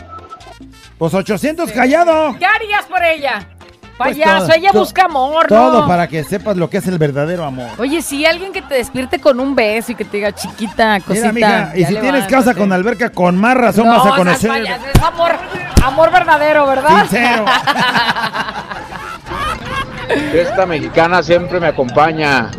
Pues 0.97 1.13
800 1.13 1.73
callado. 1.73 2.37
¿Qué 2.39 2.47
harías 2.47 2.85
por 2.87 3.03
ella? 3.03 3.49
Pues 3.99 4.11
Payaso, 4.17 4.47
todo, 4.47 4.57
ella 4.57 4.71
busca 4.73 5.05
amor, 5.05 5.47
Todo 5.49 5.83
¿no? 5.83 5.89
para 5.89 6.07
que 6.09 6.23
sepas 6.25 6.57
lo 6.57 6.71
que 6.71 6.79
es 6.79 6.87
el 6.87 6.99
verdadero 6.99 7.45
amor. 7.45 7.69
Oye, 7.79 8.01
si 8.01 8.25
alguien 8.25 8.53
que 8.53 8.63
te 8.63 8.75
despierte 8.75 9.21
con 9.21 9.39
un 9.41 9.55
beso 9.57 9.93
y 9.93 9.95
que 9.97 10.05
te 10.05 10.17
diga 10.19 10.33
chiquita, 10.33 11.01
cosita. 11.01 11.33
Mira, 11.33 11.49
mija, 11.49 11.73
y 11.77 11.81
si 11.85 11.87
tienes 11.95 12.05
levántate". 12.05 12.33
casa 12.35 12.55
con 12.55 12.73
alberca, 12.73 13.11
con 13.11 13.37
más 13.37 13.57
razón 13.57 13.87
No, 13.87 13.99
vas 13.99 14.13
a 14.13 14.17
conocer. 14.17 14.51
payaso, 14.51 14.85
es 14.95 15.03
amor, 15.03 15.33
amor 15.85 16.11
verdadero, 16.13 16.67
¿verdad? 16.67 17.01
Sincero. 17.03 17.45
Fiesta 20.31 20.67
mexicana 20.67 21.23
siempre 21.23 21.61
me 21.61 21.69
acompaña. 21.69 22.51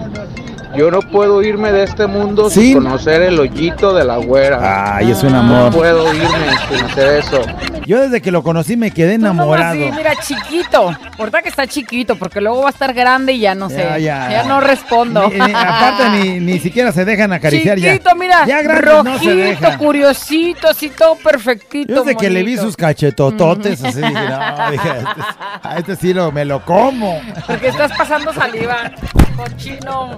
Yo 0.78 0.92
no 0.92 1.00
puedo 1.02 1.42
irme 1.42 1.72
de 1.72 1.84
este 1.84 2.08
mundo 2.08 2.50
¿Sí? 2.50 2.74
sin 2.74 2.84
conocer 2.84 3.22
el 3.22 3.40
hoyito 3.40 3.94
de 3.94 4.04
la 4.04 4.18
güera. 4.18 4.96
Ay, 4.98 5.12
es 5.12 5.24
un 5.24 5.32
No 5.34 5.40
amor. 5.40 5.74
puedo 5.74 6.14
irme 6.14 6.28
sin 6.70 6.86
hacer 6.86 7.18
eso. 7.20 7.42
Yo 7.86 8.02
desde 8.02 8.22
que 8.22 8.32
lo 8.32 8.44
conocí 8.44 8.76
me 8.76 8.92
quedé 8.92 9.14
enamorado. 9.14 9.76
sí, 9.76 9.90
mira, 9.96 10.14
chiquito. 10.22 10.92
Ahorita 11.18 11.42
que 11.42 11.50
está 11.50 11.68
chiquito, 11.68 12.16
porque 12.18 12.42
luego 12.42 12.62
va 12.62 12.68
a 12.68 12.72
estar 12.72 12.94
grande 12.94 13.34
y 13.34 13.40
ya 13.40 13.56
no 13.56 13.70
sé. 13.70 13.78
Ya, 13.78 13.98
Ya, 13.98 14.30
ya. 14.32 14.44
no 14.44 14.60
respondo. 14.60 15.30
Ni- 15.30 15.36
ni- 15.40 15.54
aparte 15.54 16.10
ni, 16.10 16.40
ni 16.40 16.60
siquiera 16.66 16.92
se 16.92 17.06
dejan 17.06 17.32
acariciar 17.32 17.78
Chiquito, 17.78 18.10
ya. 18.10 18.16
mira, 18.16 18.46
Ya 18.46 18.62
grandes 18.62 18.86
rojito, 18.92 19.04
no 19.04 19.20
se 19.20 19.36
dejan. 19.36 19.78
curiosito, 19.78 20.68
así 20.70 20.90
todo 20.90 21.16
perfectito. 21.16 21.94
Yo 21.94 22.04
desde 22.04 22.18
que 22.18 22.30
le 22.30 22.44
vi 22.44 22.58
sus 22.58 22.76
cachetototes, 22.76 23.84
así 23.84 23.98
dije, 24.02 24.12
no, 24.12 24.72
dije, 24.72 24.90
a 24.90 24.98
este, 24.98 25.22
a 25.64 25.78
este 25.78 25.96
sí 25.96 26.14
lo, 26.14 26.32
me 26.32 26.44
lo 26.44 26.64
como. 26.66 27.22
Porque 27.48 27.68
estás 27.68 27.92
pasando 27.98 28.34
saliva, 28.34 28.92
cochino. 29.38 30.18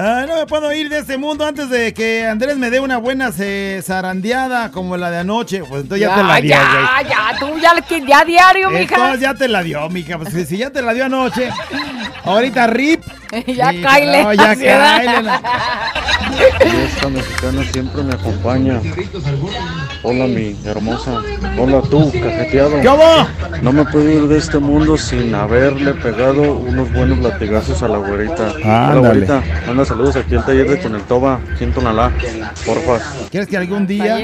Ah, 0.00 0.24
no 0.28 0.36
me 0.36 0.46
puedo 0.46 0.72
ir 0.72 0.88
de 0.88 0.98
este 1.00 1.18
mundo 1.18 1.44
antes 1.44 1.68
de 1.70 1.92
que 1.92 2.24
Andrés 2.24 2.56
me 2.56 2.70
dé 2.70 2.78
una 2.78 2.98
buena 2.98 3.32
zarandeada 3.32 4.70
como 4.70 4.96
la 4.96 5.10
de 5.10 5.18
anoche. 5.18 5.58
Pues 5.68 5.82
entonces 5.82 6.06
ya, 6.06 6.14
te 6.14 6.22
la 6.22 6.36
dio, 6.40 6.50
ya, 6.50 6.70
güey. 6.70 7.10
ya, 7.10 7.38
tú 7.40 7.58
ya, 7.58 7.80
que- 7.82 8.06
ya 8.06 8.24
diario, 8.24 8.70
mija. 8.70 8.94
Entonces 8.94 9.20
ya 9.20 9.34
te 9.34 9.48
la 9.48 9.62
dio, 9.64 9.88
mija. 9.90 10.16
Pues 10.18 10.32
si- 10.32 10.46
si 10.46 10.56
ya 10.58 10.70
te 10.70 10.82
la 10.82 10.94
dio 10.94 11.04
anoche, 11.06 11.50
ahorita 12.24 12.68
rip. 12.68 13.02
ya 13.46 13.70
Sí, 13.70 13.82
cáile. 13.82 14.22
no, 14.22 14.32
ya 14.34 14.54
¿verdad? 14.54 15.02
cáile. 15.04 16.70
Fiesta 16.70 17.08
mexicana 17.08 17.62
siempre 17.72 18.02
me 18.02 18.14
acompaña. 18.14 18.80
Hola 20.04 20.26
mi 20.26 20.56
hermosa. 20.64 21.20
Hola 21.58 21.82
tú, 21.90 22.10
cajeteado. 22.12 22.80
¿Qué 22.80 22.88
hubo? 22.88 23.26
No 23.62 23.72
me 23.72 23.84
puedo 23.84 24.08
ir 24.08 24.28
de 24.28 24.38
este 24.38 24.58
mundo 24.58 24.96
sin 24.96 25.34
haberle 25.34 25.92
pegado 25.94 26.52
unos 26.54 26.92
buenos 26.92 27.18
latigazos 27.18 27.82
a 27.82 27.88
la 27.88 27.98
güerita. 27.98 28.52
Hola 28.62 28.88
Ándale. 28.90 29.08
güerita, 29.26 29.42
saludos 29.88 30.16
aquí 30.16 30.34
al 30.36 30.44
taller 30.44 30.68
de 30.68 30.76
Toneltoba, 30.76 31.40
aquí 31.54 31.64
en 31.64 31.72
Tonalá. 31.72 32.12
Porfa. 32.66 32.98
¿Quieres 33.30 33.48
que 33.48 33.56
algún 33.56 33.86
día 33.86 34.16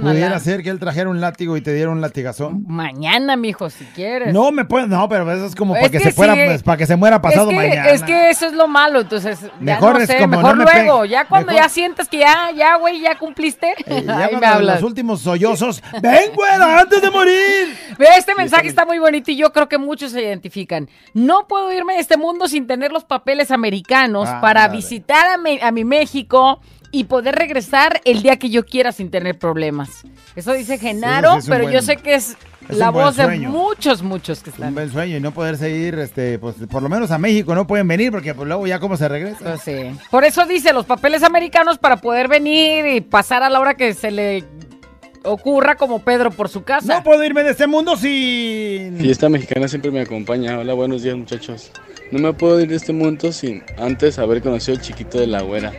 pudiera 0.00 0.38
ser 0.40 0.62
que 0.62 0.70
él 0.70 0.78
trajera 0.80 1.08
un 1.08 1.20
látigo 1.20 1.56
y 1.56 1.60
te 1.60 1.72
diera 1.72 1.90
un 1.90 2.00
latigazón? 2.00 2.64
Mañana, 2.66 3.36
mijo, 3.36 3.70
si 3.70 3.84
quieres. 3.86 4.32
No 4.34 4.50
me 4.50 4.64
puedo, 4.64 4.86
no, 4.88 5.08
pero 5.08 5.30
eso 5.32 5.46
es 5.46 5.54
como 5.54 5.74
Es 5.76 5.80
para 5.82 5.90
que, 5.92 5.98
que 5.98 6.04
se 6.04 6.12
fuera, 6.12 6.34
sí. 6.34 6.40
pues, 6.46 6.62
para 6.64 6.76
que 6.78 6.86
se 6.86 6.96
muera 6.96 7.22
pasado 7.22 7.50
es 7.50 7.56
que, 7.58 7.68
mañana. 7.68 7.90
Es 7.90 8.02
que 8.02 8.30
eso 8.30 8.46
es 8.46 8.52
lo 8.54 8.66
malo, 8.66 9.00
entonces. 9.02 9.38
ya 9.40 9.50
Mejor 9.60 9.94
no 9.94 10.00
es 10.00 10.06
sé, 10.08 10.16
como 10.18 10.36
mejor 10.36 10.56
no 10.56 10.64
me 10.64 10.72
luego. 10.72 11.04
Ya 11.04 11.24
cuando 11.26 11.52
mejor- 11.52 11.62
ya 11.62 11.68
sientas 11.68 12.08
que 12.08 12.18
ya, 12.18 12.50
ya, 12.56 12.76
güey, 12.76 13.00
ya 13.00 13.16
cumpliste. 13.16 13.74
Eh, 13.86 14.02
ya 14.04 14.16
ahí 14.26 14.34
me 14.34 14.38
cuando 14.40 14.46
hablas. 14.58 14.80
los 14.80 14.90
últimos 14.90 15.20
sollozos, 15.20 15.80
ven 16.02 16.32
güera, 16.34 16.80
antes 16.80 17.00
de 17.00 17.10
morir. 17.10 17.76
Ve, 17.98 18.06
este 18.18 18.34
mensaje 18.34 18.66
está 18.66 18.84
muy 18.84 18.98
bonito 18.98 19.30
y 19.30 19.36
yo 19.36 19.52
creo 19.52 19.68
que 19.68 19.78
muchos 19.78 20.10
se 20.10 20.22
identifican. 20.22 20.88
No 21.12 21.46
puedo 21.46 21.72
irme 21.72 21.94
de 21.94 22.00
este 22.00 22.16
mundo 22.16 22.48
sin 22.48 22.66
tener 22.66 22.90
los 22.90 23.04
papeles 23.04 23.52
americanos 23.52 24.28
Ah, 24.28 24.40
para 24.40 24.64
ándale. 24.64 24.80
Visitar 25.06 25.28
a 25.34 25.38
mi, 25.38 25.58
a 25.60 25.70
mi 25.70 25.84
México 25.84 26.60
y 26.90 27.04
poder 27.04 27.34
regresar 27.34 28.00
el 28.04 28.22
día 28.22 28.36
que 28.36 28.50
yo 28.50 28.64
quiera 28.64 28.92
sin 28.92 29.10
tener 29.10 29.38
problemas. 29.38 30.04
Eso 30.36 30.52
dice 30.52 30.78
Genaro, 30.78 31.32
sí 31.32 31.38
es 31.38 31.44
un 31.44 31.50
pero 31.50 31.64
buen- 31.64 31.74
yo 31.74 31.82
sé 31.82 31.96
que 31.96 32.14
es, 32.14 32.36
es 32.68 32.76
la 32.78 32.88
un 32.90 32.94
voz 32.94 33.16
de 33.16 33.38
muchos, 33.40 34.02
muchos 34.02 34.42
que 34.42 34.50
Un 34.50 34.54
están. 34.54 34.74
buen 34.74 34.90
sueño 34.92 35.16
y 35.16 35.20
no 35.20 35.32
poderse 35.32 35.70
ir, 35.70 35.98
este, 35.98 36.38
pues, 36.38 36.54
por 36.70 36.82
lo 36.82 36.88
menos 36.88 37.10
a 37.10 37.18
México 37.18 37.54
no 37.54 37.66
pueden 37.66 37.88
venir 37.88 38.10
porque 38.12 38.32
pues, 38.34 38.46
luego 38.46 38.66
ya 38.66 38.78
cómo 38.78 38.96
se 38.96 39.08
regresa. 39.08 39.38
Pues 39.40 39.60
sí. 39.62 39.90
Por 40.10 40.24
eso 40.24 40.46
dice 40.46 40.72
los 40.72 40.86
papeles 40.86 41.22
americanos 41.22 41.78
para 41.78 41.96
poder 41.96 42.28
venir 42.28 42.86
y 42.86 43.00
pasar 43.00 43.42
a 43.42 43.50
la 43.50 43.60
hora 43.60 43.74
que 43.74 43.92
se 43.94 44.10
le 44.10 44.44
ocurra 45.24 45.76
como 45.76 45.98
Pedro 46.00 46.30
por 46.30 46.48
su 46.48 46.62
casa. 46.64 46.96
No 46.98 47.02
puedo 47.04 47.24
irme 47.24 47.42
de 47.42 47.50
este 47.50 47.66
mundo 47.66 47.96
sin... 47.96 48.96
Fiesta 48.98 49.28
mexicana 49.28 49.68
siempre 49.68 49.90
me 49.90 50.00
acompaña. 50.02 50.58
Hola, 50.58 50.74
buenos 50.74 51.02
días 51.02 51.16
muchachos. 51.16 51.70
No 52.12 52.18
me 52.20 52.32
puedo 52.32 52.60
ir 52.60 52.68
de 52.68 52.76
este 52.76 52.92
mundo 52.92 53.32
sin 53.32 53.62
antes 53.78 54.18
haber 54.18 54.42
conocido 54.42 54.76
al 54.76 54.82
chiquito 54.82 55.18
de 55.18 55.26
la 55.26 55.40
güera. 55.42 55.72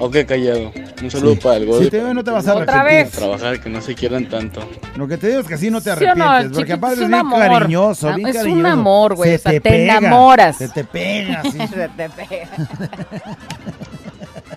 Ok, 0.00 0.16
callado. 0.26 0.72
Un 1.02 1.10
saludo 1.10 1.34
Sí. 1.34 1.40
para 1.42 1.56
el 1.56 1.66
gordo. 1.66 1.82
Si 1.84 1.90
te 1.90 2.02
veo, 2.02 2.12
no 2.12 2.24
te 2.24 2.30
vas 2.30 2.46
a 2.48 2.56
Otra 2.56 2.80
arrepentir. 2.80 3.04
vez. 3.12 3.18
Trabajar, 3.18 3.60
que 3.60 3.70
no 3.70 3.80
se 3.80 3.94
quieran 3.94 4.28
tanto. 4.28 4.60
Lo 4.96 5.06
que 5.08 5.16
te 5.16 5.28
digo 5.28 5.40
es 5.40 5.46
que 5.46 5.54
así 5.54 5.70
no 5.70 5.80
te 5.80 5.94
¿Sí 5.96 6.04
o 6.04 6.14
no? 6.14 6.24
arrepientes, 6.24 6.44
El 6.46 6.52
porque 6.52 6.72
aparte 6.72 6.94
es 7.02 7.08
bien 7.08 7.14
amor. 7.14 7.38
cariñoso, 7.40 8.08
Ah, 8.08 8.16
bien 8.16 8.28
es 8.28 8.44
un 8.44 8.66
amor, 8.66 9.14
güey, 9.14 9.30
Se 9.30 9.36
o 9.36 9.38
sea, 9.38 9.52
te 9.52 9.60
pega, 9.60 9.98
enamoras. 9.98 10.56
Se 10.56 10.68
te 10.68 10.84
pega, 10.84 11.42
sí. 11.44 11.50
Se 11.72 11.88
te 11.88 12.10
pega. 12.10 12.48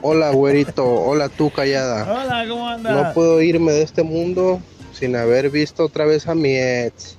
Hola, 0.05 0.31
güerito. 0.31 0.85
Hola, 0.85 1.29
tú, 1.29 1.49
callada. 1.49 2.03
Hola, 2.11 2.45
¿cómo 2.49 2.67
andas? 2.67 2.93
No 2.93 3.13
puedo 3.13 3.41
irme 3.41 3.71
de 3.71 3.83
este 3.83 4.03
mundo 4.03 4.59
sin 4.91 5.15
haber 5.15 5.49
visto 5.49 5.85
otra 5.85 6.03
vez 6.05 6.27
a 6.27 6.35
mi 6.35 6.55
ex. 6.57 7.17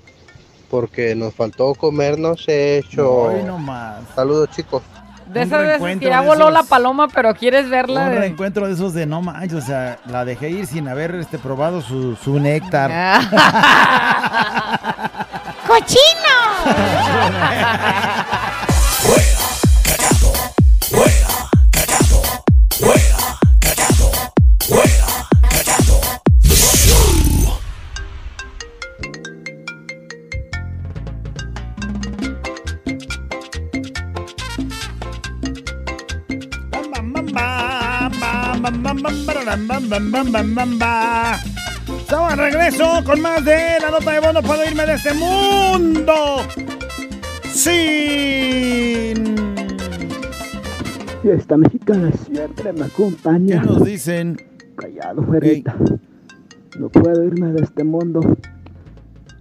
Porque 0.70 1.14
nos 1.14 1.32
faltó 1.34 1.74
comernos 1.74 2.44
hecho. 2.46 3.10
Hoy 3.10 3.42
nomás. 3.42 4.02
Saludos, 4.14 4.50
chicos. 4.54 4.82
De 5.32 5.40
Un 5.40 5.46
esas 5.46 5.62
veces 5.80 5.98
que 5.98 6.04
ya 6.06 6.20
voló 6.20 6.50
esos- 6.50 6.52
la 6.52 6.62
paloma, 6.64 7.08
pero 7.08 7.34
quieres 7.34 7.70
verla. 7.70 8.04
Un 8.04 8.10
de- 8.10 8.18
reencuentro 8.18 8.66
de 8.66 8.74
esos 8.74 8.92
de 8.92 9.06
no 9.06 9.22
manches, 9.22 9.64
o 9.64 9.66
sea, 9.66 9.98
la 10.06 10.26
dejé 10.26 10.50
ir 10.50 10.66
sin 10.66 10.86
haber 10.86 11.14
este, 11.14 11.38
probado 11.38 11.80
su, 11.80 12.16
su 12.16 12.38
néctar. 12.38 12.90
bam, 15.68 15.84
Estamos 41.98 42.30
de 42.30 42.36
regreso 42.36 43.04
con 43.04 43.20
más 43.20 43.44
de 43.44 43.78
la 43.78 43.90
nota 43.90 44.12
de 44.12 44.20
voz. 44.20 44.32
No 44.32 44.42
puedo 44.42 44.64
irme 44.64 44.86
de 44.86 44.94
este 44.94 45.12
mundo 45.12 46.14
sin. 47.52 47.74
Fiesta 51.20 51.58
mexicana 51.58 52.10
siempre 52.12 52.72
me 52.72 52.86
acompaña. 52.86 53.60
¿Qué 53.60 53.66
nos 53.66 53.84
dicen? 53.84 54.40
Callado, 54.76 55.22
güerita. 55.22 55.74
No 56.78 56.88
puedo 56.88 57.22
irme 57.24 57.52
de 57.52 57.64
este 57.64 57.84
mundo 57.84 58.20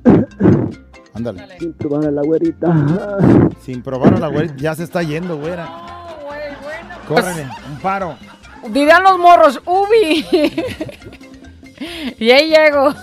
Ándale. 1.13 1.47
sin 1.59 1.73
probar 1.73 2.05
a 2.07 2.11
la 2.11 2.23
güerita. 2.23 3.19
Sin 3.61 3.81
probar 3.81 4.15
a 4.15 4.19
la 4.19 4.27
güera. 4.27 4.53
Ya 4.57 4.75
se 4.75 4.83
está 4.83 5.01
yendo, 5.01 5.37
güera. 5.37 5.67
Córrele, 7.07 7.47
un 7.71 7.79
paro. 7.81 8.17
Dirán 8.69 9.03
los 9.03 9.17
morros, 9.17 9.61
Ubi. 9.65 10.25
y 12.19 12.31
ahí 12.31 12.49
llego. 12.49 12.93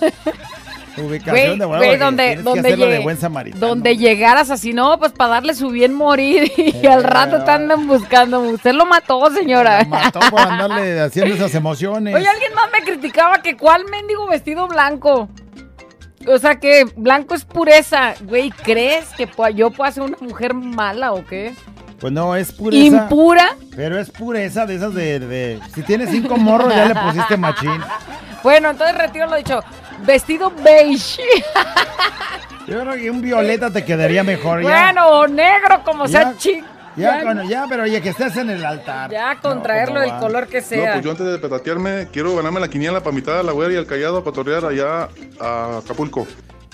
Ubicación 0.96 1.58
de 1.58 1.66
que 1.80 1.98
donde, 1.98 2.36
donde, 2.36 2.76
de 2.76 2.98
buen 2.98 3.98
llegaras 3.98 4.50
así, 4.50 4.72
no, 4.72 4.98
pues 4.98 5.12
para 5.12 5.34
darle 5.34 5.54
su 5.54 5.70
bien 5.70 5.94
morir 5.94 6.50
y 6.82 6.86
al 6.86 7.04
rato 7.04 7.44
te 7.44 7.50
andan 7.50 7.86
buscando. 7.86 8.40
Usted 8.40 8.72
lo 8.72 8.86
mató, 8.86 9.30
señora. 9.30 9.84
Mató 9.84 10.20
por 10.30 10.40
andarle 10.40 11.00
haciendo 11.00 11.34
esas 11.34 11.54
emociones. 11.54 12.14
Oye, 12.14 12.26
alguien 12.26 12.54
más 12.54 12.70
me 12.72 12.82
criticaba 12.82 13.40
que 13.42 13.56
cuál 13.56 13.84
mendigo 13.86 14.26
vestido 14.28 14.66
blanco. 14.68 15.28
O 16.26 16.38
sea 16.38 16.56
que 16.61 16.84
blanco 16.96 17.34
es 17.34 17.44
pureza. 17.44 18.14
Güey, 18.22 18.50
¿crees 18.50 19.06
que 19.16 19.28
yo 19.54 19.70
puedo 19.70 19.90
ser 19.90 20.02
una 20.02 20.18
mujer 20.20 20.54
mala 20.54 21.12
o 21.12 21.24
qué? 21.24 21.54
Pues 22.01 22.12
no, 22.12 22.34
es 22.34 22.51
pureza. 22.53 22.82
¿Impura? 22.84 23.57
Pero 23.76 23.98
es 23.98 24.11
pureza 24.11 24.64
de 24.66 24.76
esas 24.76 24.94
de, 24.94 25.20
de- 25.20 25.61
Si 25.74 25.82
tienes 25.82 26.11
cinco 26.11 26.36
morros, 26.36 26.74
ya 26.74 26.86
le 26.86 26.94
pusiste 26.94 27.36
machín. 27.36 27.80
Bueno, 28.42 28.70
entonces 28.70 28.96
retiro 28.96 29.26
lo 29.26 29.36
dicho. 29.36 29.61
Vestido 30.05 30.51
beige. 30.64 31.22
Yo 32.66 32.80
creo 32.80 32.94
que 32.94 33.11
un 33.11 33.20
violeta 33.20 33.70
te 33.70 33.84
quedaría 33.84 34.22
mejor 34.22 34.62
ya. 34.62 34.68
Bueno, 34.84 35.09
o 35.09 35.26
negro, 35.26 35.82
como 35.84 36.09
sea 36.09 36.32
Ya- 36.32 36.36
chic. 36.38 36.64
Ya, 36.96 37.18
Ya, 37.18 37.24
bueno, 37.24 37.44
ya, 37.44 37.66
pero 37.68 37.84
oye, 37.84 38.01
que 38.03 38.09
estés 38.09 38.36
en 38.36 38.51
el 38.51 38.64
altar. 38.64 39.11
ya 39.11 39.36
contraerlo 39.40 40.01
¿cómo 40.01 40.07
del 40.12 40.20
color 40.20 40.46
que 40.48 40.61
No, 40.61 40.66
sea. 40.66 40.92
pues 40.94 41.05
yo 41.05 41.11
antes 41.12 41.24
de 41.26 41.38
petatearme, 41.38 42.09
quiero 42.12 42.34
ganarme 42.34 42.59
la 42.61 42.68
quiniela 42.68 43.01
para 43.01 43.14
mitad 43.14 43.36
de 43.36 43.44
la 43.44 43.53
güera 43.53 43.72
y 43.72 43.76
el 43.76 43.86
callado 43.86 44.18
a 44.18 44.24
patorrear 44.24 44.64
allá 44.64 45.09
a 45.40 45.78
Acapulco. 45.84 46.26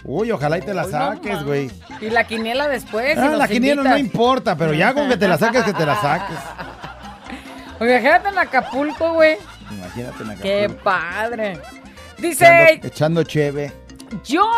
Uy, 0.08 0.30
ojalá 0.30 0.58
y 0.58 0.62
te 0.62 0.72
la 0.72 0.84
saques, 0.84 1.42
güey. 1.42 1.70
Y 2.00 2.10
la 2.10 2.24
quiniela 2.24 2.68
después. 2.68 3.18
Ah, 3.18 3.26
nos 3.26 3.38
la 3.38 3.48
quiniela 3.48 3.82
no 3.82 3.98
importa, 3.98 4.56
pero 4.56 4.72
ya 4.72 4.94
con 4.94 5.08
que 5.08 5.16
te 5.16 5.26
la 5.26 5.36
saques, 5.36 5.64
que 5.64 5.72
te 5.72 5.84
la 5.84 6.00
saques. 6.00 6.36
Oye, 7.80 7.90
Imagínate 7.98 8.28
en 8.28 8.38
Acapulco, 8.38 9.12
güey. 9.14 9.36
Imagínate 9.70 10.22
en 10.22 10.38
Qué 10.38 10.58
Acapulco. 10.64 10.84
padre. 10.84 11.60
Dice, 12.18 12.46
Echando, 12.46 12.86
echando 12.86 13.22
cheve. 13.24 13.72
yo 14.24 14.48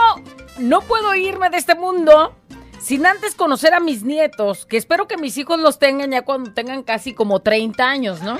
no 0.59 0.81
puedo 0.83 1.15
irme 1.15 1.49
de 1.51 1.57
este 1.57 1.75
mundo 1.75 2.37
sin 2.81 3.07
antes 3.07 3.35
conocer 3.35 3.75
a 3.75 3.81
mis 3.81 4.05
nietos, 4.05 4.67
que 4.67 4.77
espero 4.77 5.07
que 5.07 5.17
mis 5.17 5.37
hijos 5.39 5.59
los 5.59 5.79
tengan 5.79 6.11
ya 6.11 6.23
cuando 6.23 6.53
tengan 6.53 6.83
casi 6.83 7.15
como 7.15 7.41
30 7.41 7.85
años, 7.85 8.23
¿no? 8.23 8.39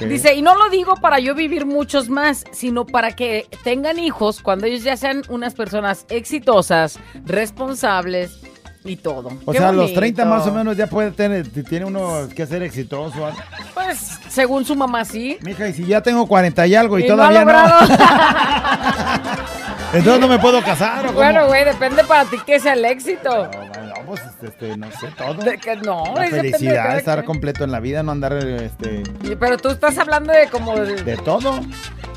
Dice, 0.00 0.34
y 0.34 0.42
no 0.42 0.56
lo 0.56 0.68
digo 0.70 0.96
para 0.96 1.18
yo 1.18 1.34
vivir 1.34 1.66
muchos 1.66 2.08
más, 2.08 2.44
sino 2.52 2.86
para 2.86 3.14
que 3.14 3.46
tengan 3.64 3.98
hijos 3.98 4.40
cuando 4.42 4.66
ellos 4.66 4.82
ya 4.82 4.96
sean 4.96 5.22
unas 5.28 5.54
personas 5.54 6.06
exitosas, 6.08 6.98
responsables 7.24 8.38
y 8.84 8.96
todo. 8.96 9.30
O 9.44 9.52
Qué 9.52 9.58
sea, 9.58 9.68
a 9.68 9.72
los 9.72 9.84
bonito. 9.84 10.00
30 10.00 10.24
más 10.24 10.46
o 10.46 10.52
menos 10.52 10.76
ya 10.76 10.86
puede 10.86 11.10
tener, 11.10 11.48
tiene 11.64 11.86
uno 11.86 12.28
que 12.34 12.46
ser 12.46 12.62
exitoso. 12.62 13.20
¿vale? 13.20 13.36
Pues, 13.74 14.18
según 14.28 14.64
su 14.64 14.76
mamá, 14.76 15.04
sí. 15.04 15.38
Mija, 15.42 15.68
y 15.68 15.74
si 15.74 15.86
ya 15.86 16.00
tengo 16.00 16.26
40 16.26 16.66
y 16.66 16.74
algo 16.74 16.98
y, 16.98 17.04
Y 17.04 17.08
todavía 17.08 17.44
no. 17.44 17.52
entonces 19.98 20.20
no 20.20 20.28
me 20.28 20.38
puedo 20.38 20.62
casar 20.62 21.06
o? 21.06 21.12
Bueno, 21.12 21.46
güey, 21.46 21.64
depende 21.64 22.04
para 22.04 22.24
ti 22.24 22.36
que 22.46 22.58
sea 22.60 22.74
el 22.74 22.84
éxito. 22.84 23.48
No, 23.50 23.94
pues, 24.06 24.20
este, 24.42 24.76
no 24.76 24.90
sé, 24.92 25.08
todo. 25.16 25.34
De 25.34 25.58
que 25.58 25.76
no, 25.76 26.04
La 26.14 26.22
de 26.22 26.28
felicidad, 26.30 26.84
cada 26.84 26.98
estar 26.98 27.24
completo 27.24 27.64
en 27.64 27.72
la 27.72 27.80
vida, 27.80 28.02
no 28.02 28.12
andar, 28.12 28.34
este, 28.34 29.02
Y- 29.22 29.34
Pero 29.36 29.56
tú 29.58 29.70
estás 29.70 29.98
hablando 29.98 30.32
de 30.32 30.48
como... 30.48 30.76
de- 30.76 31.02
de 31.02 31.16
todo. 31.16 31.60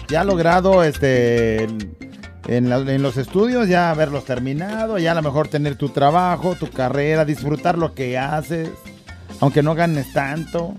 Ya 0.08 0.24
logrado, 0.24 0.84
este, 0.84 1.64
en, 1.64 1.96
en 2.48 2.70
la- 2.70 2.78
en 2.78 3.02
los 3.02 3.18
estudios, 3.18 3.68
ya 3.68 3.90
haberlos 3.92 4.26
terminado, 4.26 4.98
ya 4.98 5.12
a 5.12 5.16
lo 5.16 5.22
mejor 5.22 5.48
tener 5.48 5.76
tu 5.76 5.90
trabajo, 5.90 6.56
tu 6.56 6.70
carrera, 6.70 7.26
disfrutar 7.26 7.78
lo 7.78 7.94
que 7.94 8.18
haces, 8.18 8.70
aunque 9.40 9.62
no 9.64 9.76
ganes 9.76 10.12
tanto, 10.14 10.74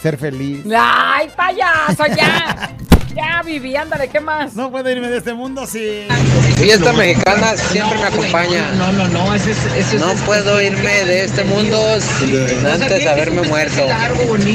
ser 0.00 0.18
feliz. 0.18 0.64
¡Ay, 0.76 1.30
payaso, 1.36 2.04
ya! 2.16 2.70
ya, 3.14 3.42
Vivi, 3.44 3.76
ándale, 3.76 4.08
¿qué 4.08 4.20
más? 4.20 4.54
No 4.54 4.70
puedo 4.70 4.90
irme 4.90 5.08
de 5.08 5.18
este 5.18 5.34
mundo 5.34 5.66
sin... 5.66 6.08
Fiesta 6.56 6.92
mexicana 6.92 7.56
siempre 7.56 7.98
me 7.98 8.04
acompaña. 8.04 8.72
No, 8.72 8.92
no, 8.92 9.08
no, 9.08 9.34
ese 9.34 9.52
es, 9.52 9.58
ese 9.76 9.98
No 9.98 10.12
puedo 10.26 10.60
irme 10.60 11.04
de 11.04 11.24
este 11.24 11.44
mundo 11.44 11.78
sin 12.00 12.66
antes 12.66 13.06
haberme 13.06 13.42
muerto. 13.42 13.84
Un 13.84 14.52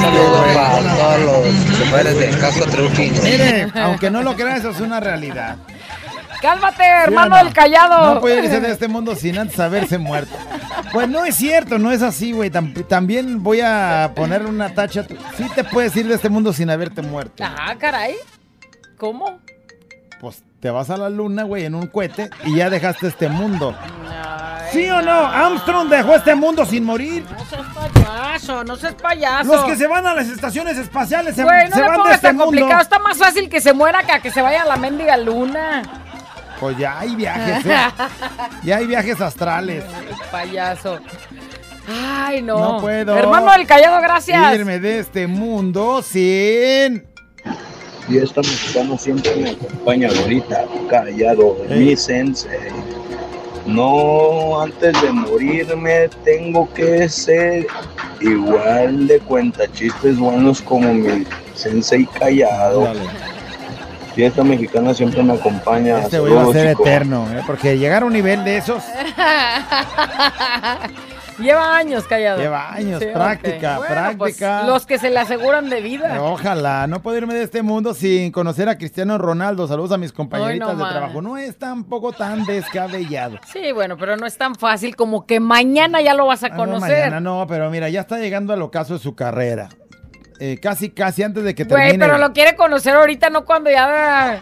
saludo 0.00 0.44
para 0.54 0.96
todos 0.96 1.20
los 1.20 1.78
choferes 1.78 2.18
del 2.18 2.38
casco 2.38 2.66
Trujillo. 2.66 3.22
Mire, 3.22 3.68
aunque 3.74 4.10
no 4.10 4.22
lo 4.22 4.34
creas, 4.34 4.60
eso 4.60 4.70
es 4.70 4.80
una 4.80 5.00
realidad. 5.00 5.56
Cálmate, 6.40 6.82
¿Sí 6.84 6.90
o 6.90 7.02
hermano 7.04 7.36
no? 7.36 7.44
del 7.44 7.52
callado. 7.52 8.14
No 8.14 8.20
puede 8.20 8.44
irse 8.44 8.60
de 8.60 8.70
este 8.72 8.88
mundo 8.88 9.14
sin 9.16 9.38
antes 9.38 9.58
haberse 9.60 9.98
muerto. 9.98 10.34
Pues 10.92 11.08
no 11.08 11.24
es 11.24 11.34
cierto, 11.34 11.78
no 11.78 11.90
es 11.92 12.02
así, 12.02 12.32
güey. 12.32 12.50
Tam- 12.50 12.86
también 12.86 13.42
voy 13.42 13.60
a 13.62 14.12
poner 14.14 14.46
una 14.46 14.74
tacha. 14.74 15.04
Sí 15.36 15.46
te 15.54 15.64
puedes 15.64 15.94
ir 15.96 16.06
de 16.08 16.14
este 16.14 16.28
mundo 16.28 16.52
sin 16.52 16.70
haberte 16.70 17.02
muerto. 17.02 17.44
Ah, 17.44 17.74
caray. 17.78 18.14
¿Cómo? 18.96 19.40
Pues 20.20 20.42
te 20.60 20.70
vas 20.70 20.88
a 20.90 20.96
la 20.96 21.10
luna, 21.10 21.42
güey, 21.42 21.64
en 21.64 21.74
un 21.74 21.86
cohete 21.88 22.30
y 22.44 22.56
ya 22.56 22.70
dejaste 22.70 23.08
este 23.08 23.28
mundo. 23.28 23.76
¿Sí 24.72 24.88
o 24.90 25.00
no? 25.00 25.26
Armstrong 25.26 25.88
dejó 25.88 26.16
este 26.16 26.34
mundo 26.34 26.64
sin 26.66 26.84
morir. 26.84 27.24
No 27.30 27.44
seas 27.46 27.66
payaso, 27.74 28.64
no 28.64 28.76
seas 28.76 28.94
payaso. 28.94 29.52
Los 29.54 29.64
que 29.64 29.76
se 29.76 29.86
van 29.86 30.06
a 30.06 30.14
las 30.14 30.28
estaciones 30.28 30.76
espaciales 30.76 31.34
se, 31.36 31.44
Güey, 31.44 31.68
no 31.68 31.76
se 31.76 31.82
van 31.82 32.02
de 32.02 32.10
este 32.14 32.26
tan 32.26 32.36
mundo. 32.36 32.46
complicado. 32.46 32.80
Está 32.82 32.98
más 32.98 33.16
fácil 33.16 33.48
que 33.48 33.60
se 33.60 33.72
muera 33.72 34.02
que 34.02 34.12
a 34.12 34.20
que 34.20 34.30
se 34.30 34.42
vaya 34.42 34.62
a 34.62 34.64
la 34.66 34.76
mendiga 34.76 35.16
luna. 35.16 35.82
Pues 36.60 36.78
ya 36.78 36.98
hay 37.00 37.14
viajes, 37.14 37.66
¿eh? 37.66 37.76
Ya 38.64 38.76
hay 38.78 38.86
viajes 38.86 39.20
astrales. 39.20 39.84
Payaso. 40.30 40.98
Ay, 41.88 42.42
no. 42.42 42.58
No 42.58 42.80
puedo. 42.80 43.16
Hermano 43.16 43.52
del 43.52 43.66
callado, 43.66 44.00
gracias. 44.00 44.54
Irme 44.54 44.78
de 44.78 45.00
este 45.00 45.26
mundo 45.26 46.02
sin. 46.02 47.04
Y 48.08 48.18
esta 48.18 48.40
mexicana 48.40 48.96
siempre 48.96 49.34
me 49.36 49.50
acompaña 49.50 50.08
ahorita, 50.08 50.64
callado, 50.88 51.56
mi 51.68 51.96
sensei. 51.96 52.70
No, 53.66 54.60
antes 54.60 55.00
de 55.02 55.10
morirme 55.10 56.08
tengo 56.24 56.72
que 56.72 57.08
ser 57.08 57.66
igual 58.20 59.08
de 59.08 59.18
cuenta 59.20 59.70
chistes 59.72 60.18
buenos 60.18 60.62
como 60.62 60.94
mi 60.94 61.26
sensei 61.54 62.06
callado. 62.06 62.92
Y 64.16 64.22
esta 64.22 64.42
mexicana 64.42 64.94
siempre 64.94 65.22
me 65.22 65.34
acompaña. 65.34 65.98
Este 66.00 66.18
güey 66.18 66.32
va 66.32 66.44
a 66.44 66.52
ser 66.52 66.68
eterno, 66.68 67.26
¿eh? 67.32 67.42
porque 67.46 67.76
llegar 67.78 68.02
a 68.02 68.06
un 68.06 68.12
nivel 68.14 68.42
de 68.44 68.56
esos 68.56 68.82
Lleva 71.38 71.76
años 71.76 72.04
callado. 72.04 72.40
lleva 72.40 72.72
años, 72.72 72.98
Sí, 72.98 73.08
práctica, 73.12 73.76
Bueno, 73.76 73.94
pues, 74.16 74.38
práctica. 74.38 74.62
los 74.66 74.86
que 74.86 74.96
se 74.98 75.10
le 75.10 75.18
aseguran 75.20 75.68
de 75.68 75.82
vida. 75.82 76.22
Ojalá, 76.22 76.86
no 76.86 77.02
puedo 77.02 77.18
irme 77.18 77.34
de 77.34 77.42
este 77.42 77.60
mundo 77.62 77.92
sin 77.92 78.32
conocer 78.32 78.70
a 78.70 78.78
Cristiano 78.78 79.18
Ronaldo. 79.18 79.66
Saludos 79.68 79.92
a 79.92 79.98
mis 79.98 80.12
compañeritas 80.14 80.70
Ay, 80.70 80.76
no 80.76 80.84
de 80.86 80.90
trabajo. 80.90 81.20
No 81.20 81.36
es 81.36 81.58
tampoco 81.58 82.12
tan 82.12 82.46
descabellado. 82.46 83.36
Sí, 83.52 83.70
bueno, 83.72 83.98
pero 83.98 84.16
no 84.16 84.24
es 84.26 84.38
tan 84.38 84.54
fácil 84.54 84.96
como 84.96 85.26
que 85.26 85.38
mañana 85.38 86.00
ya 86.00 86.14
lo 86.14 86.24
vas 86.26 86.42
a 86.42 86.46
Ah, 86.46 86.50
no, 86.50 86.56
conocer. 86.56 86.90
mañana 87.00 87.20
no, 87.20 87.44
pero 87.46 87.68
mira, 87.70 87.90
ya 87.90 88.00
está 88.00 88.18
llegando 88.18 88.54
al 88.54 88.62
ocaso 88.62 88.94
de 88.94 89.00
su 89.00 89.14
carrera. 89.14 89.68
Eh, 90.38 90.58
casi, 90.60 90.90
casi 90.90 91.22
antes 91.22 91.44
de 91.44 91.54
que 91.54 91.64
Güey, 91.64 91.82
termine. 91.92 92.04
pero 92.06 92.18
lo 92.18 92.32
quiere 92.32 92.56
conocer 92.56 92.94
ahorita, 92.94 93.30
no 93.30 93.44
cuando 93.44 93.70
ya... 93.70 94.40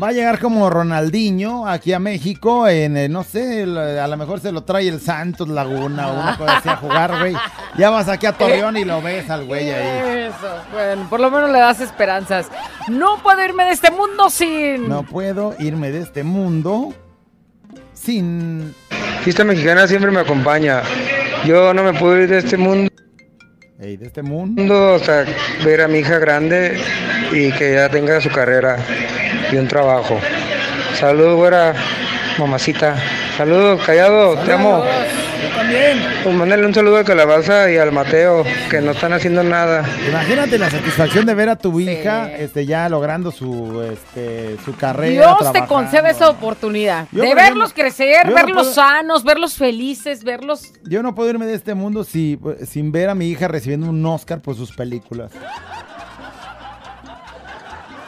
Va 0.00 0.08
a 0.08 0.12
llegar 0.12 0.38
como 0.38 0.68
Ronaldinho 0.70 1.66
aquí 1.66 1.92
a 1.92 1.98
México, 1.98 2.68
en, 2.68 2.96
eh, 2.96 3.08
no 3.08 3.24
sé, 3.24 3.62
el- 3.62 3.76
a 3.76 4.06
lo 4.06 4.16
mejor 4.16 4.38
se 4.38 4.52
lo 4.52 4.62
trae 4.62 4.86
el 4.86 5.00
Santos 5.00 5.48
Laguna 5.48 6.08
o 6.08 6.20
una 6.20 6.36
cosa 6.36 6.58
así 6.58 6.68
a 6.68 6.76
jugar, 6.76 7.18
güey. 7.18 7.34
Ya 7.76 7.90
vas 7.90 8.08
aquí 8.08 8.26
a 8.26 8.32
Torreón 8.32 8.76
y 8.76 8.84
lo 8.84 9.02
ves 9.02 9.28
al 9.30 9.46
güey 9.46 9.70
ahí. 9.70 10.26
Eso, 10.28 10.62
bueno, 10.72 11.08
por 11.08 11.18
lo 11.20 11.30
menos 11.30 11.50
le 11.50 11.58
das 11.58 11.80
esperanzas. 11.80 12.48
No 12.86 13.20
puedo 13.22 13.42
irme 13.44 13.64
de 13.64 13.72
este 13.72 13.90
mundo 13.90 14.30
sin... 14.30 14.88
No 14.88 15.02
puedo 15.02 15.56
irme 15.58 15.90
de 15.90 16.00
este 16.02 16.22
mundo 16.22 16.94
sin... 17.94 18.74
Fiesta 19.22 19.42
mexicana 19.42 19.88
siempre 19.88 20.10
me 20.12 20.20
acompaña. 20.20 20.82
Yo 21.44 21.74
no 21.74 21.82
me 21.82 21.92
puedo 21.98 22.20
ir 22.20 22.28
de 22.28 22.38
este 22.38 22.56
mundo. 22.56 22.90
Ey, 23.80 23.96
de 23.96 24.06
este 24.06 24.22
mundo. 24.22 24.94
O 24.94 24.98
sea, 24.98 25.24
ver 25.64 25.82
a 25.82 25.86
mi 25.86 25.98
hija 25.98 26.18
grande 26.18 26.76
y 27.30 27.52
que 27.52 27.74
ya 27.74 27.88
tenga 27.88 28.20
su 28.20 28.28
carrera 28.28 28.76
y 29.52 29.56
un 29.56 29.68
trabajo. 29.68 30.18
Saludos, 30.94 31.36
güera, 31.36 31.74
mamacita. 32.38 32.96
Saludos, 33.36 33.80
callado, 33.86 34.36
te 34.38 34.52
amo. 34.52 34.82
También. 35.58 35.98
Pues 36.22 36.34
mándale 36.36 36.66
un 36.66 36.74
saludo 36.74 36.98
a 36.98 37.04
Calabaza 37.04 37.70
y 37.70 37.76
al 37.76 37.92
Mateo, 37.92 38.44
que 38.70 38.80
no 38.80 38.92
están 38.92 39.12
haciendo 39.12 39.42
nada. 39.42 39.84
Imagínate 40.08 40.58
la 40.58 40.70
satisfacción 40.70 41.26
de 41.26 41.34
ver 41.34 41.48
a 41.48 41.56
tu 41.56 41.78
hija 41.80 42.30
este, 42.32 42.64
ya 42.66 42.88
logrando 42.88 43.30
su, 43.30 43.82
este, 43.82 44.56
su 44.64 44.76
carrera. 44.76 45.36
Dios 45.36 45.52
te 45.52 45.66
concede 45.66 46.10
esa 46.10 46.30
oportunidad 46.30 47.06
Yo, 47.12 47.22
de 47.22 47.34
verlos 47.34 47.72
ejemplo, 47.72 47.84
crecer, 47.84 48.26
no 48.28 48.34
verlos 48.34 48.56
puedo- 48.68 48.74
sanos, 48.74 49.24
verlos 49.24 49.54
felices, 49.54 50.22
verlos. 50.24 50.72
Yo 50.84 51.02
no 51.02 51.14
puedo 51.14 51.28
irme 51.30 51.46
de 51.46 51.54
este 51.54 51.74
mundo 51.74 52.04
si, 52.04 52.38
sin 52.66 52.92
ver 52.92 53.08
a 53.08 53.14
mi 53.14 53.28
hija 53.28 53.48
recibiendo 53.48 53.88
un 53.88 54.04
Oscar 54.06 54.40
por 54.40 54.54
sus 54.54 54.72
películas. 54.72 55.32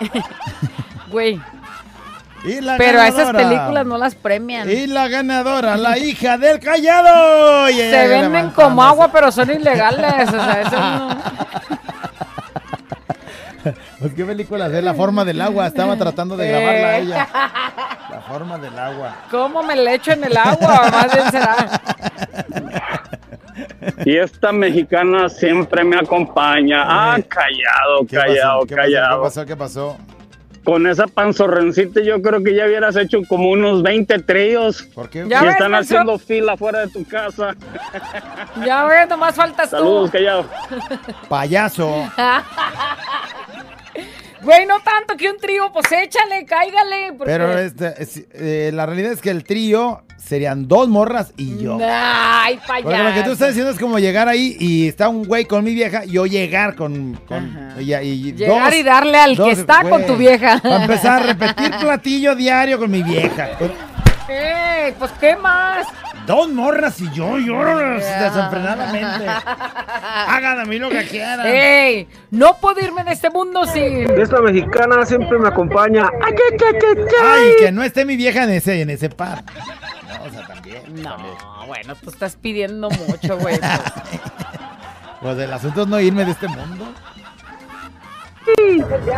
Güey. 1.11 1.41
Y 2.45 2.61
la 2.61 2.77
Pero 2.79 3.01
a 3.01 3.09
esas 3.09 3.33
películas 3.33 3.85
no 3.87 3.99
las 3.99 4.15
premian. 4.15 4.71
Y 4.71 4.87
la 4.87 5.09
ganadora, 5.09 5.77
la 5.77 5.99
hija 5.99 6.39
del 6.39 6.59
callado. 6.59 7.69
Y 7.69 7.75
Se 7.75 8.09
venden 8.09 8.51
como 8.51 8.83
agua, 8.83 9.11
pero 9.13 9.31
son 9.31 9.51
ilegales. 9.51 10.29
O 10.29 10.33
sea, 10.33 10.61
eso 10.63 10.79
no. 10.79 11.19
Pues 14.01 14.15
qué 14.15 14.25
películas 14.25 14.73
es 14.73 14.83
La 14.83 14.95
forma 14.95 15.23
del 15.23 15.39
agua. 15.43 15.67
Estaba 15.67 15.95
tratando 15.97 16.35
de 16.35 16.49
grabarla 16.49 16.89
a 16.89 16.97
ella. 16.97 17.29
La 18.11 18.21
forma 18.23 18.57
del 18.57 18.79
agua. 18.79 19.17
¿Cómo 19.31 19.63
me 19.63 19.77
le 19.77 19.95
echo 19.97 20.13
en 20.13 20.25
el 20.25 20.35
agua? 20.35 20.89
Más 20.91 21.13
bien 21.15 21.31
será. 21.31 21.81
Y 24.07 24.17
esta 24.17 24.51
mexicana 24.53 25.29
siempre 25.29 25.85
me 25.85 25.99
acompaña. 25.99 26.83
Ah, 26.87 27.19
callado, 27.29 28.07
¿Qué 28.09 28.17
pasó? 28.17 28.27
callado, 28.29 28.61
¿Qué 28.67 28.75
pasó? 28.77 28.83
callado. 28.83 29.19
¿Qué 29.19 29.25
pasó? 29.29 29.47
¿Qué 29.47 29.57
pasó? 29.57 29.99
Con 30.65 30.87
esa 30.87 31.07
panzorrencita 31.07 32.01
yo 32.03 32.21
creo 32.21 32.43
que 32.43 32.55
ya 32.55 32.67
hubieras 32.67 32.95
hecho 32.97 33.21
como 33.29 33.51
unos 33.51 33.83
20 33.83 34.19
tríos. 34.21 34.83
¿Por 34.95 35.09
qué? 35.09 35.25
Y 35.25 35.29
Ya 35.29 35.43
ves, 35.43 35.53
están 35.53 35.75
haciendo 35.75 36.19
fila 36.19 36.57
fuera 36.57 36.81
de 36.81 36.89
tu 36.89 37.05
casa. 37.07 37.57
Ya 38.65 38.85
ves, 38.85 39.09
nomás 39.09 39.35
faltas 39.35 39.71
Saludos, 39.71 40.11
tú. 40.11 40.13
callado. 40.19 40.45
Payaso. 41.29 41.89
Güey, 44.43 44.67
no 44.67 44.81
tanto 44.81 45.17
que 45.17 45.29
un 45.31 45.37
trío, 45.39 45.71
pues 45.73 45.87
échale, 45.93 46.45
cáigale. 46.47 47.13
porque- 47.17 47.33
Pero 47.33 47.59
este, 47.59 47.95
es- 48.03 48.23
eh, 48.33 48.71
la 48.73 48.87
realidad 48.87 49.13
es 49.13 49.21
que 49.21 49.31
el 49.31 49.45
trío 49.45 50.03
serían 50.17 50.67
dos 50.69 50.89
morras 50.89 51.33
y 51.37 51.59
yo. 51.59 51.79
Ay, 51.83 52.59
Porque 52.67 52.83
payaso. 52.85 53.05
lo 53.05 53.15
que 53.15 53.23
tú 53.23 53.33
estás 53.33 53.49
diciendo 53.49 53.71
es 53.73 53.79
como 53.79 53.99
llegar 53.99 54.29
ahí 54.29 54.57
y 54.59 54.89
está 54.89 55.09
un 55.09 55.25
güey 55.25 55.45
con 55.45 55.63
mi 55.65 55.75
vieja, 55.75 56.05
yo 56.05 56.25
llegar 56.27 56.75
con. 56.75 57.15
con 57.27 57.75
y, 57.79 57.93
y 57.95 58.33
Llegar 58.33 58.71
dos- 58.71 58.75
y 58.75 58.83
darle 58.83 59.19
al 59.19 59.37
dos, 59.37 59.47
que 59.47 59.53
está 59.61 59.83
con 59.83 60.07
tu 60.07 60.17
vieja. 60.17 60.59
Para 60.63 60.83
empezar 60.83 61.23
a 61.23 61.27
repetir 61.27 61.71
platillo 61.81 62.35
diario 62.35 62.79
con 62.79 62.91
mi 62.91 63.03
vieja. 63.03 63.49
¡Ey! 64.29 64.95
Pues, 64.99 65.11
¿qué 65.21 65.35
más? 65.37 65.87
Dos 66.31 66.49
morras 66.53 67.01
y 67.01 67.11
yo 67.13 67.39
lloro 67.39 67.79
desenfrenadamente. 67.95 69.27
Hagan 69.27 70.61
a 70.61 70.65
mí 70.65 70.79
lo 70.79 70.89
que 70.89 71.05
quieran. 71.07 71.47
¡Ey! 71.47 72.09
No 72.31 72.57
puedo 72.59 72.81
irme 72.81 73.03
de 73.05 73.13
este 73.13 73.31
mundo 73.31 73.65
sin. 73.67 74.09
Esta 74.19 74.41
mexicana 74.41 75.05
siempre 75.05 75.39
me 75.39 75.49
acompaña. 75.49 76.09
Ay, 76.23 76.35
ay, 76.35 76.57
ay, 76.67 76.75
ay, 76.75 76.99
ay. 76.99 77.27
Ay, 77.29 77.53
que 77.59 77.73
no 77.73 77.83
esté 77.83 78.05
mi 78.05 78.17
vieja 78.17 78.45
en 78.45 78.51
ese, 78.51 78.81
en 78.81 78.91
ese 78.91 79.11
par. 79.11 79.43
No, 80.09 80.25
o 80.25 80.31
sea, 80.31 80.47
también. 80.47 81.03
No, 81.03 81.17
bueno, 81.67 81.95
tú 81.97 82.11
estás 82.11 82.37
pidiendo 82.37 82.91
mucho, 82.91 83.37
güey. 83.39 83.59
pues. 83.59 83.71
Pues 85.21 85.39
el 85.39 85.53
asunto 85.53 85.83
es 85.83 85.89
no 85.89 86.01
irme 86.01 86.25
de 86.25 86.31
este 86.31 86.49
mundo. 86.49 86.95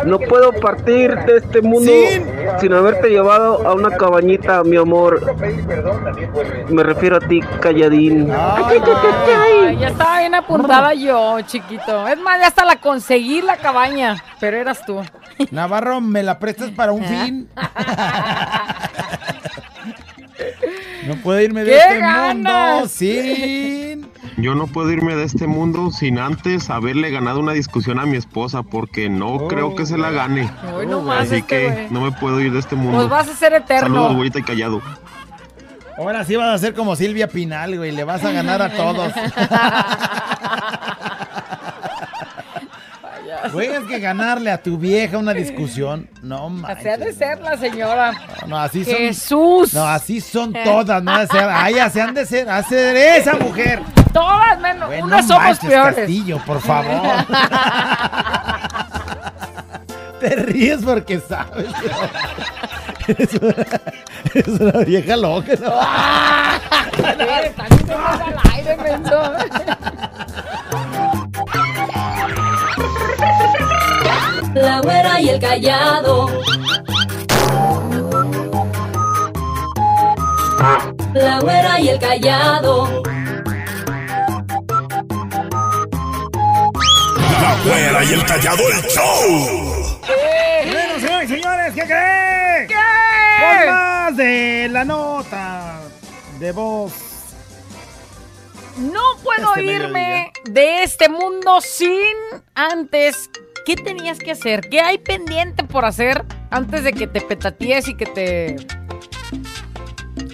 No 0.04 0.18
puedo 0.18 0.52
partir 0.52 1.14
de 1.14 1.36
este 1.38 1.62
mundo 1.62 1.90
sin 2.60 2.72
haberte 2.72 3.08
llevado 3.08 3.66
a 3.66 3.74
una 3.74 3.90
cabañita, 3.96 4.62
mi 4.64 4.76
amor. 4.76 5.20
Me 6.68 6.82
refiero 6.82 7.16
a 7.16 7.20
ti, 7.20 7.40
calladín. 7.60 8.30
Ay, 8.32 9.76
ya 9.78 9.88
estaba 9.88 10.18
bien 10.20 10.34
apuntada 10.34 10.94
yo, 10.94 11.40
chiquito. 11.42 12.06
Es 12.08 12.18
más, 12.18 12.40
ya 12.40 12.48
hasta 12.48 12.64
la 12.64 12.76
conseguí 12.76 13.42
la 13.42 13.56
cabaña, 13.56 14.22
pero 14.40 14.56
eras 14.56 14.84
tú. 14.84 15.00
Navarro, 15.50 16.00
¿me 16.00 16.22
la 16.22 16.38
prestas 16.38 16.70
para 16.70 16.92
un 16.92 17.04
fin? 17.04 17.48
No 21.06 21.16
puedo 21.16 21.40
irme 21.40 21.64
de 21.64 21.72
¡Qué 21.72 21.78
este 21.78 21.98
ganas! 21.98 22.74
mundo 22.74 22.88
sin... 22.88 23.91
Yo 24.36 24.54
no 24.54 24.66
puedo 24.66 24.90
irme 24.90 25.14
de 25.14 25.24
este 25.24 25.46
mundo 25.46 25.90
sin 25.90 26.18
antes 26.18 26.70
haberle 26.70 27.10
ganado 27.10 27.40
una 27.40 27.52
discusión 27.52 27.98
a 27.98 28.06
mi 28.06 28.16
esposa 28.16 28.62
porque 28.62 29.08
no 29.08 29.46
creo 29.48 29.74
que 29.74 29.86
se 29.86 29.98
la 29.98 30.10
gane. 30.10 30.50
Hoy 30.74 30.86
nomás 30.86 31.26
Así 31.26 31.36
este, 31.36 31.46
que 31.46 31.88
no 31.90 32.00
me 32.00 32.12
puedo 32.12 32.40
ir 32.40 32.52
de 32.52 32.58
este 32.58 32.74
mundo. 32.74 32.98
Pues 32.98 33.08
vas 33.08 33.28
a 33.28 33.34
ser 33.34 33.52
eterno. 33.52 33.88
Saludos, 33.88 34.16
güerita 34.16 34.38
y 34.38 34.42
callado. 34.42 34.80
Ahora 35.98 36.24
sí 36.24 36.36
vas 36.36 36.54
a 36.54 36.58
ser 36.58 36.74
como 36.74 36.96
Silvia 36.96 37.28
Pinal, 37.28 37.76
güey. 37.76 37.92
Le 37.92 38.04
vas 38.04 38.24
a 38.24 38.32
ganar 38.32 38.62
a 38.62 38.70
todos. 38.70 39.12
Güey, 43.52 43.68
es 43.68 43.84
que 43.84 43.98
ganarle 43.98 44.50
a 44.50 44.62
tu 44.62 44.78
vieja 44.78 45.18
una 45.18 45.32
discusión. 45.32 46.08
No, 46.22 46.48
manches. 46.48 46.78
Así 46.78 46.88
ha 46.88 46.96
de 46.96 47.12
ser 47.12 47.40
la 47.40 47.56
señora. 47.56 48.12
No, 48.46 48.58
así 48.58 48.84
son. 48.84 48.94
Jesús. 48.94 49.74
No, 49.74 49.84
así 49.84 50.20
son 50.20 50.52
todas, 50.52 51.02
no 51.02 51.12
ha 51.12 51.20
de 51.20 51.26
ser. 51.26 51.48
Ay, 51.50 51.78
así 51.78 52.00
han 52.00 52.14
de 52.14 52.26
ser. 52.26 52.48
Hacer 52.48 52.96
esa 52.96 53.34
mujer. 53.34 53.82
Todas 54.12 54.60
menos. 54.60 54.88
Güey, 54.88 55.02
unas 55.02 55.26
no 55.26 55.34
somos 55.34 55.42
manches, 55.44 55.68
peores. 55.70 55.96
Castillo, 55.96 56.40
por 56.46 56.60
favor. 56.60 56.92
Te 60.20 60.36
ríes 60.36 60.82
porque 60.84 61.18
sabes. 61.18 61.66
Eres 63.08 63.34
una, 63.34 63.54
eres 64.34 64.60
una 64.60 64.84
vieja 64.84 65.16
loca, 65.16 65.54
¿no? 65.60 65.72
Están 67.42 67.66
diciendo 67.70 67.96
al 67.96 68.36
aire, 68.52 68.76
menso. 68.76 69.32
La 74.54 74.80
güera 74.80 75.20
y 75.20 75.30
el 75.30 75.40
callado. 75.40 76.28
La 81.14 81.40
güera 81.40 81.80
y 81.80 81.88
el 81.88 81.98
callado. 81.98 83.02
La 87.40 87.56
güera 87.64 88.04
y 88.04 88.12
el 88.12 88.24
callado 88.26 88.62
el 88.68 88.82
show. 88.88 90.00
Bueno, 90.70 91.00
señores 91.00 91.30
y 91.30 91.34
señores, 91.34 91.74
¿qué 91.74 91.82
creen? 91.82 92.68
¿Qué? 92.68 92.74
Por 93.40 93.66
más 93.72 94.16
de 94.16 94.68
la 94.70 94.84
nota 94.84 95.80
de 96.38 96.52
voz. 96.52 96.92
No 98.76 99.00
puedo 99.22 99.54
Este 99.54 99.64
irme 99.64 100.32
de 100.44 100.82
este 100.82 101.08
mundo 101.08 101.60
sin 101.60 102.14
antes. 102.54 103.30
¿Qué 103.64 103.76
tenías 103.76 104.18
que 104.18 104.32
hacer? 104.32 104.68
¿Qué 104.68 104.80
hay 104.80 104.98
pendiente 104.98 105.64
por 105.64 105.84
hacer 105.84 106.24
antes 106.50 106.84
de 106.84 106.92
que 106.92 107.06
te 107.06 107.20
petatíes 107.20 107.88
y 107.88 107.94
que 107.94 108.06
te. 108.06 108.56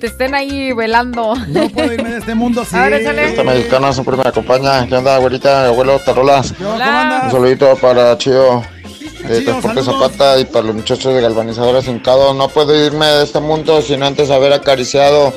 te 0.00 0.06
estén 0.06 0.34
ahí 0.34 0.72
velando? 0.72 1.34
No 1.34 1.68
puedo 1.68 1.92
irme 1.92 2.10
de 2.10 2.18
este 2.18 2.34
mundo 2.34 2.64
sin. 2.64 2.78
A 2.78 2.88
ver. 2.88 3.02
Esta 3.18 3.44
mexicana 3.44 3.92
siempre 3.92 4.16
me 4.16 4.22
acompaña. 4.22 4.86
¿Qué 4.86 4.94
onda, 4.94 5.16
abuelita, 5.16 5.66
abuelo, 5.66 5.98
tarolas? 5.98 6.52
¿Cómo 6.52 6.72
andas? 6.72 7.24
Un 7.24 7.30
saludito 7.30 7.76
para 7.76 8.16
Chido 8.16 8.62
de 9.28 9.40
Chido, 9.40 9.52
Transporte 9.52 9.82
saludos. 9.82 10.12
Zapata 10.12 10.40
y 10.40 10.44
para 10.46 10.66
los 10.66 10.76
muchachos 10.76 11.14
de 11.14 11.20
Galvanizadores 11.20 11.86
Hincado. 11.86 12.32
No 12.34 12.48
puedo 12.48 12.74
irme 12.74 13.06
de 13.06 13.24
este 13.24 13.40
mundo 13.40 13.82
sin 13.82 14.02
antes 14.02 14.30
haber 14.30 14.52
acariciado 14.52 15.34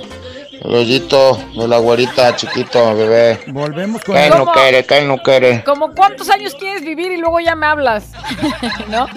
el 0.63 0.75
hoyito 0.75 1.37
de 1.57 1.67
la 1.67 1.77
güerita 1.79 2.35
chiquito, 2.35 2.95
bebé. 2.95 3.39
Volvemos 3.47 4.03
con 4.03 4.15
Que 4.15 4.27
el... 4.27 4.29
no 4.29 4.45
quiere, 4.51 4.85
que 4.85 5.01
no 5.01 5.17
quiere. 5.17 5.63
¿Como 5.63 5.91
cuántos 5.93 6.29
años 6.29 6.53
quieres 6.55 6.83
vivir 6.83 7.11
y 7.11 7.17
luego 7.17 7.39
ya 7.39 7.55
me 7.55 7.65
hablas? 7.65 8.05
¿No? 8.89 9.07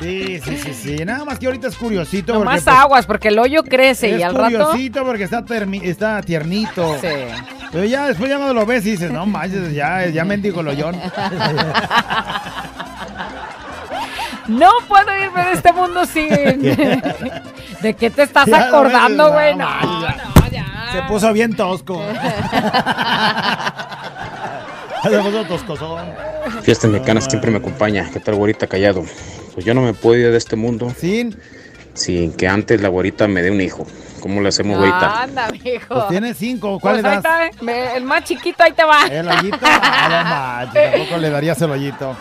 Sí, 0.00 0.40
sí, 0.44 0.56
sí, 0.58 0.72
sí. 0.74 1.04
Nada 1.04 1.24
más 1.24 1.38
que 1.38 1.46
ahorita 1.46 1.68
es 1.68 1.76
curiosito. 1.76 2.32
Nomás 2.34 2.60
porque, 2.60 2.64
pues, 2.64 2.76
aguas, 2.76 3.06
porque 3.06 3.28
el 3.28 3.38
hoyo 3.38 3.62
crece 3.64 4.12
es 4.14 4.20
y 4.20 4.22
al 4.22 4.34
rato. 4.34 4.44
curiosito 4.70 5.04
porque 5.04 5.24
está, 5.24 5.42
termi- 5.44 5.82
está 5.82 6.20
tiernito. 6.22 6.96
Sí. 7.00 7.08
Pero 7.72 7.84
ya 7.84 8.06
después 8.06 8.30
ya 8.30 8.38
no 8.38 8.52
lo 8.52 8.64
ves 8.66 8.84
y 8.86 8.92
dices, 8.92 9.10
no 9.10 9.26
manches, 9.26 9.72
ya, 9.72 10.06
ya 10.06 10.24
mendigo 10.24 10.60
el 10.60 10.68
hoyón. 10.68 11.00
No 14.48 14.70
puedo 14.88 15.06
irme 15.24 15.44
de 15.46 15.52
este 15.52 15.72
mundo 15.72 16.04
sin. 16.04 16.28
¿De 17.80 17.94
qué 17.96 18.10
te 18.10 18.24
estás 18.24 18.48
no 18.48 18.56
acordando, 18.56 19.32
güey? 19.32 19.54
no, 19.54 19.68
No, 19.80 20.00
no. 20.00 20.31
Se 20.92 21.02
puso 21.08 21.32
bien 21.32 21.56
tosco. 21.56 22.00
Se 25.02 25.18
puso 25.18 25.44
toscosón. 25.44 26.06
Fiesta 26.62 26.88
mexicana 26.88 27.20
siempre 27.20 27.50
me 27.50 27.58
acompaña. 27.58 28.08
¿Qué 28.12 28.20
tal, 28.20 28.36
güerita 28.36 28.66
callado? 28.66 29.04
Pues 29.54 29.66
yo 29.66 29.74
no 29.74 29.82
me 29.82 29.92
puedo 29.94 30.16
ir 30.18 30.30
de 30.30 30.38
este 30.38 30.56
mundo 30.56 30.92
sin 30.96 31.36
sin 31.94 32.32
que 32.32 32.48
antes 32.48 32.80
la 32.80 32.88
güerita 32.88 33.28
me 33.28 33.42
dé 33.42 33.50
un 33.50 33.60
hijo. 33.60 33.86
¿Cómo 34.20 34.40
le 34.40 34.48
hacemos, 34.50 34.78
güerita? 34.78 35.22
Anda, 35.24 35.50
mijo. 35.50 35.94
Pues 35.94 36.08
tiene 36.08 36.32
cinco, 36.32 36.78
¿cuál 36.80 36.94
Pues 36.94 37.02
le 37.02 37.08
ahí 37.10 37.14
das? 37.16 37.24
está, 37.50 37.72
eh. 37.72 37.90
El 37.96 38.04
más 38.04 38.22
chiquito, 38.24 38.62
ahí 38.62 38.72
te 38.72 38.84
va. 38.84 39.06
¿El 39.10 39.28
hoyito? 39.28 39.58
Ah, 39.64 40.64
no 40.64 40.70
manches, 40.70 40.92
tampoco 40.92 41.16
le 41.18 41.30
darías 41.30 41.60
el 41.60 41.70
hoyito. 41.72 42.16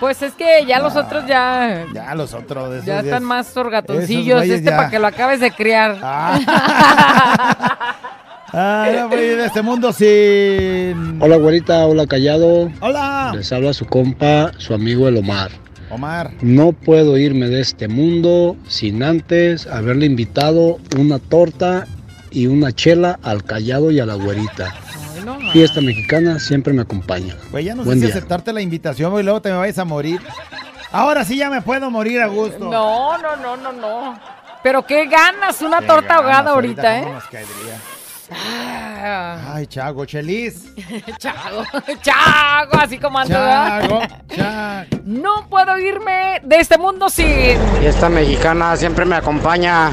Pues 0.00 0.22
es 0.22 0.32
que 0.34 0.64
ya 0.66 0.78
los 0.80 0.94
otros 0.96 1.26
ya. 1.26 1.84
Ya 1.92 2.14
los 2.14 2.32
otros 2.34 2.72
esos 2.74 2.86
Ya 2.86 2.94
días. 3.02 3.06
están 3.06 3.24
más 3.24 3.46
Esos 3.48 3.56
orgatoncillos. 3.58 4.38
güeyes 4.38 4.58
Este 4.58 4.70
ya. 4.70 4.76
para 4.76 4.90
que 4.90 4.98
lo 4.98 5.06
acabes 5.08 5.40
de 5.40 5.50
criar. 5.50 5.96
Ah, 8.50 8.88
no 8.94 9.08
voy 9.10 9.18
de 9.18 9.44
este 9.44 9.60
mundo 9.60 9.92
sin. 9.92 11.18
Hola, 11.20 11.36
güerita, 11.36 11.84
hola, 11.86 12.06
callado. 12.06 12.70
Hola. 12.80 13.32
Les 13.36 13.52
habla 13.52 13.74
su 13.74 13.84
compa, 13.84 14.52
su 14.56 14.72
amigo 14.72 15.06
el 15.06 15.18
Omar. 15.18 15.50
Omar. 15.90 16.30
No 16.40 16.72
puedo 16.72 17.18
irme 17.18 17.48
de 17.48 17.60
este 17.60 17.88
mundo 17.88 18.56
sin 18.66 19.02
antes 19.02 19.66
haberle 19.66 20.06
invitado 20.06 20.78
una 20.98 21.18
torta 21.18 21.86
y 22.30 22.46
una 22.46 22.72
chela 22.72 23.18
al 23.22 23.44
callado 23.44 23.90
y 23.90 24.00
a 24.00 24.06
la 24.06 24.14
güerita. 24.14 24.74
Fiesta 25.52 25.80
mexicana 25.80 26.38
siempre 26.38 26.72
me 26.72 26.82
acompaña. 26.82 27.36
Pues 27.50 27.64
ya 27.64 27.74
no 27.74 27.84
Buen 27.84 28.00
sé 28.00 28.06
si 28.06 28.12
aceptarte 28.12 28.52
la 28.52 28.60
invitación 28.60 29.18
y 29.18 29.22
luego 29.22 29.40
te 29.42 29.50
me 29.50 29.56
vayas 29.56 29.78
a 29.78 29.84
morir. 29.84 30.20
Ahora 30.90 31.24
sí 31.24 31.36
ya 31.36 31.50
me 31.50 31.60
puedo 31.62 31.90
morir 31.90 32.20
a 32.20 32.26
gusto. 32.26 32.70
No, 32.70 33.18
no, 33.18 33.36
no, 33.36 33.56
no, 33.56 33.72
no. 33.72 34.20
Pero 34.62 34.84
qué 34.86 35.06
ganas, 35.06 35.60
una 35.62 35.80
Qué 35.80 35.86
torta 35.86 36.08
ganas, 36.08 36.22
ahogada 36.22 36.50
ahorita, 36.52 37.00
¿cómo 37.00 37.10
¿eh? 37.10 37.12
nos 37.12 37.24
caería? 37.24 37.80
Ah, 38.30 39.54
Ay, 39.54 39.66
Chago, 39.66 40.04
Chelis. 40.04 40.64
Chago, 41.18 41.64
Chago, 42.02 42.78
así 42.78 42.98
como. 42.98 43.18
¿verdad? 43.18 43.80
Chago, 43.88 44.02
Chago. 44.34 45.02
No 45.04 45.48
puedo 45.48 45.78
irme 45.78 46.40
de 46.42 46.56
este 46.56 46.76
mundo 46.76 47.08
sin. 47.08 47.56
Fiesta 47.80 48.08
mexicana 48.08 48.76
siempre 48.76 49.04
me 49.04 49.16
acompaña. 49.16 49.90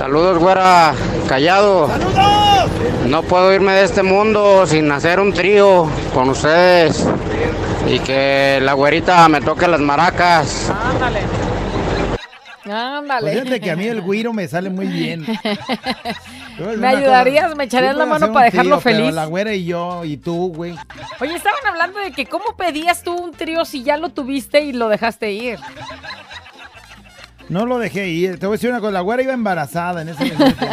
Saludos, 0.00 0.38
güera, 0.38 0.94
callado. 1.28 1.86
¡Saludos! 1.86 2.70
No 3.06 3.22
puedo 3.22 3.52
irme 3.52 3.72
de 3.72 3.84
este 3.84 4.02
mundo 4.02 4.66
sin 4.66 4.90
hacer 4.90 5.20
un 5.20 5.30
trío 5.30 5.90
con 6.14 6.30
ustedes. 6.30 7.06
Y 7.86 7.98
que 7.98 8.60
la 8.62 8.72
güerita 8.72 9.28
me 9.28 9.42
toque 9.42 9.68
las 9.68 9.78
maracas. 9.78 10.70
Ándale. 10.70 11.20
Pues 12.64 12.74
Ándale. 12.74 13.30
fíjate 13.30 13.60
que 13.60 13.70
a 13.70 13.76
mí 13.76 13.88
el 13.88 14.00
güiro 14.00 14.32
me 14.32 14.48
sale 14.48 14.70
muy 14.70 14.86
bien. 14.86 15.26
¿Me 16.78 16.86
ayudarías? 16.86 17.54
¿Me 17.54 17.64
echarías 17.64 17.94
la 17.94 18.06
mano 18.06 18.32
para 18.32 18.46
dejarlo 18.46 18.80
feliz? 18.80 19.12
la 19.12 19.26
güera 19.26 19.52
y 19.52 19.66
yo 19.66 20.06
y 20.06 20.16
tú, 20.16 20.50
güey. 20.56 20.76
Oye, 21.20 21.34
estaban 21.34 21.60
hablando 21.66 21.98
de 21.98 22.12
que 22.12 22.24
cómo 22.24 22.56
pedías 22.56 23.02
tú 23.02 23.12
un 23.14 23.32
trío 23.32 23.66
si 23.66 23.82
ya 23.82 23.98
lo 23.98 24.08
tuviste 24.08 24.60
y 24.60 24.72
lo 24.72 24.88
dejaste 24.88 25.30
ir. 25.30 25.58
No 27.50 27.66
lo 27.66 27.78
dejé 27.78 28.08
ir. 28.08 28.38
Te 28.38 28.46
voy 28.46 28.54
a 28.54 28.56
decir 28.56 28.70
una 28.70 28.80
cosa, 28.80 28.92
la 28.92 29.00
güera 29.00 29.22
iba 29.22 29.32
embarazada 29.32 30.02
en 30.02 30.10
ese 30.10 30.24
momento. 30.32 30.66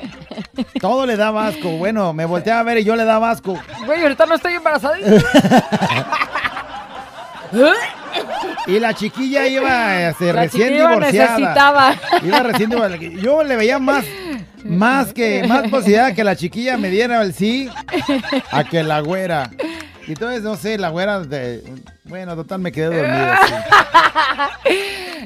Todo 0.80 1.06
le 1.06 1.16
daba 1.16 1.46
asco. 1.46 1.70
Bueno, 1.76 2.12
me 2.14 2.24
volteaba 2.24 2.60
a 2.60 2.62
ver 2.62 2.78
y 2.78 2.84
yo 2.84 2.96
le 2.96 3.04
daba 3.04 3.30
asco. 3.30 3.58
Güey, 3.84 4.02
ahorita 4.02 4.24
no 4.26 4.34
estoy 4.34 4.54
embarazada. 4.54 4.96
Y 8.66 8.80
la 8.80 8.92
chiquilla 8.94 9.46
iba 9.46 10.08
este, 10.08 10.32
La 10.32 10.42
recién 10.42 10.68
chiquilla 10.68 10.88
divorciada. 10.88 11.38
necesitaba. 11.38 11.94
Iba 12.24 12.40
recién 12.40 12.70
divorciada. 12.70 13.22
Yo 13.22 13.44
le 13.44 13.56
veía 13.56 13.78
más, 13.78 14.04
más 14.64 15.12
que, 15.12 15.44
más 15.46 15.68
posibilidad 15.68 16.12
que 16.14 16.24
la 16.24 16.34
chiquilla 16.34 16.76
me 16.76 16.90
diera 16.90 17.22
el 17.22 17.32
sí 17.32 17.70
a 18.50 18.64
que 18.64 18.82
la 18.82 19.00
güera. 19.00 19.50
Y 20.08 20.12
entonces, 20.12 20.42
no 20.42 20.56
sé, 20.56 20.78
la 20.78 20.88
güera 20.88 21.20
de... 21.20 21.62
Bueno, 22.08 22.36
total, 22.36 22.60
me 22.60 22.70
quedé 22.72 22.86
dormido. 22.86 23.34
sí. 23.46 23.54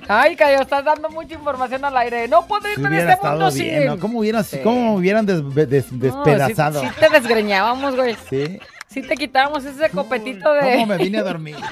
Ay, 0.09 0.35
Cayo, 0.35 0.62
estás 0.62 0.85
dando 0.85 1.09
mucha 1.11 1.35
información 1.35 1.85
al 1.85 1.97
aire. 1.99 2.26
No 2.26 2.47
puedo 2.47 2.62
Si 2.66 2.72
irme 2.72 2.89
de 2.89 2.95
hubiera 2.97 3.12
este 3.14 3.28
mundo 3.28 3.51
bien, 3.53 3.78
sin. 3.78 3.87
¿no? 3.87 3.99
¿Cómo 3.99 4.18
hubieran, 4.20 4.45
Sí. 4.45 4.59
cómo 4.62 4.93
me 4.93 4.99
hubieran 4.99 5.26
des- 5.26 5.55
des- 5.68 5.93
No, 5.93 5.99
despedazado? 5.99 6.81
Sí, 6.81 6.87
sí 6.89 6.95
te 6.99 7.09
desgreñábamos, 7.11 7.95
güey. 7.97 8.16
Sí. 8.28 8.59
Sí 8.89 9.03
te 9.03 9.14
quitábamos 9.16 9.64
ese 9.64 9.89
copetito 9.91 10.53
de. 10.55 10.61
¿Cómo 10.72 10.87
me 10.87 10.97
vine 10.97 11.18
a 11.18 11.22
dormir? 11.22 11.57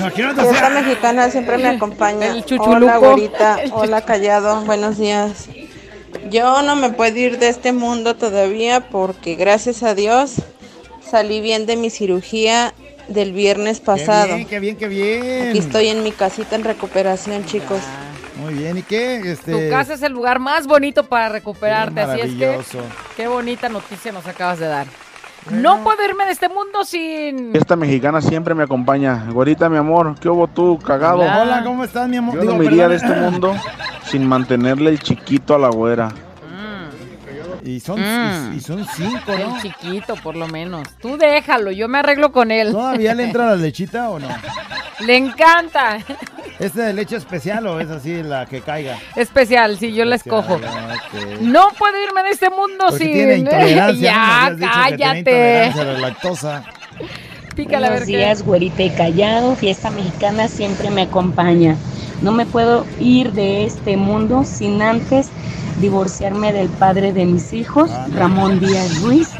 Sea, 0.00 0.70
mexicana 0.70 1.28
siempre 1.30 1.58
me 1.58 1.68
acompaña. 1.68 2.28
El. 2.28 2.44
Hola, 2.58 2.96
güerita. 2.96 3.58
Hola, 3.72 4.00
callado. 4.02 4.62
Buenos 4.64 4.96
días. 4.96 5.48
Yo 6.30 6.62
no 6.62 6.76
me 6.76 6.90
puedo 6.90 7.16
ir 7.18 7.38
de 7.38 7.48
este 7.48 7.72
mundo 7.72 8.16
todavía 8.16 8.88
porque 8.88 9.34
gracias 9.34 9.82
a 9.82 9.94
Dios 9.94 10.36
salí 11.10 11.40
bien 11.40 11.66
de 11.66 11.76
mi 11.76 11.90
cirugía 11.90 12.72
del 13.08 13.32
viernes 13.32 13.80
pasado. 13.80 14.28
Qué 14.28 14.34
bien, 14.34 14.48
qué 14.48 14.58
bien, 14.60 14.76
qué 14.76 14.88
bien. 14.88 15.48
Aquí 15.48 15.58
estoy 15.58 15.88
en 15.88 16.02
mi 16.02 16.12
casita 16.12 16.54
en 16.56 16.64
recuperación, 16.64 17.44
chicos. 17.44 17.80
Muy 18.40 18.54
bien, 18.54 18.78
¿y 18.78 18.82
qué? 18.82 19.16
Este... 19.32 19.52
Tu 19.52 19.70
casa 19.70 19.94
es 19.94 20.02
el 20.02 20.12
lugar 20.12 20.38
más 20.38 20.66
bonito 20.66 21.04
para 21.04 21.28
recuperarte, 21.28 22.00
así 22.00 22.20
es 22.20 22.30
que 22.30 22.46
maravilloso. 22.46 22.78
qué 23.16 23.26
bonita 23.26 23.68
noticia 23.68 24.12
nos 24.12 24.26
acabas 24.26 24.58
de 24.58 24.66
dar. 24.66 24.86
No 25.50 25.82
puedo 25.82 26.04
irme 26.04 26.26
de 26.26 26.32
este 26.32 26.48
mundo 26.48 26.84
sin. 26.84 27.52
Fiesta 27.52 27.74
mexicana 27.74 28.20
siempre 28.20 28.54
me 28.54 28.62
acompaña. 28.62 29.26
Güerita, 29.32 29.68
mi 29.68 29.78
amor, 29.78 30.14
¿qué 30.20 30.28
hubo 30.28 30.46
tú, 30.46 30.78
cagado? 30.78 31.20
Hola, 31.20 31.62
¿cómo 31.64 31.82
estás, 31.82 32.08
mi 32.08 32.18
amor? 32.18 32.34
Yo 32.34 32.42
Digo, 32.42 32.52
no 32.52 32.58
me 32.58 32.66
iría 32.66 32.88
de 32.88 32.96
este 32.96 33.14
mundo 33.14 33.54
sin 34.04 34.26
mantenerle 34.26 34.90
el 34.90 35.00
chiquito 35.00 35.54
a 35.54 35.58
la 35.58 35.70
güera. 35.70 36.12
Y 37.64 37.80
son, 37.80 38.00
Mm. 38.00 38.54
y, 38.54 38.56
y 38.56 38.60
son 38.60 38.86
cinco, 38.96 39.32
¿no? 39.38 39.56
El 39.56 39.62
chiquito, 39.62 40.14
por 40.16 40.36
lo 40.36 40.48
menos. 40.48 40.88
Tú 41.00 41.16
déjalo, 41.18 41.70
yo 41.70 41.88
me 41.88 41.98
arreglo 41.98 42.32
con 42.32 42.50
él. 42.50 42.72
¿Todavía 42.72 43.14
le 43.14 43.24
entra 43.24 43.46
la 43.46 43.56
lechita 43.56 44.08
o 44.10 44.18
no? 44.18 44.28
Le 45.00 45.16
encanta. 45.16 45.96
¿Es 46.58 46.74
de 46.74 46.92
leche 46.92 47.16
especial 47.16 47.66
o 47.66 47.80
es 47.80 47.88
así 47.88 48.22
la 48.22 48.44
que 48.44 48.60
caiga? 48.60 48.98
Especial, 49.16 49.78
sí, 49.78 49.94
yo 49.94 50.04
la 50.04 50.16
escojo. 50.16 50.60
No 51.40 51.68
puedo 51.78 51.94
irme 52.04 52.22
de 52.22 52.30
este 52.32 52.50
mundo 52.50 52.84
Porque 52.90 53.04
sin. 53.04 53.12
tiene 53.14 53.36
intolerancia. 53.38 54.12
¿no? 54.12 54.56
ya, 54.56 54.56
tiene 54.56 54.70
cállate. 54.72 55.18
intolerancia 55.20 55.80
a 55.80 55.84
la 55.86 55.98
lactosa. 56.00 56.64
Pícale 57.56 57.86
a 57.86 57.90
ver 57.90 58.00
Buenos 58.00 58.06
días, 58.08 58.42
güerita 58.42 58.82
y 58.82 58.90
callado. 58.90 59.56
Fiesta 59.56 59.90
mexicana 59.90 60.48
siempre 60.48 60.90
me 60.90 61.02
acompaña. 61.02 61.76
No 62.22 62.32
me 62.32 62.46
puedo 62.46 62.84
ir 62.98 63.32
de 63.32 63.64
este 63.64 63.96
mundo 63.96 64.44
sin 64.44 64.82
antes 64.82 65.28
divorciarme 65.80 66.52
del 66.52 66.68
padre 66.68 67.12
de 67.12 67.24
mis 67.24 67.52
hijos, 67.52 67.90
Ramón 68.14 68.60
Díaz 68.60 69.00
Ruiz, 69.00 69.30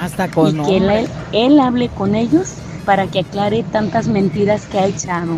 Hasta 0.00 0.26
y 0.26 0.30
con 0.30 0.64
que 0.64 0.76
él, 0.76 1.08
él 1.32 1.60
hable 1.60 1.88
con 1.88 2.14
ellos 2.14 2.54
para 2.84 3.06
que 3.06 3.20
aclare 3.20 3.62
tantas 3.62 4.08
mentiras 4.08 4.66
que 4.66 4.78
ha 4.78 4.86
echado. 4.86 5.34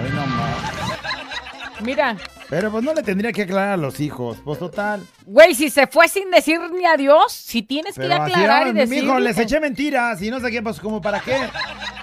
Ay, 0.00 0.10
no. 0.14 0.37
Mira, 1.80 2.16
Pero 2.48 2.70
pues 2.70 2.82
no 2.82 2.94
le 2.94 3.02
tendría 3.02 3.32
que 3.32 3.42
aclarar 3.42 3.70
a 3.72 3.76
los 3.76 4.00
hijos. 4.00 4.38
Pues 4.44 4.58
total. 4.58 5.06
güey, 5.26 5.54
si 5.54 5.70
se 5.70 5.86
fue 5.86 6.08
sin 6.08 6.30
decir 6.30 6.58
ni 6.72 6.84
adiós, 6.86 7.32
si 7.32 7.62
tienes 7.62 7.94
que 7.94 8.04
así, 8.12 8.32
aclarar 8.32 8.66
y 8.66 8.70
"Ay, 8.70 8.72
decir. 8.74 9.02
mijo, 9.04 9.18
les 9.20 9.38
eché 9.38 9.60
mentiras 9.60 10.20
y 10.22 10.30
no 10.30 10.40
sé 10.40 10.50
qué, 10.50 10.62
pues 10.62 10.80
como 10.80 11.00
para 11.00 11.20
qué. 11.20 11.36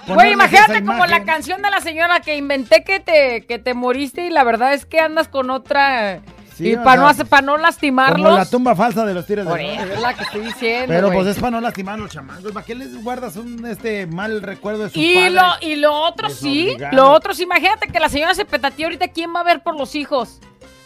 Güey, 0.06 0.32
imagínate 0.32 0.84
como 0.84 1.04
la 1.06 1.24
canción 1.24 1.60
de 1.62 1.70
la 1.70 1.80
señora 1.80 2.20
que 2.20 2.36
inventé 2.36 2.84
que 2.84 3.00
te, 3.00 3.44
que 3.46 3.58
te 3.58 3.74
moriste 3.74 4.26
y 4.26 4.30
la 4.30 4.44
verdad 4.44 4.72
es 4.72 4.86
que 4.86 5.00
andas 5.00 5.26
con 5.28 5.50
otra. 5.50 6.20
Sí, 6.56 6.72
y 6.72 6.76
para 6.76 7.02
no, 7.02 7.08
hacer- 7.08 7.26
pa' 7.26 7.42
no 7.42 7.58
lastimarlos. 7.58 8.24
Como 8.24 8.36
la 8.38 8.46
tumba 8.48 8.74
falsa 8.74 9.04
de 9.04 9.12
los 9.12 9.26
tiros 9.26 9.46
de 9.46 9.74
es 9.74 10.00
la 10.00 10.14
que 10.14 10.22
estoy 10.22 10.40
diciendo. 10.40 10.86
Pero 10.88 11.12
pues 11.12 11.26
es 11.26 11.38
para 11.38 11.50
no 11.50 11.60
lastimar 11.60 11.94
a 11.96 11.98
los 11.98 12.10
chamacos. 12.10 12.50
¿Para 12.52 12.64
qué 12.64 12.74
les 12.74 13.02
guardas 13.04 13.36
un 13.36 13.66
este 13.66 14.06
mal 14.06 14.40
recuerdo 14.40 14.84
de 14.84 14.90
su 14.90 14.98
Y 14.98 15.14
padre? 15.16 15.30
lo, 15.30 15.42
y 15.60 15.76
lo 15.76 15.94
otro 15.94 16.30
sí, 16.30 16.74
lo 16.92 17.10
otro 17.12 17.34
sí, 17.34 17.42
imagínate 17.42 17.88
que 17.88 18.00
la 18.00 18.08
señora 18.08 18.34
se 18.34 18.46
petateó 18.46 18.86
ahorita, 18.86 19.08
¿quién 19.08 19.34
va 19.36 19.40
a 19.40 19.44
ver 19.44 19.62
por 19.62 19.76
los 19.76 19.94
hijos? 19.94 20.40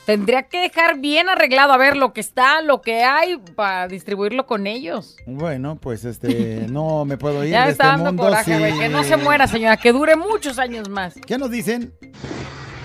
Tendría 0.07 0.43
que 0.49 0.61
dejar 0.63 0.99
bien 0.99 1.29
arreglado, 1.29 1.73
a 1.73 1.77
ver 1.77 1.97
lo 1.97 2.13
que 2.13 2.21
está, 2.21 2.63
lo 2.63 2.81
que 2.83 3.05
hay, 3.05 3.37
para 3.55 3.87
distribuirlo 3.87 4.45
con 4.47 4.67
ellos. 4.67 5.15
Bueno, 5.25 5.77
pues 5.77 6.05
este, 6.05 6.67
no 6.71 7.05
me 7.05 7.17
puedo 7.17 7.45
ir 7.45 7.51
ya 7.53 7.67
de 7.67 7.71
este 7.71 7.83
está 7.85 7.93
dando 7.93 8.07
mundo 8.07 8.25
coraje, 8.25 8.59
güey, 8.59 8.77
que 8.77 8.89
no 8.89 9.05
se 9.05 9.17
muera, 9.19 9.47
señora, 9.47 9.77
que 9.77 9.93
dure 9.93 10.17
muchos 10.17 10.59
años 10.59 10.89
más. 10.89 11.15
¿Qué 11.25 11.39
nos 11.39 11.51
dicen? 11.51 11.93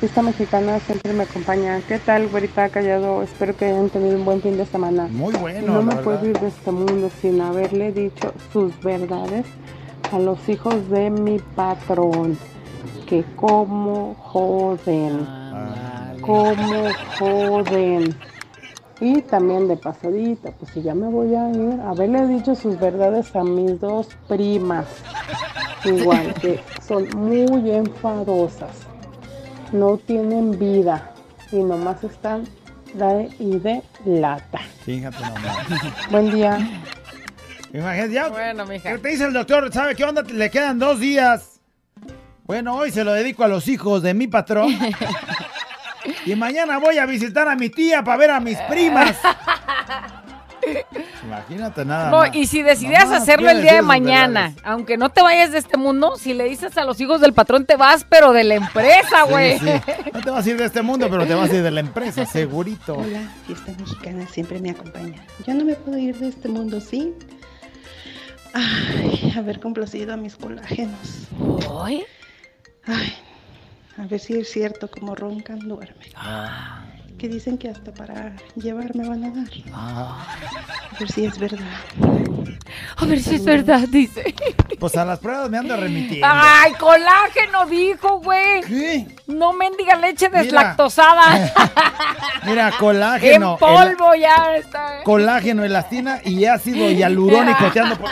Fiesta 0.05 0.21
mexicana 0.21 0.79
siempre 0.81 1.13
me 1.13 1.23
acompaña. 1.23 1.81
¿Qué 1.87 1.97
tal, 1.97 2.27
güerita 2.27 2.69
callado? 2.69 3.23
Espero 3.23 3.57
que 3.57 3.65
hayan 3.65 3.89
tenido 3.89 4.17
un 4.17 4.23
buen 4.23 4.39
fin 4.39 4.55
de 4.55 4.67
semana. 4.67 5.07
Muy 5.09 5.33
bueno, 5.33 5.73
No 5.73 5.81
me 5.81 5.95
puedo 5.95 6.23
ir 6.27 6.39
de 6.39 6.49
este 6.49 6.69
mundo 6.69 7.09
sin 7.21 7.41
haberle 7.41 7.91
dicho 7.91 8.31
sus 8.53 8.79
verdades 8.81 9.47
a 10.11 10.19
los 10.19 10.47
hijos 10.47 10.91
de 10.91 11.09
mi 11.09 11.39
patrón. 11.39 12.37
Que 13.07 13.25
como 13.35 14.13
joden. 14.13 15.25
Como 16.21 16.85
joden. 17.17 18.15
Y 19.01 19.23
también 19.23 19.67
de 19.67 19.75
pasadita, 19.75 20.51
pues 20.51 20.71
si 20.71 20.83
ya 20.83 20.93
me 20.93 21.07
voy 21.07 21.33
a 21.33 21.49
ir, 21.49 21.81
haberle 21.81 22.27
dicho 22.27 22.53
sus 22.53 22.79
verdades 22.79 23.35
a 23.35 23.43
mis 23.43 23.79
dos 23.79 24.09
primas. 24.27 24.85
Igual 25.83 26.31
que 26.35 26.59
son 26.87 27.09
muy 27.15 27.71
enfadosas. 27.71 28.94
No 29.75 29.97
tienen 29.97 30.57
vida 30.57 31.11
y 31.51 31.57
nomás 31.57 32.01
están 32.01 32.45
de 32.93 33.29
y 33.39 33.59
de 33.59 33.83
lata. 34.05 34.61
Fíjate 34.85 35.17
nomás. 35.19 35.57
Buen 36.11 36.31
día. 36.31 36.57
Imagínate, 37.73 38.13
ya. 38.13 38.29
Bueno, 38.29 38.65
mija. 38.65 38.93
¿Qué 38.93 38.99
te 38.99 39.09
dice 39.09 39.25
el 39.25 39.33
doctor? 39.33 39.73
¿Sabe 39.73 39.93
qué 39.93 40.05
onda? 40.05 40.21
Le 40.21 40.49
quedan 40.49 40.79
dos 40.79 41.01
días. 41.01 41.59
Bueno, 42.45 42.77
hoy 42.77 42.89
se 42.91 43.03
lo 43.03 43.11
dedico 43.11 43.43
a 43.43 43.49
los 43.49 43.67
hijos 43.67 44.01
de 44.01 44.13
mi 44.13 44.27
patrón. 44.27 44.69
y 46.25 46.35
mañana 46.35 46.77
voy 46.77 46.97
a 46.97 47.05
visitar 47.05 47.49
a 47.49 47.55
mi 47.57 47.69
tía 47.69 48.01
para 48.01 48.15
ver 48.15 48.31
a 48.31 48.39
mis 48.39 48.57
primas. 48.69 49.17
Imagínate 51.23 51.85
nada 51.85 52.09
No, 52.11 52.17
más. 52.19 52.35
y 52.35 52.45
si 52.47 52.61
decidieras 52.61 53.05
Nomás 53.05 53.21
hacerlo 53.23 53.49
el 53.49 53.61
día 53.61 53.75
de 53.75 53.81
mañana, 53.81 54.41
verdades. 54.49 54.63
aunque 54.65 54.97
no 54.97 55.09
te 55.09 55.21
vayas 55.21 55.51
de 55.51 55.57
este 55.59 55.77
mundo, 55.77 56.15
si 56.17 56.33
le 56.33 56.45
dices 56.45 56.77
a 56.77 56.83
los 56.85 56.99
hijos 57.01 57.21
del 57.21 57.33
patrón 57.33 57.65
te 57.65 57.75
vas, 57.75 58.05
pero 58.07 58.31
de 58.33 58.43
la 58.43 58.55
empresa, 58.55 59.23
güey. 59.29 59.59
Sí, 59.59 59.65
sí. 59.67 59.93
No 60.13 60.21
te 60.21 60.29
vas 60.29 60.45
a 60.45 60.49
ir 60.49 60.57
de 60.57 60.65
este 60.65 60.81
mundo, 60.81 61.07
pero 61.09 61.25
te 61.25 61.33
vas 61.33 61.49
a 61.49 61.55
ir 61.55 61.63
de 61.63 61.71
la 61.71 61.79
empresa, 61.79 62.25
segurito. 62.27 62.95
Hola, 62.95 63.21
fiesta 63.47 63.71
mexicana 63.79 64.27
siempre 64.27 64.59
me 64.59 64.71
acompaña. 64.71 65.23
Yo 65.47 65.53
no 65.53 65.65
me 65.65 65.75
puedo 65.75 65.97
ir 65.97 66.15
de 66.17 66.27
este 66.29 66.47
mundo 66.47 66.79
sin 66.81 67.13
ay, 68.53 69.33
haber 69.37 69.59
complacido 69.59 70.13
a 70.13 70.17
mis 70.17 70.35
colágenos. 70.35 71.27
¿Ay? 71.83 72.03
Ay, 72.87 73.13
a 73.97 74.05
ver 74.05 74.19
si 74.19 74.37
es 74.37 74.49
cierto 74.51 74.89
como 74.89 75.15
roncan, 75.15 75.59
duermen. 75.59 76.07
Que 77.17 77.29
dicen 77.29 77.57
que 77.57 77.69
hasta 77.69 77.93
para 77.93 78.33
llevarme 78.55 79.07
van 79.07 79.23
a 79.23 79.29
dar. 79.31 79.47
A 79.73 80.97
ver 80.99 81.09
si 81.11 81.25
es 81.25 81.37
verdad. 81.39 81.59
A 82.97 83.05
ver 83.05 83.21
si 83.21 83.35
es 83.35 83.45
verdad, 83.45 83.87
dice. 83.89 84.35
Pues 84.79 84.97
a 84.97 85.05
las 85.05 85.19
pruebas 85.19 85.49
me 85.49 85.57
ando 85.57 85.77
remitiendo. 85.77 86.27
Ay, 86.29 86.73
colágeno 86.73 87.65
dijo, 87.67 88.19
güey. 88.19 89.07
No 89.27 89.53
mendiga 89.53 89.95
leche 89.95 90.27
deslactosada. 90.29 91.51
Mira, 92.45 92.71
colágeno. 92.77 93.53
en 93.53 93.59
polvo 93.59 94.13
ya 94.15 94.57
está. 94.57 94.97
el- 94.97 95.03
colágeno, 95.03 95.63
elastina 95.63 96.19
y 96.25 96.45
ácido 96.45 96.89
hialurónico 96.91 97.71
te 97.71 97.79
ando 97.79 97.97
por- 97.97 98.11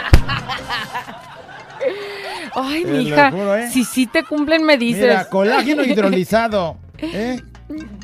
Ay, 2.56 2.86
mija, 2.86 3.30
¿eh? 3.60 3.70
si 3.72 3.84
sí 3.84 4.08
te 4.08 4.24
cumplen 4.24 4.64
me 4.64 4.78
dices. 4.78 5.01
Mira, 5.01 5.26
colágeno 5.26 5.84
hidrolizado. 5.84 6.78
¿eh? 6.99 7.41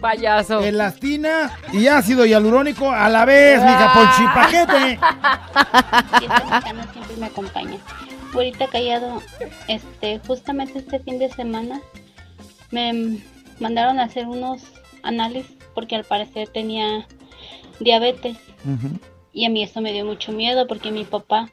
Payaso. 0.02 0.62
Elastina 0.62 1.52
y 1.72 1.88
ácido 1.88 2.26
hialurónico 2.26 2.92
a 2.92 3.10
la 3.10 3.26
vez, 3.26 3.60
mija, 3.60 3.94
ponchipaquete. 3.94 5.00
Mexicana 6.14 6.88
siempre 6.94 7.16
me 7.18 7.26
acompaña. 7.26 7.78
Ahorita 8.34 8.68
callado, 8.68 9.22
este, 9.68 10.20
justamente 10.26 10.80
este 10.80 11.00
fin 11.00 11.20
de 11.20 11.30
semana 11.30 11.82
me 12.72 13.20
mandaron 13.60 14.00
a 14.00 14.04
hacer 14.04 14.28
unos 14.28 14.62
análisis 15.04 15.58
porque 15.74 15.96
al 15.96 16.04
parecer 16.04 16.48
tenía 16.50 17.08
diabetes 17.80 18.38
y 19.34 19.46
a 19.46 19.50
mí 19.50 19.64
eso 19.64 19.82
me 19.82 19.94
dio 19.94 20.06
mucho 20.06 20.32
miedo 20.32 20.68
porque 20.68 20.92
mi 20.92 21.06
papá 21.06 21.50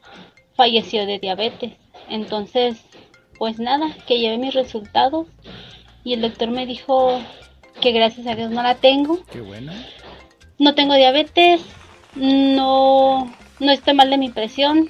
falleció 0.54 1.06
de 1.06 1.18
diabetes. 1.18 1.72
Entonces, 2.08 2.78
pues 3.38 3.58
nada, 3.58 3.94
que 4.06 4.18
llevé 4.18 4.38
mis 4.38 4.54
resultados 4.54 5.26
y 6.04 6.14
el 6.14 6.22
doctor 6.22 6.50
me 6.50 6.66
dijo 6.66 7.20
que 7.80 7.92
gracias 7.92 8.26
a 8.26 8.34
Dios 8.34 8.50
no 8.50 8.62
la 8.62 8.76
tengo. 8.76 9.20
Qué 9.30 9.40
bueno. 9.40 9.72
No 10.58 10.74
tengo 10.74 10.94
diabetes, 10.94 11.60
no, 12.14 13.30
no 13.60 13.72
estoy 13.72 13.94
mal 13.94 14.08
de 14.08 14.18
mi 14.18 14.30
presión, 14.30 14.88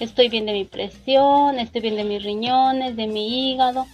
estoy 0.00 0.28
bien 0.28 0.46
de 0.46 0.52
mi 0.52 0.64
presión, 0.64 1.58
estoy 1.58 1.82
bien 1.82 1.96
de 1.96 2.04
mis 2.04 2.22
riñones, 2.22 2.96
de 2.96 3.06
mi 3.06 3.52
hígado. 3.52 3.86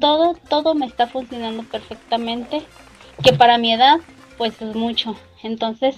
Todo, 0.00 0.34
todo 0.48 0.74
me 0.74 0.86
está 0.86 1.06
funcionando 1.06 1.64
perfectamente, 1.64 2.62
que 3.22 3.32
para 3.32 3.58
mi 3.58 3.72
edad, 3.72 3.98
pues 4.38 4.60
es 4.62 4.74
mucho. 4.74 5.16
Entonces, 5.42 5.96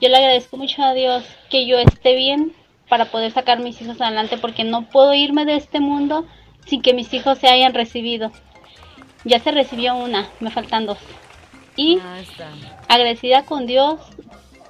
yo 0.00 0.08
le 0.08 0.16
agradezco 0.16 0.56
mucho 0.56 0.82
a 0.82 0.94
Dios 0.94 1.24
que 1.50 1.66
yo 1.66 1.78
esté 1.78 2.16
bien 2.16 2.54
para 2.88 3.06
poder 3.06 3.30
sacar 3.30 3.60
mis 3.60 3.80
hijos 3.82 4.00
adelante, 4.00 4.38
porque 4.38 4.64
no 4.64 4.88
puedo 4.88 5.12
irme 5.14 5.44
de 5.44 5.56
este 5.56 5.80
mundo 5.80 6.26
sin 6.66 6.82
que 6.82 6.94
mis 6.94 7.12
hijos 7.12 7.38
se 7.38 7.48
hayan 7.48 7.74
recibido. 7.74 8.32
Ya 9.24 9.38
se 9.40 9.50
recibió 9.50 9.94
una, 9.96 10.28
me 10.40 10.50
faltan 10.50 10.86
dos. 10.86 10.98
Y 11.76 12.00
agradecida 12.88 13.44
con 13.44 13.66
Dios 13.66 14.00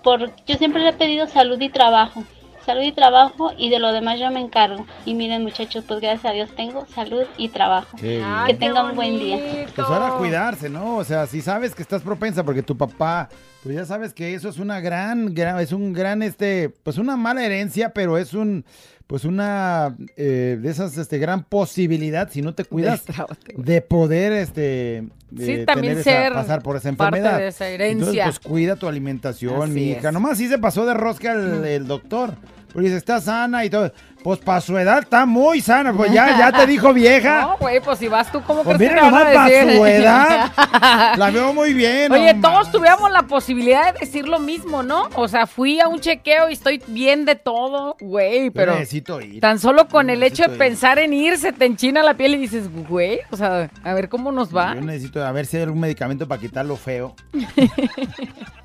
por 0.03 0.35
yo 0.47 0.57
siempre 0.57 0.83
le 0.83 0.91
he 0.91 0.93
pedido 0.93 1.27
salud 1.27 1.61
y 1.61 1.69
trabajo 1.69 2.25
salud 2.65 2.83
y 2.83 2.93
trabajo 2.93 3.53
y 3.57 3.71
de 3.71 3.79
lo 3.79 3.93
demás 3.93 4.19
yo 4.19 4.31
me 4.31 4.41
encargo. 4.41 4.87
Y 5.05 5.15
miren 5.15 5.43
muchachos 5.43 5.85
pues 5.87 6.01
gracias 6.01 6.25
a 6.27 6.33
Dios 6.33 6.55
tengo 6.55 6.87
salud 6.87 7.25
y 7.37 7.49
trabajo. 7.49 7.97
Que 7.97 8.57
tengan 8.59 8.91
un 8.91 8.97
buen 8.97 9.19
día. 9.19 9.67
Pues 9.75 9.89
ahora 9.89 10.11
cuidarse, 10.19 10.69
¿no? 10.69 10.97
O 10.97 11.05
sea, 11.05 11.27
si 11.27 11.41
sabes 11.41 11.75
que 11.75 11.83
estás 11.83 12.03
propensa 12.03 12.45
porque 12.45 12.63
tu 12.63 12.77
papá, 12.77 13.29
pues 13.63 13.75
ya 13.75 13.85
sabes 13.85 14.13
que 14.13 14.35
eso 14.35 14.49
es 14.49 14.59
una 14.59 14.81
gran, 14.81 15.35
gran 15.35 15.59
es 15.59 15.73
un 15.73 15.93
gran, 15.93 16.23
este, 16.23 16.69
pues 16.69 16.99
una 16.99 17.17
mala 17.17 17.45
herencia, 17.45 17.91
pero 17.91 18.19
es 18.19 18.35
un, 18.35 18.65
pues 19.11 19.25
una 19.25 19.97
eh, 20.17 20.57
de 20.63 20.71
esas, 20.71 20.97
este, 20.97 21.19
gran 21.19 21.43
posibilidad 21.43 22.31
si 22.31 22.43
no 22.43 22.55
te 22.55 22.63
cuidas 22.65 23.03
de 23.57 23.81
poder, 23.83 24.31
este, 24.33 25.09
Sí, 25.37 25.57
de 25.57 25.67
también 25.67 26.01
tener 26.01 26.27
esa- 26.27 26.35
pasar 26.35 26.63
por 26.63 26.77
esa 26.77 26.93
parte 26.93 27.17
enfermedad. 27.19 27.39
de 27.41 27.49
esa 27.49 27.69
herencia. 27.69 28.09
Entonces, 28.09 28.23
pues 28.25 28.39
cuida 28.39 28.77
tu 28.77 28.87
alimentación, 28.87 29.75
mi 29.75 29.91
hija. 29.91 30.13
Nomás 30.13 30.39
sí 30.39 30.47
se 30.49 30.59
pasó 30.59 30.87
de 30.87 30.95
rosca 30.95 31.33
el, 31.33 31.65
el 31.65 31.89
doctor. 31.89 32.35
Porque 32.73 32.87
dice, 32.89 32.99
está 32.99 33.21
sana 33.21 33.65
y 33.65 33.71
todo. 33.71 33.93
Pues 34.23 34.39
para 34.39 34.61
su 34.61 34.77
edad 34.77 34.99
está 34.99 35.25
muy 35.25 35.63
sana. 35.63 35.95
Pues 35.95 36.13
ya, 36.13 36.37
ya 36.37 36.53
te 36.53 36.67
dijo 36.67 36.93
vieja. 36.93 37.41
No, 37.51 37.57
güey, 37.59 37.81
pues 37.81 37.99
si 37.99 38.07
vas 38.09 38.31
tú, 38.31 38.43
¿cómo 38.43 38.63
Pues 38.63 38.77
crees 38.77 38.91
que 38.91 38.97
mira 38.97 39.07
a 39.09 39.11
nomás 39.11 39.35
pa' 39.35 39.47
decir? 39.49 39.77
su 39.77 39.87
edad. 39.87 40.53
La 41.17 41.31
veo 41.31 41.55
muy 41.55 41.73
bien. 41.73 42.13
Oye, 42.13 42.35
todos 42.35 42.71
tuviéramos 42.71 43.11
la 43.11 43.23
posibilidad 43.23 43.95
de 43.95 44.01
decir 44.01 44.29
lo 44.29 44.39
mismo, 44.39 44.83
¿no? 44.83 45.09
O 45.15 45.27
sea, 45.27 45.47
fui 45.47 45.81
a 45.81 45.89
un 45.89 46.01
chequeo 46.01 46.51
y 46.51 46.53
estoy 46.53 46.83
bien 46.87 47.25
de 47.25 47.35
todo, 47.35 47.97
güey, 48.01 48.51
pero 48.51 48.75
necesito 48.75 49.21
ir. 49.21 49.41
tan 49.41 49.59
solo 49.59 49.89
con 49.89 50.11
el 50.11 50.23
hecho 50.23 50.45
de 50.45 50.53
ir. 50.53 50.59
pensar 50.59 50.99
en 50.99 51.15
irse 51.15 51.53
te 51.53 51.65
enchina 51.65 52.03
la 52.03 52.15
piel 52.15 52.35
y 52.35 52.39
dices, 52.39 52.69
güey, 52.89 53.21
o 53.31 53.37
sea, 53.37 53.71
a 53.83 53.95
ver 53.95 54.09
cómo 54.09 54.33
nos 54.33 54.55
va. 54.55 54.75
Yo 54.75 54.81
necesito 54.83 55.25
a 55.25 55.33
ver 55.33 55.47
si 55.47 55.57
hay 55.57 55.63
algún 55.65 55.81
medicamento 55.81 56.29
para 56.29 56.41
quitar 56.41 56.67
lo 56.67 56.77
feo. 56.77 57.15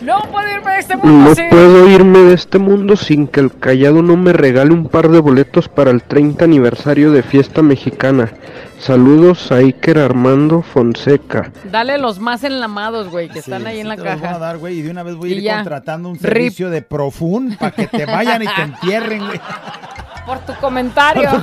No 0.00 0.20
puedo 0.30 0.48
irme 0.50 0.72
de 0.72 0.78
este 0.78 0.96
mundo, 0.96 1.28
No 1.30 1.34
sí. 1.34 1.42
puedo 1.50 1.88
irme 1.88 2.18
de 2.20 2.34
este 2.34 2.58
mundo 2.58 2.96
sin 2.96 3.26
que 3.28 3.40
el 3.40 3.52
callado 3.56 4.02
no 4.02 4.16
me 4.16 4.32
regale 4.32 4.72
un 4.72 4.88
par 4.88 5.08
de 5.08 5.20
boletos 5.20 5.68
para 5.68 5.90
el 5.90 6.02
30 6.02 6.44
aniversario 6.44 7.12
de 7.12 7.22
Fiesta 7.22 7.62
Mexicana. 7.62 8.32
Saludos 8.78 9.52
a 9.52 9.56
Iker 9.56 9.98
Armando 9.98 10.62
Fonseca. 10.62 11.52
Dale 11.70 11.98
los 11.98 12.18
más 12.18 12.42
enlamados, 12.42 13.10
güey, 13.10 13.28
que 13.28 13.38
están 13.38 13.66
ahí 13.66 13.78
en 13.78 13.88
la 13.88 13.94
Te 13.96 14.02
los 14.02 14.14
voy 14.14 14.18
a 14.18 14.22
caja. 14.28 14.38
dar, 14.40 14.58
güey, 14.58 14.78
y 14.80 14.82
de 14.82 14.90
una 14.90 15.02
vez 15.04 15.14
voy 15.14 15.32
a 15.32 15.34
ir 15.36 15.42
ya. 15.42 15.54
contratando 15.56 16.08
un 16.08 16.14
Rip. 16.16 16.22
servicio 16.22 16.68
de 16.70 16.82
Profun 16.82 17.56
para 17.60 17.70
que 17.72 17.86
te 17.86 18.04
vayan 18.06 18.42
y 18.42 18.46
te 18.46 18.62
entierren, 18.62 19.24
güey. 19.26 19.40
Por 20.26 20.38
tu 20.40 20.54
comentario. 20.60 21.28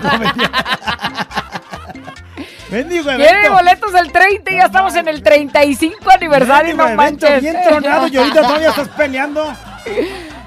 Bendigo 2.71 3.09
evento. 3.09 3.53
boletos 3.53 3.93
el 3.95 4.11
30 4.11 4.51
y 4.51 4.55
ya 4.57 4.63
estamos 4.65 4.95
en 4.95 5.07
el 5.07 5.23
35 5.23 5.97
aniversario, 6.11 6.75
Bendigo 6.75 6.77
no 6.77 7.03
evento 7.03 7.25
manches. 7.25 7.41
bien 7.41 7.57
tronado 7.67 8.07
y 8.07 8.17
ahorita 8.17 8.41
todavía 8.41 8.69
estás 8.69 8.87
peleando. 8.89 9.45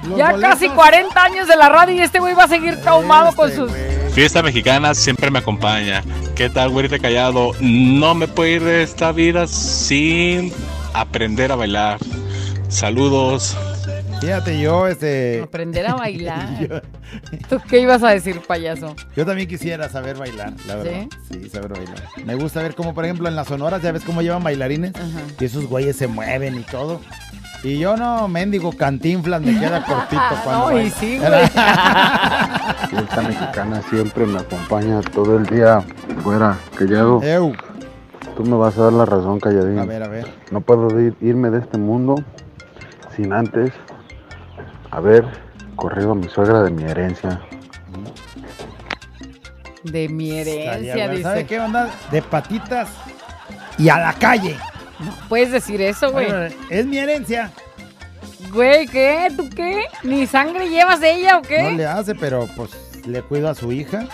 Los 0.09 0.18
Ya 0.18 0.31
boletos. 0.33 0.51
casi 0.51 0.68
40 0.68 1.23
años 1.23 1.49
de 1.49 1.57
la 1.57 1.68
radio 1.68 1.95
y 1.95 2.01
este 2.01 2.18
güey 2.20 2.35
va 2.35 2.45
a 2.45 2.49
seguir 2.49 2.81
traumado 2.81 3.29
Este, 3.31 3.37
con 3.37 3.53
sus... 3.53 3.70
Fiesta 4.14 4.43
mexicana 4.43 4.95
siempre 4.95 5.31
me 5.31 5.39
acompaña. 5.41 6.03
¿Qué 6.35 6.51
tal, 6.51 6.70
güerita 6.70 6.99
callado? 6.99 7.53
No 7.61 8.14
me 8.14 8.29
puedo 8.29 8.49
ir 8.51 8.62
de 8.62 8.83
esta 8.83 9.11
vida 9.12 9.47
sin 9.47 10.53
aprender 10.93 11.51
a 11.53 11.57
bailar. 11.57 11.99
Saludos. 12.68 13.57
Fíjate, 14.23 14.61
yo, 14.61 14.87
este. 14.87 15.41
Aprender 15.43 15.85
a 15.87 15.95
bailar. 15.97 16.49
yo, 16.61 16.81
¿Tú 17.49 17.61
qué 17.68 17.81
ibas 17.81 18.03
a 18.05 18.11
decir, 18.11 18.41
payaso? 18.47 18.95
yo 19.16 19.27
también 19.27 19.49
quisiera 19.49 19.89
saber 19.89 20.16
bailar, 20.16 20.53
la 20.68 20.77
verdad. 20.77 21.07
¿Sí? 21.29 21.49
saber 21.49 21.73
bailar. 21.73 21.97
Me 22.25 22.37
gusta 22.37 22.62
ver 22.62 22.75
cómo, 22.77 22.95
por 22.95 23.05
ejemplo, 23.05 23.27
en 23.29 23.35
las 23.35 23.49
sonoras, 23.49 23.83
ya 23.83 23.91
ves 23.91 24.05
cómo 24.05 24.23
llevan 24.23 24.45
bailarines. 24.45 24.93
Y 25.41 25.45
esos 25.45 25.66
güeyes 25.66 25.97
se 25.97 26.07
mueven 26.07 26.55
y 26.57 26.62
todo. 26.62 27.01
Y 27.64 27.79
yo 27.79 27.97
no, 27.97 28.29
mendigo 28.29 28.73
cantinflas, 28.73 29.41
me 29.43 29.59
queda 29.59 29.85
cortito 29.85 30.23
cuando. 30.45 30.70
No, 30.70 30.81
y 30.81 30.91
sí, 30.91 31.18
güey. 31.18 31.49
Fiesta 32.91 33.23
mexicana 33.23 33.83
siempre 33.91 34.25
me 34.27 34.39
acompaña 34.39 35.01
todo 35.01 35.37
el 35.37 35.47
día. 35.47 35.81
Fuera, 36.23 36.57
callado. 36.79 37.20
Tú 38.37 38.45
me 38.45 38.57
vas 38.57 38.79
a 38.79 38.85
dar 38.85 38.93
la 38.93 39.05
razón, 39.05 39.41
calladín. 39.41 39.79
A 39.81 39.85
ver, 39.85 40.03
a 40.05 40.09
ver. 40.09 40.27
No 40.53 40.61
puedo 40.61 40.89
ir- 41.01 41.16
irme 41.20 41.51
de 41.51 41.59
este 41.59 41.77
mundo 41.77 42.14
sin 43.16 43.33
antes 43.33 43.73
haber 44.93 45.24
corrido 45.74 46.12
a 46.12 46.14
mi 46.14 46.28
suegra 46.28 46.62
de 46.62 46.70
mi 46.70 46.84
herencia. 46.84 47.40
De 49.82 50.09
mi 50.09 50.30
herencia, 50.38 51.09
dice. 51.09 51.22
¿Sabe 51.24 51.47
qué 51.47 51.59
onda? 51.59 51.90
De 52.12 52.22
patitas 52.22 52.88
y 53.78 53.88
a 53.88 53.99
la 53.99 54.12
calle. 54.12 54.57
No 55.01 55.12
puedes 55.28 55.51
decir 55.51 55.80
eso, 55.82 56.12
güey. 56.12 56.26
Bueno, 56.26 56.55
es 56.70 56.86
mi 56.86 56.99
herencia. 56.99 57.51
Güey, 58.53 58.86
¿qué? 58.86 59.28
¿Tú 59.36 59.49
qué? 59.51 59.86
¿Ni 60.05 60.26
sangre 60.26 60.68
llevas 60.68 61.01
de 61.01 61.14
ella 61.14 61.38
o 61.38 61.43
qué? 61.43 61.62
No 61.62 61.70
le 61.70 61.86
hace, 61.86 62.14
pero 62.14 62.47
pues 62.55 62.70
le 63.07 63.22
cuido 63.22 63.49
a 63.49 63.55
su 63.55 63.72
hija. 63.72 64.05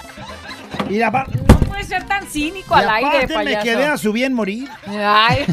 Y 0.89 1.03
aparte, 1.03 1.39
No 1.47 1.59
puedes 1.69 1.89
ser 1.89 2.07
tan 2.07 2.25
cínico 2.27 2.75
y 2.75 2.79
al 2.79 2.89
aire, 2.89 3.09
aparte 3.09 3.29
me 3.39 3.45
payaso. 3.45 3.65
quedé 3.65 3.85
a 3.85 3.99
su 3.99 4.13
bien 4.13 4.33
morir. 4.33 4.69
Ay, 4.87 5.45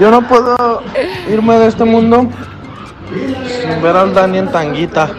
Yo 0.00 0.10
no 0.10 0.26
puedo 0.26 0.82
irme 1.28 1.58
de 1.58 1.66
este 1.66 1.84
mundo 1.84 2.30
sin 3.12 3.82
ver 3.82 3.96
al 3.96 4.12
Dani 4.14 4.38
en 4.38 4.50
tanguita 4.52 5.10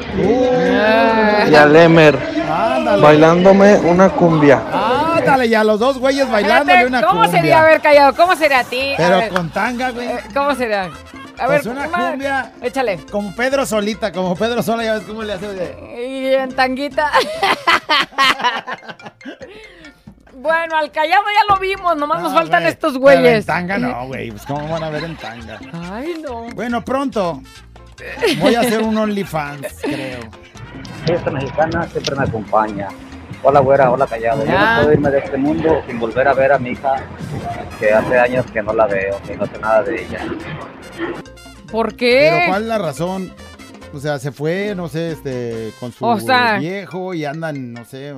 y 1.50 1.56
al 1.56 1.76
Emer 1.76 2.18
Ándale. 2.50 3.02
bailándome 3.02 3.76
una 3.80 4.10
cumbia. 4.10 4.62
Ándale, 5.18 5.48
ya 5.50 5.64
los 5.64 5.80
dos 5.80 5.98
güeyes 6.00 6.30
bailándole 6.30 6.86
una 6.88 7.02
¿Cómo 7.02 7.22
cumbia. 7.22 7.40
sería 7.40 7.62
haber 7.62 7.82
callado? 7.82 8.14
¿Cómo 8.16 8.36
sería 8.36 8.60
a 8.60 8.64
ti? 8.64 8.94
A 8.94 8.98
Pero 8.98 9.18
ver, 9.18 9.30
con 9.30 9.50
tanga, 9.50 9.92
güey. 9.92 10.08
eh, 10.08 10.20
¿Cómo 10.34 10.54
sería? 10.56 10.90
A 11.40 11.48
ver, 11.48 11.62
Pues 11.62 11.66
una 11.66 11.88
una- 11.88 12.10
cumbia. 12.10 12.52
Échale. 12.62 13.00
Como 13.12 13.36
Pedro 13.36 13.66
Solita, 13.66 14.12
como 14.12 14.36
Pedro 14.36 14.62
Sola, 14.62 14.84
ya 14.84 14.94
ves 14.96 15.04
cómo 15.08 15.24
le 15.24 15.34
hace. 15.34 15.76
Y 16.08 16.34
en 16.34 16.54
tanguita. 16.54 17.10
bueno, 20.34 20.76
al 20.78 20.92
callado 20.92 21.24
ya 21.24 21.54
lo 21.54 21.60
vimos, 21.60 21.96
nomás 21.96 22.22
nos 22.22 22.32
No, 22.34 22.38
faltan 22.38 22.66
estos 22.68 22.94
pero 22.94 23.12
En 23.12 23.22
güeyes. 23.22 23.46
tanga 23.46 23.78
no, 23.78 24.08
güey. 24.08 24.30
Pues 24.32 24.46
cómo 24.46 24.68
van 24.68 24.84
a 24.84 24.90
ver 24.90 25.04
en 25.06 25.16
tanga. 25.18 25.60
Ay, 25.92 26.16
no. 26.22 26.44
Bueno, 26.54 26.84
pronto. 26.84 27.42
Voy 28.40 28.56
a 28.56 28.62
hacer 28.62 28.82
un 28.82 28.98
OnlyFans, 28.98 29.68
creo. 29.82 30.20
Fiesta 31.06 31.32
mexicana 31.32 31.88
siempre 31.88 32.16
me 32.16 32.24
acompaña. 32.24 32.88
Hola, 33.44 33.60
güera, 33.60 33.92
hola, 33.92 34.08
callado. 34.08 34.46
Yo 34.46 34.52
no 34.52 34.76
puedo 34.78 34.94
irme 34.94 35.12
de 35.12 35.20
este 35.20 35.38
mundo 35.38 35.82
sin 35.86 36.00
volver 36.00 36.28
a 36.28 36.34
ver 36.34 36.54
a 36.54 36.60
mi 36.60 36.72
hija, 36.72 36.96
que 37.80 37.92
hace 37.92 38.18
años 38.18 38.46
que 38.52 38.62
no 38.62 38.74
la 38.74 38.88
veo, 38.88 39.20
ni 39.30 39.36
no 39.36 39.46
sé 39.46 39.58
nada 39.60 39.84
de 39.84 40.02
ella. 40.02 40.26
¿Por 41.72 41.96
qué? 41.96 42.30
Pero 42.32 42.52
¿cuál 42.52 42.62
es 42.64 42.68
la 42.70 42.78
razón? 42.78 43.34
O 43.94 44.00
sea, 44.00 44.18
se 44.20 44.32
fue, 44.32 44.74
no 44.76 44.88
sé, 44.88 45.12
este, 45.12 45.72
con 45.80 45.92
su 45.92 46.06
O 46.06 46.20
sea- 46.20 46.58
viejo 46.58 47.14
y 47.14 47.26
andan, 47.26 47.74
no 47.74 47.84
sé. 47.86 48.14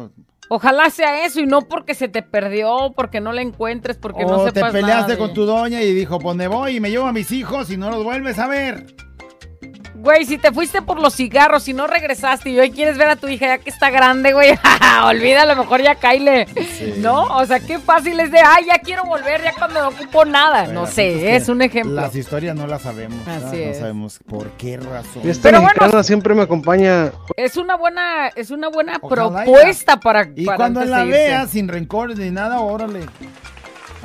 Ojalá 0.48 0.92
sea 0.92 1.26
eso 1.26 1.40
y 1.40 1.48
no 1.48 1.64
porque 1.64 1.96
se 1.96 2.08
te 2.08 2.22
perdió, 2.22 2.94
porque 2.96 3.20
no 3.20 3.34
la 3.34 3.42
encuentres, 3.42 3.98
porque 3.98 4.26
o 4.26 4.30
no 4.30 4.44
te 4.46 4.52
sepas 4.60 4.72
peleaste 4.72 4.96
nada 5.02 5.08
de- 5.08 5.18
con 5.18 5.34
tu 5.34 5.46
doña 5.46 5.82
y 5.82 5.92
dijo, 5.92 6.20
pues 6.20 6.36
me 6.36 6.48
voy 6.48 6.76
y 6.78 6.80
me 6.80 6.92
llevo 6.92 7.08
a 7.08 7.12
mis 7.12 7.32
hijos 7.32 7.72
y 7.72 7.78
no 7.78 7.90
los 7.90 8.04
vuelves 8.04 8.38
a 8.38 8.48
ver. 8.48 8.86
Güey, 10.06 10.24
si 10.24 10.38
te 10.38 10.52
fuiste 10.52 10.84
por 10.84 11.02
los 11.02 11.16
cigarros 11.16 11.68
y 11.68 11.74
no 11.74 11.88
regresaste 11.88 12.52
y 12.52 12.60
hoy 12.60 12.70
quieres 12.70 12.96
ver 12.96 13.08
a 13.08 13.16
tu 13.16 13.28
hija 13.28 13.48
ya 13.48 13.58
que 13.58 13.72
está 13.72 13.90
grande, 13.90 14.34
güey, 14.34 14.52
olvídalo, 15.04 15.56
mejor 15.56 15.82
ya 15.82 15.96
caile. 15.96 16.46
¿No? 16.98 17.24
O 17.24 17.44
sea, 17.48 17.60
qué 17.60 17.80
fácil 17.80 18.20
es 18.20 18.30
de, 18.30 18.38
ay, 18.38 18.66
ya 18.68 18.78
quiero 18.78 19.04
volver 19.06 19.42
ya 19.44 19.54
cuando 19.58 19.82
no 19.82 19.88
ocupo 19.88 20.24
nada. 20.24 20.68
no 20.68 20.86
sé, 20.86 21.36
es 21.36 21.50
un 21.50 21.64
ejemplo. 21.64 21.96
Las 21.96 22.16
historias 22.16 22.56
no 22.56 22.68
las 22.68 22.84
sabemos. 22.84 23.28
Así 23.28 23.58
no 23.58 23.64
es. 23.64 23.80
sabemos 23.80 24.20
por 24.28 24.52
qué 24.52 24.78
razón. 24.78 25.24
Fiesta 25.24 25.50
Pero 25.50 25.62
bueno. 25.62 26.04
siempre 26.04 26.36
me 26.36 26.44
acompaña. 26.44 27.12
Es 27.36 27.58
una 27.58 27.76
buena, 27.76 28.28
es 28.28 28.52
una 28.52 28.70
buena 28.70 29.00
Ojalá 29.02 29.44
propuesta 29.44 30.00
para, 30.00 30.30
Y 30.36 30.46
para 30.46 30.58
cuando 30.58 30.86
la 30.86 31.04
veas 31.04 31.50
sin 31.50 31.68
rencores 31.68 32.20
ni 32.20 32.30
nada, 32.30 32.60
órale. 32.60 33.08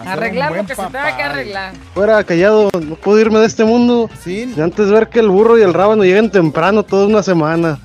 Arreglar 0.07 0.53
lo 0.53 0.67
que 0.67 0.75
se 0.75 0.83
tenga 0.87 1.17
que 1.17 1.23
arreglar. 1.23 1.73
Fuera 1.95 2.25
callado, 2.25 2.71
no 2.73 2.97
puedo 2.97 3.19
irme 3.21 3.39
de 3.39 3.47
este 3.47 3.65
mundo 3.65 4.09
sin 4.23 4.61
antes 4.61 4.91
ver 4.91 5.09
que 5.09 5.21
el 5.21 5.29
burro 5.29 5.59
y 5.59 5.63
el 5.63 5.75
rábano 5.75 6.05
lleguen 6.05 6.31
temprano 6.31 6.83
toda 6.83 7.07
una 7.07 7.23
semana. 7.23 7.79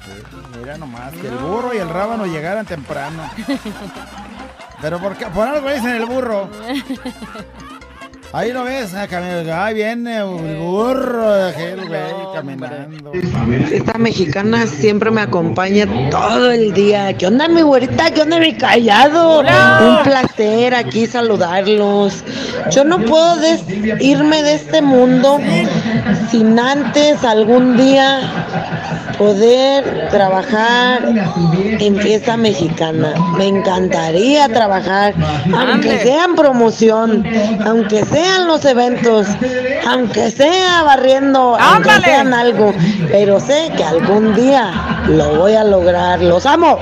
Mira 0.59 0.77
nomás, 0.77 1.13
que 1.13 1.27
el 1.27 1.35
burro 1.35 1.73
y 1.73 1.77
el 1.77 1.89
rábano 1.89 2.25
llegaran 2.25 2.65
temprano. 2.65 3.23
Pero 4.81 4.99
por, 4.99 5.15
qué? 5.15 5.25
por 5.27 5.47
algo 5.47 5.69
dicen 5.69 5.95
el 5.95 6.05
burro. 6.05 6.49
Ahí 8.35 8.51
lo 8.51 8.65
ves, 8.65 8.93
ah, 8.93 9.07
ahí 9.63 9.75
viene 9.75 10.17
el 10.17 10.57
burro, 10.57 11.45
aquel 11.45 11.87
güey 11.87 12.01
caminando. 12.33 13.13
Esta 13.71 13.97
mexicana 13.97 14.67
siempre 14.67 15.09
me 15.09 15.21
acompaña 15.21 15.87
todo 16.11 16.51
el 16.51 16.73
día. 16.73 17.13
¿Qué 17.17 17.27
onda, 17.27 17.47
mi 17.47 17.61
güerita? 17.61 18.11
¿Qué 18.11 18.23
onda, 18.23 18.37
mi 18.39 18.53
callado? 18.53 19.39
Un 19.39 20.03
placer 20.03 20.75
aquí 20.75 21.07
saludarlos. 21.07 22.25
Yo 22.71 22.83
no 22.83 22.99
puedo 22.99 23.37
des- 23.37 23.63
irme 24.01 24.43
de 24.43 24.55
este 24.55 24.81
mundo 24.81 25.39
sin 26.29 26.59
antes 26.59 27.23
algún 27.23 27.77
día 27.77 28.19
poder 29.17 30.09
trabajar 30.09 31.01
en 31.79 31.95
fiesta 31.95 32.35
mexicana. 32.35 33.13
Me 33.37 33.47
encantaría 33.47 34.49
trabajar, 34.49 35.13
aunque 35.55 35.99
sea 35.99 36.25
en 36.25 36.35
promoción, 36.35 37.25
aunque 37.65 38.03
sean 38.25 38.47
los 38.47 38.65
eventos, 38.65 39.27
aunque 39.87 40.31
sea 40.31 40.83
barriendo, 40.83 41.55
aunque 41.59 41.89
¡Ándale! 41.89 42.05
sean 42.05 42.33
algo, 42.33 42.73
pero 43.11 43.39
sé 43.39 43.71
que 43.77 43.83
algún 43.83 44.33
día 44.35 45.03
lo 45.07 45.35
voy 45.35 45.53
a 45.53 45.63
lograr. 45.63 46.21
Los 46.21 46.45
amo. 46.45 46.79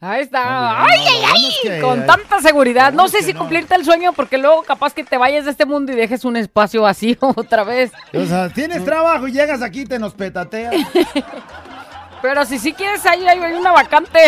Ahí 0.00 0.22
está. 0.22 0.84
¡Ay, 0.84 1.00
ay, 1.08 1.22
ay! 1.34 1.52
que- 1.62 1.80
Con 1.80 2.06
tanta 2.06 2.40
seguridad. 2.40 2.92
No 2.92 3.08
sé 3.08 3.22
si 3.22 3.34
cumplirte 3.34 3.74
el 3.74 3.84
sueño 3.84 4.12
porque 4.12 4.38
luego 4.38 4.62
capaz 4.62 4.94
que 4.94 5.02
te 5.04 5.18
vayas 5.18 5.44
de 5.44 5.50
este 5.50 5.66
mundo 5.66 5.92
y 5.92 5.96
dejes 5.96 6.24
un 6.24 6.36
espacio 6.36 6.82
vacío 6.82 7.16
otra 7.36 7.64
vez. 7.64 7.92
O 8.14 8.24
sea, 8.24 8.48
tienes 8.48 8.84
trabajo 8.84 9.26
y 9.28 9.32
llegas 9.32 9.60
aquí 9.60 9.80
y 9.80 9.86
te 9.86 9.98
nos 9.98 10.14
petateas. 10.14 10.74
Pero 12.22 12.44
si 12.44 12.58
sí 12.58 12.72
quieres 12.72 13.04
ahí, 13.06 13.26
ahí 13.26 13.38
hay 13.38 13.52
una 13.54 13.72
vacante. 13.72 14.18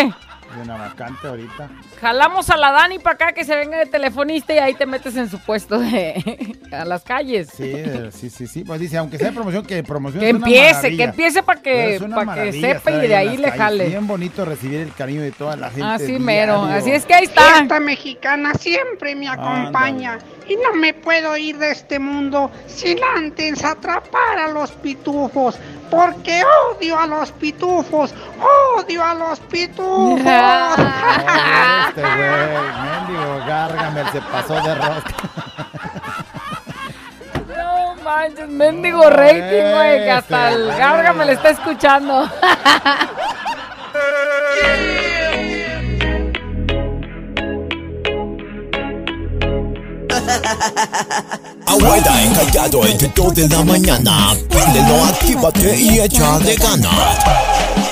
Hay 0.53 0.61
una 0.63 0.77
vacante 0.77 1.27
ahorita. 1.27 1.69
Jalamos 2.01 2.49
a 2.49 2.57
la 2.57 2.71
Dani 2.71 2.97
para 2.97 3.13
acá 3.13 3.31
que 3.31 3.43
se 3.43 3.55
venga 3.55 3.77
de 3.77 3.85
telefonista 3.85 4.55
y 4.55 4.57
ahí 4.57 4.73
te 4.73 4.87
metes 4.87 5.15
en 5.15 5.29
su 5.29 5.37
puesto 5.37 5.77
de 5.77 6.57
a 6.71 6.83
las 6.83 7.03
calles. 7.03 7.49
Sí, 7.55 7.71
eh, 7.75 8.09
sí, 8.11 8.31
sí, 8.31 8.47
sí. 8.47 8.63
Pues 8.63 8.79
dice, 8.79 8.97
aunque 8.97 9.19
sea 9.19 9.31
promoción, 9.31 9.63
que 9.63 9.83
promoción 9.83 10.19
Que 10.19 10.29
es 10.29 10.35
una 10.35 10.47
empiece, 10.47 10.97
que 10.97 11.03
empiece 11.03 11.43
para 11.43 11.61
que, 11.61 11.95
Es 11.95 12.01
una 12.01 12.15
pa' 12.15 12.33
que 12.33 12.53
sepa 12.53 12.91
y 12.91 13.07
de 13.07 13.15
ahí 13.15 13.37
le 13.37 13.43
calles. 13.49 13.57
jale. 13.57 13.87
Bien 13.89 14.07
bonito 14.07 14.43
recibir 14.45 14.79
el 14.79 14.93
cariño 14.95 15.21
de 15.21 15.31
toda 15.31 15.55
la 15.55 15.69
gente. 15.69 15.85
Así 15.85 16.17
mero, 16.17 16.63
así 16.63 16.89
es 16.89 17.05
que 17.05 17.13
ahí 17.13 17.25
está. 17.25 17.59
Esta 17.59 17.79
mexicana 17.79 18.55
siempre 18.55 19.13
me 19.13 19.29
acompaña 19.29 20.17
y 20.49 20.55
no 20.55 20.73
me 20.73 20.95
puedo 20.95 21.37
ir 21.37 21.59
de 21.59 21.69
este 21.69 21.99
mundo 21.99 22.49
sin 22.65 22.97
antes 23.15 23.63
atrapar 23.63 24.39
a 24.39 24.47
los 24.47 24.71
pitufos, 24.71 25.59
porque 25.91 26.41
odio 26.71 26.97
a 26.97 27.05
los 27.05 27.31
pitufos, 27.33 28.11
odio 28.75 29.03
a 29.03 29.13
los 29.13 29.39
pitufos. 29.41 30.19
Este 31.93 32.03
güey, 32.03 32.19
mendigo 32.85 33.45
Gargamel 33.45 34.07
se 34.13 34.21
pasó 34.21 34.53
de 34.61 34.75
rosca. 34.75 35.13
No 37.49 37.95
manches, 38.01 38.47
mendigo 38.47 39.09
rating, 39.09 39.73
güey, 39.73 40.05
que 40.05 40.11
hasta 40.11 40.51
el 40.51 40.67
Garga 40.69 41.11
me 41.11 41.25
le 41.25 41.33
está 41.33 41.49
escuchando. 41.49 42.31
Abuela 51.67 52.23
encallado 52.23 52.85
entre 52.85 53.09
2 53.09 53.35
de 53.35 53.49
la 53.49 53.65
mañana. 53.65 54.33
Préndelo, 54.49 55.03
actívate 55.03 55.75
y 55.75 55.99
echa 55.99 56.39
de 56.39 56.55
ganas. 56.55 57.90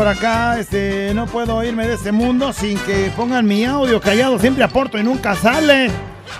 Por 0.00 0.08
acá, 0.08 0.58
este, 0.58 1.12
no 1.12 1.26
puedo 1.26 1.62
irme 1.62 1.86
de 1.86 1.92
este 1.92 2.10
mundo 2.10 2.54
sin 2.54 2.78
que 2.78 3.12
pongan 3.14 3.46
mi 3.46 3.66
audio 3.66 4.00
callado, 4.00 4.38
siempre 4.38 4.64
aporto 4.64 4.96
y 4.96 5.02
nunca 5.02 5.36
sale. 5.36 5.90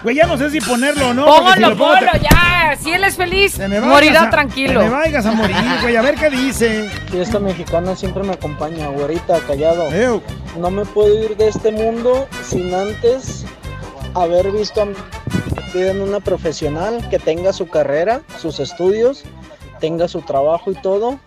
Güey, 0.03 0.17
ya 0.17 0.27
no 0.27 0.39
sé 0.39 0.49
si 0.49 0.63
ponerlo 0.63 1.11
o 1.11 1.13
no. 1.13 1.27
si 1.31 1.39
Póngalo, 1.41 1.69
lo 1.69 1.77
pongo 1.77 1.93
te- 1.93 2.07
ponlo 2.07 2.23
ya. 2.23 2.75
Si 2.81 2.91
él 2.91 3.05
es 3.05 3.17
feliz, 3.17 3.61
morirá 3.83 4.23
a- 4.23 4.31
tranquilo. 4.31 4.81
Te 4.81 4.87
me 4.87 4.91
vayas 4.93 5.27
a 5.27 5.33
morir, 5.33 5.55
güey, 5.83 5.95
a 5.95 6.01
ver 6.01 6.15
qué 6.15 6.31
dice. 6.31 6.89
Fiesta 7.11 7.39
mexicana 7.39 7.95
siempre 7.95 8.23
me 8.23 8.33
acompaña, 8.33 8.89
güerita, 8.89 9.39
callado. 9.41 9.91
No 10.59 10.71
me 10.71 10.87
puedo 10.87 11.23
ir 11.23 11.37
de 11.37 11.49
este 11.49 11.71
mundo 11.71 12.29
sin 12.43 12.73
antes 12.75 13.45
haber 14.15 14.53
visto 14.53 14.81
a 14.81 14.87
una 16.03 16.21
profesional 16.21 17.07
que 17.11 17.19
tenga 17.19 17.53
su 17.53 17.69
carrera, 17.69 18.23
sus 18.39 18.59
estudios, 18.59 19.25
tenga 19.81 20.09
su 20.09 20.23
trabajo 20.23 20.71
y 20.71 20.77
todo. 20.81 21.21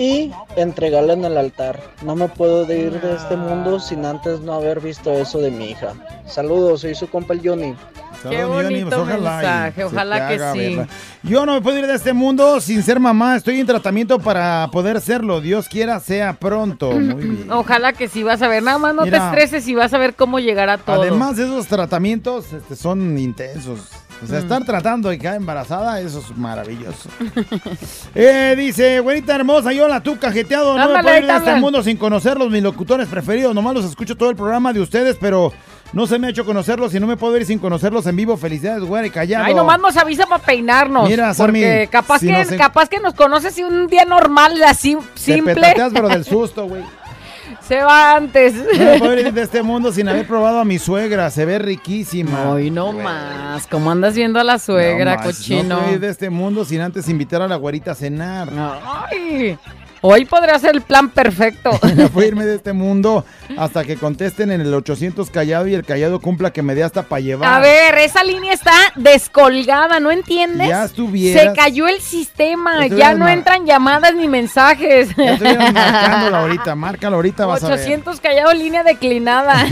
Y 0.00 0.32
entregarla 0.56 1.12
en 1.12 1.26
el 1.26 1.36
altar. 1.36 1.78
No 2.00 2.16
me 2.16 2.26
puedo 2.26 2.64
de 2.64 2.78
ir 2.78 3.00
de 3.02 3.16
este 3.16 3.36
mundo 3.36 3.78
sin 3.78 4.06
antes 4.06 4.40
no 4.40 4.54
haber 4.54 4.80
visto 4.80 5.12
eso 5.12 5.40
de 5.40 5.50
mi 5.50 5.66
hija. 5.72 5.92
Saludos, 6.26 6.80
soy 6.80 6.94
su 6.94 7.06
compa 7.10 7.34
el 7.34 7.46
Johnny. 7.46 7.74
Qué 8.22 8.38
Saludos, 8.38 8.62
Johnny, 8.62 8.82
bonito 8.82 8.88
pues, 8.88 9.00
ojalá 9.00 9.36
mensaje, 9.36 9.84
ojalá 9.84 10.28
que 10.28 10.34
haga, 10.34 10.52
sí. 10.54 10.58
¿verdad? 10.58 10.88
Yo 11.22 11.44
no 11.44 11.52
me 11.52 11.60
puedo 11.60 11.78
ir 11.78 11.86
de 11.86 11.94
este 11.94 12.14
mundo 12.14 12.62
sin 12.62 12.82
ser 12.82 12.98
mamá. 12.98 13.36
Estoy 13.36 13.60
en 13.60 13.66
tratamiento 13.66 14.18
para 14.18 14.70
poder 14.72 15.02
serlo. 15.02 15.42
Dios 15.42 15.68
quiera 15.68 16.00
sea 16.00 16.32
pronto. 16.32 16.92
Muy 16.92 17.24
bien. 17.36 17.52
Ojalá 17.52 17.92
que 17.92 18.08
sí 18.08 18.22
vas 18.22 18.40
a 18.40 18.48
ver. 18.48 18.62
Nada 18.62 18.78
más 18.78 18.94
no 18.94 19.02
Mira. 19.02 19.18
te 19.18 19.26
estreses 19.26 19.68
y 19.68 19.74
vas 19.74 19.92
a 19.92 19.98
ver 19.98 20.14
cómo 20.14 20.38
llegará 20.38 20.78
todo. 20.78 21.02
Además, 21.02 21.38
esos 21.38 21.66
tratamientos 21.66 22.50
este, 22.54 22.74
son 22.74 23.18
intensos. 23.18 23.80
O 24.22 24.26
sea, 24.26 24.38
estar 24.38 24.64
tratando 24.64 25.08
de 25.08 25.18
quedar 25.18 25.36
embarazada, 25.36 26.00
eso 26.00 26.18
es 26.18 26.36
maravilloso. 26.36 27.08
eh, 28.14 28.54
dice, 28.56 29.00
güerita 29.00 29.34
hermosa, 29.34 29.72
yo 29.72 29.88
la 29.88 30.02
tuca 30.02 30.30
jeteado, 30.30 30.76
no 30.76 30.88
me 30.90 31.02
puedo 31.02 31.16
ir 31.16 31.26
de 31.26 31.36
este 31.36 31.54
mundo 31.56 31.82
sin 31.82 31.96
conocerlos, 31.96 32.50
mis 32.50 32.62
locutores 32.62 33.08
preferidos. 33.08 33.54
Nomás 33.54 33.74
los 33.74 33.84
escucho 33.86 34.16
todo 34.16 34.30
el 34.30 34.36
programa 34.36 34.72
de 34.72 34.80
ustedes, 34.80 35.16
pero 35.18 35.52
no 35.92 36.06
se 36.06 36.18
me 36.18 36.26
ha 36.26 36.30
hecho 36.30 36.44
conocerlos 36.44 36.94
y 36.94 37.00
no 37.00 37.06
me 37.06 37.16
puedo 37.16 37.36
ir 37.36 37.46
sin 37.46 37.58
conocerlos 37.58 38.06
en 38.06 38.16
vivo. 38.16 38.36
Felicidades, 38.36 38.84
güera 38.84 39.06
y 39.06 39.10
callado. 39.10 39.44
Ay, 39.44 39.54
nomás 39.54 39.80
nos 39.80 39.96
avisa 39.96 40.26
para 40.26 40.42
peinarnos. 40.42 41.08
Mira, 41.08 41.32
Sammy, 41.34 41.60
porque 41.60 41.88
capaz, 41.90 42.18
si 42.20 42.26
que, 42.26 42.32
nos 42.32 42.48
capaz 42.52 42.88
que 42.88 43.00
nos 43.00 43.14
conoces 43.14 43.56
y 43.58 43.64
un 43.64 43.86
día 43.86 44.04
normal, 44.04 44.62
así, 44.64 44.96
Te 45.14 45.20
simple, 45.20 45.54
petateas, 45.54 45.92
pero 45.92 46.08
del 46.08 46.24
susto, 46.26 46.66
güey. 46.66 46.82
Se 47.60 47.82
va 47.82 48.16
antes. 48.16 48.54
No 48.54 48.84
me 48.84 48.98
puedo 48.98 49.20
ir 49.20 49.32
de 49.32 49.42
este 49.42 49.62
mundo 49.62 49.92
sin 49.92 50.08
haber 50.08 50.26
probado 50.26 50.60
a 50.60 50.64
mi 50.64 50.78
suegra. 50.78 51.30
Se 51.30 51.44
ve 51.44 51.58
riquísima. 51.58 52.54
Ay, 52.54 52.70
no 52.70 52.92
más. 52.92 53.66
¿Cómo 53.66 53.90
andas 53.90 54.14
viendo 54.14 54.38
a 54.40 54.44
la 54.44 54.58
suegra, 54.58 55.12
No 55.12 55.16
más, 55.18 55.26
cochino? 55.26 55.62
No 55.62 55.78
puedo 55.80 55.92
ir 55.94 56.00
de 56.00 56.08
este 56.08 56.30
mundo 56.30 56.64
sin 56.64 56.80
antes 56.80 57.08
invitar 57.08 57.42
a 57.42 57.48
la 57.48 57.56
güerita 57.56 57.92
a 57.92 57.94
cenar. 57.94 58.48
Ay, 58.84 59.58
hoy 60.02 60.24
podría 60.24 60.58
ser 60.58 60.74
el 60.74 60.82
plan 60.82 61.10
perfecto. 61.10 61.70
No 61.96 62.08
puedo 62.08 62.26
irme 62.28 62.46
de 62.46 62.56
este 62.56 62.72
mundo 62.72 63.24
hasta 63.58 63.84
que 63.84 63.96
contesten 63.96 64.50
en 64.52 64.60
el 64.60 64.72
800 64.72 65.28
callado 65.30 65.66
y 65.66 65.74
el 65.74 65.84
callado 65.84 66.20
cumpla 66.20 66.52
que 66.52 66.62
me 66.62 66.74
dé 66.74 66.82
hasta 66.84 67.02
para 67.02 67.20
llevar. 67.20 67.52
A 67.52 67.60
ver, 67.60 67.96
esa 67.98 68.22
línea 68.24 68.52
está 68.54 68.72
descolgada, 68.96 70.00
¿no 70.00 70.10
entiendes? 70.10 70.68
Ya 70.68 70.84
estuvieras- 70.84 71.54
Se 71.54 71.60
cayó 71.60 71.88
el 71.88 72.00
sistema, 72.00 72.86
ya 72.86 73.14
no 73.14 73.28
entran 73.28 73.66
llamadas 73.66 74.14
ni 74.14 74.28
mensajes. 74.28 75.14
Ya 75.16 75.32
estuvieras 75.32 75.72
marcándola 75.74 76.40
ahorita, 76.40 76.74
márcalo 76.74 77.16
ahorita, 77.16 77.46
vas 77.46 77.62
a 77.64 77.68
ver. 77.68 77.78
800 77.80 78.20
callado, 78.20 78.52
línea 78.54 78.82
declinada. 78.82 79.66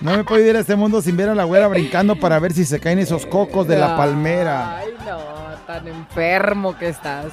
No 0.00 0.16
me 0.16 0.24
puedo 0.24 0.44
ir 0.44 0.56
a 0.56 0.60
este 0.60 0.76
mundo 0.76 1.02
sin 1.02 1.16
ver 1.16 1.28
a 1.28 1.34
la 1.34 1.44
güera 1.44 1.68
brincando 1.68 2.16
para 2.16 2.38
ver 2.38 2.52
si 2.52 2.64
se 2.64 2.80
caen 2.80 2.98
esos 2.98 3.26
cocos 3.26 3.66
de 3.68 3.76
la 3.76 3.96
palmera. 3.96 4.78
Ay, 4.78 4.88
no, 5.04 5.39
tan 5.70 5.86
enfermo 5.86 6.76
que 6.76 6.88
estás. 6.88 7.26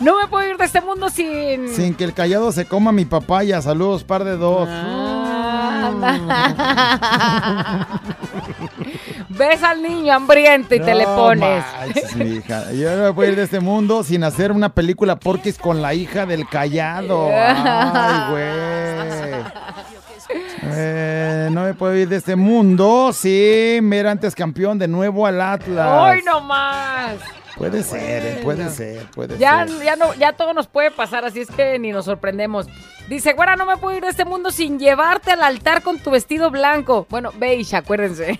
No 0.00 0.20
me 0.20 0.26
puedo 0.26 0.50
ir 0.50 0.56
de 0.56 0.64
este 0.64 0.80
mundo 0.80 1.10
sin... 1.10 1.68
Sin 1.68 1.94
que 1.94 2.02
el 2.02 2.12
callado 2.12 2.50
se 2.50 2.64
coma 2.64 2.90
mi 2.90 3.04
papaya. 3.04 3.62
Saludos, 3.62 4.02
par 4.02 4.24
de 4.24 4.36
dos. 4.36 4.68
Ves 9.28 9.62
al 9.62 9.80
niño 9.80 10.12
hambriento 10.12 10.74
y 10.74 10.80
te 10.80 10.92
le 10.92 11.04
pones. 11.04 11.64
manches, 11.72 12.16
mi 12.16 12.36
hija. 12.36 12.72
Yo 12.72 12.96
no 12.96 13.04
me 13.04 13.12
puedo 13.12 13.30
ir 13.30 13.36
de 13.36 13.44
este 13.44 13.60
mundo 13.60 14.02
sin 14.02 14.24
hacer 14.24 14.50
una 14.50 14.70
película 14.70 15.14
porquis 15.14 15.56
con 15.56 15.80
la 15.80 15.94
hija 15.94 16.26
del 16.26 16.48
callado. 16.48 17.28
Ay, 17.32 18.30
güey. 18.30 18.44
Eh, 20.64 21.48
no 21.52 21.62
me 21.62 21.74
puedo 21.74 21.94
ir 21.94 22.08
de 22.08 22.16
este 22.16 22.34
mundo 22.34 23.12
sin 23.12 23.88
ver 23.88 24.08
antes 24.08 24.34
campeón 24.34 24.80
de 24.80 24.88
nuevo 24.88 25.28
al 25.28 25.40
Atlas. 25.40 25.88
¡Ay, 25.88 26.22
no 26.24 26.40
más! 26.40 27.18
Puede 27.56 27.82
ser, 27.82 28.26
eh, 28.26 28.40
puede 28.42 28.68
ser, 28.70 29.02
puede 29.14 29.38
Ya, 29.38 29.66
ser. 29.66 29.84
ya, 29.84 29.96
no, 29.96 30.12
ya 30.14 30.32
todo 30.32 30.52
nos 30.54 30.66
puede 30.66 30.90
pasar, 30.90 31.24
así 31.24 31.40
es 31.40 31.50
que 31.50 31.78
ni 31.78 31.92
nos 31.92 32.04
sorprendemos. 32.04 32.66
Dice, 33.08 33.34
güera, 33.34 33.54
no 33.56 33.66
me 33.66 33.76
puedo 33.76 33.96
ir 33.96 34.02
de 34.02 34.08
este 34.08 34.24
mundo 34.24 34.50
sin 34.50 34.78
llevarte 34.78 35.30
al 35.30 35.42
altar 35.42 35.82
con 35.82 35.98
tu 35.98 36.10
vestido 36.10 36.50
blanco. 36.50 37.06
Bueno, 37.10 37.32
beige, 37.36 37.76
acuérdense. 37.76 38.38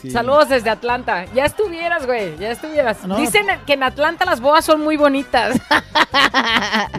Sí. 0.00 0.10
Saludos 0.10 0.48
desde 0.48 0.70
Atlanta. 0.70 1.26
Ya 1.34 1.44
estuvieras, 1.44 2.06
güey, 2.06 2.36
ya 2.38 2.50
estuvieras. 2.50 3.04
No. 3.04 3.16
Dicen 3.16 3.46
que 3.66 3.74
en 3.74 3.82
Atlanta 3.82 4.24
las 4.24 4.40
bodas 4.40 4.64
son 4.64 4.82
muy 4.82 4.96
bonitas. 4.96 5.60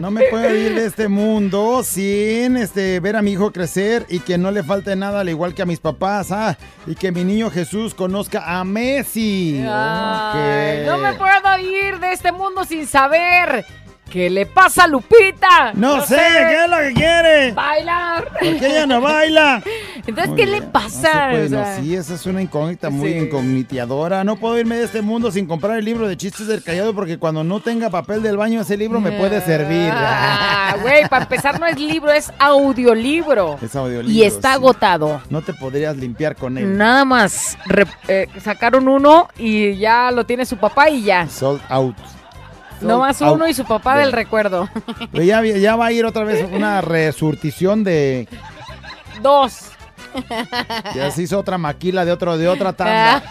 No 0.00 0.10
me 0.10 0.24
puedo 0.24 0.54
ir 0.54 0.74
de 0.74 0.84
este 0.84 1.08
mundo 1.08 1.82
sin 1.82 2.56
este, 2.56 3.00
ver 3.00 3.16
a 3.16 3.22
mi 3.22 3.32
hijo 3.32 3.50
crecer 3.50 4.04
y 4.08 4.20
que 4.20 4.36
no 4.36 4.50
le 4.50 4.62
falte 4.62 4.94
nada, 4.94 5.20
al 5.20 5.28
igual 5.28 5.54
que 5.54 5.62
a 5.62 5.66
mis 5.66 5.80
papás. 5.80 6.30
Ah, 6.30 6.56
y 6.86 6.94
que 6.94 7.12
mi 7.12 7.24
niño 7.24 7.50
Jesús 7.50 7.94
conozca 7.94 8.58
a 8.58 8.62
Messi. 8.64 9.64
Ay, 9.66 10.84
no 10.84 10.98
me 10.98 11.14
puedo 11.14 11.58
ir 11.58 11.98
de 11.98 12.12
este 12.12 12.30
mundo 12.30 12.64
sin 12.64 12.86
saber 12.86 13.64
qué 14.10 14.30
le 14.30 14.46
pasa 14.46 14.84
a 14.84 14.88
Lupita. 14.88 15.72
No 15.74 16.00
sé, 16.04 16.16
¿qué 16.16 16.64
es 16.64 16.70
lo 16.70 16.78
que 16.78 16.92
quiere? 16.94 17.52
Bailar. 17.52 18.24
¿Por 18.32 18.40
qué 18.58 18.66
ella 18.66 18.86
no 18.86 19.00
baila? 19.00 19.62
Entonces, 19.96 20.28
Muy 20.28 20.36
¿qué 20.36 20.46
bien, 20.46 20.60
le 20.60 20.66
pasa? 20.68 21.32
No 21.48 21.64
sí, 21.80 21.94
esa 21.96 22.14
es 22.14 22.24
una 22.26 22.40
incógnita 22.40 22.88
muy 22.90 23.12
Sí. 23.12 23.18
incognitiadora. 23.18 24.22
No 24.24 24.36
puedo 24.36 24.58
irme 24.58 24.76
de 24.76 24.84
este 24.84 25.02
mundo 25.02 25.30
sin 25.32 25.46
comprar 25.46 25.78
el 25.78 25.84
libro 25.84 26.06
de 26.08 26.16
chistes 26.16 26.46
del 26.46 26.62
callado 26.62 26.94
porque 26.94 27.18
cuando 27.18 27.42
no 27.44 27.60
tenga 27.60 27.90
papel 27.90 28.22
del 28.22 28.36
baño 28.36 28.60
ese 28.60 28.76
libro 28.76 29.00
me 29.00 29.12
puede 29.12 29.40
servir. 29.40 29.90
Ah, 29.92 30.76
güey, 30.82 31.08
para 31.08 31.24
empezar 31.24 31.58
no 31.58 31.66
es 31.66 31.78
libro, 31.78 32.12
es 32.12 32.32
audiolibro. 32.38 33.58
Es 33.62 33.74
audiolibro. 33.74 34.12
Y 34.12 34.22
está 34.22 34.50
sí. 34.50 34.54
agotado. 34.54 35.20
No 35.30 35.42
te 35.42 35.52
podrías 35.52 35.96
limpiar 35.96 36.36
con 36.36 36.56
él. 36.58 36.76
Nada 36.76 37.04
más 37.04 37.58
re- 37.66 37.86
eh, 38.08 38.28
sacaron 38.42 38.86
uno 38.88 39.28
y 39.36 39.76
ya 39.76 40.10
lo 40.12 40.24
tiene 40.24 40.46
su 40.46 40.56
papá 40.56 40.88
y 40.90 41.02
ya. 41.02 41.28
Sold 41.28 41.60
out. 41.68 41.96
No 42.80 42.98
más 42.98 43.20
uno 43.20 43.48
y 43.48 43.54
su 43.54 43.64
papá 43.64 43.96
del 43.98 44.12
recuerdo. 44.12 44.68
Ya, 45.12 45.42
ya 45.42 45.76
va 45.76 45.86
a 45.86 45.92
ir 45.92 46.04
otra 46.04 46.24
vez 46.24 46.46
una 46.52 46.80
resurtición 46.82 47.84
de. 47.84 48.28
Dos. 49.22 49.70
Ya 50.94 51.10
se 51.10 51.22
hizo 51.22 51.38
otra 51.38 51.58
maquila 51.58 52.04
de 52.04 52.12
otro 52.12 52.38
de 52.38 52.48
otra 52.48 52.72
tanda. 52.72 53.22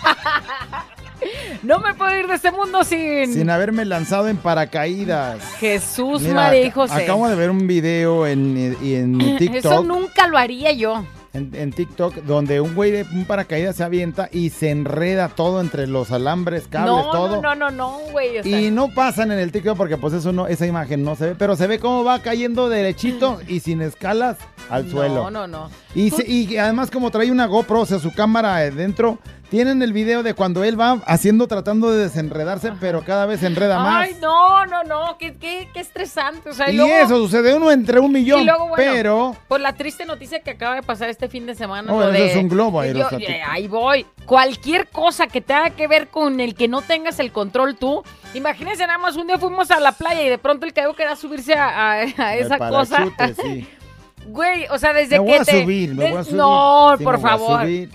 No 1.63 1.79
me 1.79 1.95
puedo 1.95 2.15
ir 2.15 2.27
de 2.27 2.35
este 2.35 2.51
mundo 2.51 2.83
sin, 2.83 3.33
sin 3.33 3.49
haberme 3.49 3.85
lanzado 3.85 4.27
en 4.27 4.37
paracaídas. 4.37 5.39
Jesús, 5.59 6.21
Mira, 6.21 6.35
María 6.35 6.61
y 6.65 6.69
José. 6.71 7.03
Acabo 7.03 7.27
de 7.27 7.35
ver 7.35 7.49
un 7.49 7.65
video 7.65 8.27
en, 8.27 8.77
y 8.81 8.93
en 8.95 9.19
Eso 9.21 9.37
TikTok. 9.37 9.85
nunca 9.85 10.27
lo 10.27 10.37
haría 10.37 10.71
yo. 10.73 11.03
En, 11.35 11.51
en 11.53 11.71
TikTok, 11.73 12.15
donde 12.23 12.61
un 12.61 12.73
güey 12.75 12.91
de 12.91 13.03
un 13.13 13.25
paracaídas 13.25 13.75
se 13.75 13.83
avienta 13.83 14.29
y 14.31 14.49
se 14.51 14.69
enreda 14.71 15.27
todo 15.27 15.59
entre 15.59 15.85
los 15.85 16.11
alambres, 16.11 16.67
cables, 16.69 16.91
no, 17.05 17.11
todo. 17.11 17.41
no, 17.41 17.55
no, 17.55 17.55
no, 17.55 17.71
no, 17.71 17.99
güey. 18.11 18.39
o 18.39 18.43
sea, 18.43 18.61
Y 18.61 18.71
no 18.71 18.87
pasan 18.93 19.31
en 19.33 19.39
el 19.39 19.51
TikTok 19.51 19.75
porque 19.75 19.97
pues 19.97 20.13
eso 20.13 20.31
no, 20.31 20.47
esa 20.47 20.65
imagen 20.65 21.03
no 21.03 21.15
se 21.15 21.27
ve, 21.27 21.35
pero 21.37 21.55
se 21.55 21.67
ve 21.67 21.77
cómo 21.79 22.03
va 22.05 22.19
cayendo 22.19 22.69
derechito 22.69 23.39
y 23.47 23.59
sin 23.59 23.81
escalas 23.81 24.37
al 24.69 24.89
suelo. 24.89 25.29
No, 25.29 25.31
no, 25.31 25.47
no. 25.47 25.69
Y, 25.93 26.09
se- 26.11 26.25
y 26.29 26.55
además 26.57 26.89
como 26.89 27.11
trae 27.11 27.29
una 27.31 27.45
GoPro, 27.47 27.81
o 27.81 27.85
sea, 27.85 27.99
su 27.99 28.13
cámara 28.13 28.57
dentro, 28.71 29.19
tienen 29.55 29.81
el 29.81 29.93
video 29.93 30.21
de 30.21 30.33
cuando 30.33 30.65
él 30.65 30.77
va 30.77 31.01
haciendo, 31.05 31.47
tratando 31.47 31.89
de 31.89 32.03
desenredarse, 32.03 32.73
pero 32.77 33.03
cada 33.05 33.25
vez 33.25 33.39
se 33.39 33.47
enreda 33.47 33.79
más. 33.79 34.03
Ay, 34.09 34.17
no, 34.21 34.65
no, 34.65 34.83
no, 34.83 35.17
qué, 35.17 35.33
qué, 35.35 35.69
qué 35.73 35.79
estresante. 35.79 36.49
O 36.49 36.53
sea, 36.53 36.69
y 36.69 36.75
luego- 36.75 36.91
eso 36.93 37.15
sucede 37.17 37.55
uno 37.55 37.71
entre 37.71 37.99
un 38.01 38.11
millón, 38.11 38.41
y 38.41 38.43
luego, 38.45 38.67
bueno, 38.67 38.91
pero... 38.93 39.35
Por 39.47 39.61
la 39.61 39.71
triste 39.71 40.05
noticia 40.05 40.41
que 40.41 40.51
acaba 40.51 40.75
de 40.75 40.83
pasar 40.83 41.09
este 41.09 41.29
fin 41.29 41.45
de 41.45 41.55
semana. 41.55 41.93
Oh, 41.93 41.99
lo 42.01 42.09
eso 42.11 42.11
de- 42.23 42.31
es 42.31 42.35
un 42.35 42.49
globo 42.49 42.83
yo- 42.83 43.07
eh, 43.17 43.41
ahí 43.47 43.69
voy. 43.69 44.05
Cualquier 44.25 44.87
cosa 44.89 45.27
que 45.27 45.39
tenga 45.39 45.69
que 45.69 45.87
ver 45.87 46.09
con 46.09 46.41
el 46.41 46.53
que 46.53 46.67
no 46.67 46.81
tengas 46.81 47.17
el 47.19 47.31
control 47.31 47.77
tú. 47.77 48.03
Imagínense 48.33 48.85
nada 48.85 48.97
más, 48.99 49.15
un 49.15 49.25
día 49.27 49.37
fuimos 49.37 49.71
a 49.71 49.79
la 49.79 49.93
playa 49.93 50.21
y 50.21 50.27
de 50.29 50.37
pronto 50.37 50.65
el 50.65 50.73
que 50.73 50.83
quería 50.97 51.15
subirse 51.15 51.53
a, 51.53 51.91
a- 51.93 51.93
a 52.01 52.35
esa 52.35 52.57
cosa. 52.57 53.05
sí. 53.41 53.67
Güey, 54.27 54.65
o 54.71 54.77
sea, 54.79 54.91
desde 54.91 55.19
Me 55.19 55.25
que 55.25 55.31
voy 55.31 55.39
a 55.39 55.45
te... 55.45 55.61
subir, 55.61 55.93
me 55.95 56.09
voy 56.09 56.19
a 56.19 56.23
subir. 56.23 56.35
No, 56.35 56.95
Sí, 56.97 57.03
por 57.05 57.13
me 57.17 57.21
voy 57.21 57.29
a 57.29 57.37
favor. 57.37 57.61
subir. 57.61 57.89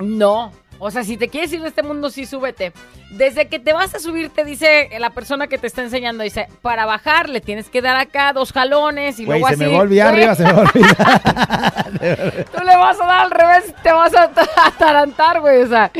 No. 0.00 0.52
O 0.78 0.90
sea, 0.90 1.04
si 1.04 1.16
te 1.16 1.28
quieres 1.28 1.52
ir 1.52 1.62
de 1.62 1.68
este 1.68 1.82
mundo, 1.82 2.10
sí 2.10 2.26
súbete. 2.26 2.72
Desde 3.10 3.48
que 3.48 3.58
te 3.58 3.72
vas 3.72 3.94
a 3.94 3.98
subir, 3.98 4.28
te 4.30 4.44
dice 4.44 4.88
la 4.98 5.10
persona 5.10 5.46
que 5.46 5.58
te 5.58 5.66
está 5.66 5.82
enseñando, 5.82 6.22
dice, 6.22 6.48
para 6.62 6.84
bajar 6.86 7.28
le 7.28 7.40
tienes 7.40 7.68
que 7.70 7.80
dar 7.82 7.96
acá 7.96 8.32
dos 8.32 8.52
jalones 8.52 9.18
y 9.18 9.24
Güey, 9.24 9.40
luego 9.40 9.48
se 9.48 9.54
así. 9.54 9.64
me 9.64 9.72
va 9.72 9.78
a 9.78 9.82
olvidar 9.82 10.10
Güey, 10.14 10.24
arriba, 10.24 10.34
se 10.34 10.44
me 10.44 10.52
va 10.52 10.58
a 10.62 10.70
olvidar. 10.72 12.46
Tú 12.56 12.64
le 12.64 12.76
vas 12.76 13.00
a 13.00 13.06
dar 13.06 13.20
al 13.20 13.30
revés, 13.30 13.74
te 13.82 13.92
vas 13.92 14.14
a 14.14 14.30
atarantar, 14.66 15.40
güey. 15.40 15.62
O 15.62 15.68
sea, 15.68 15.90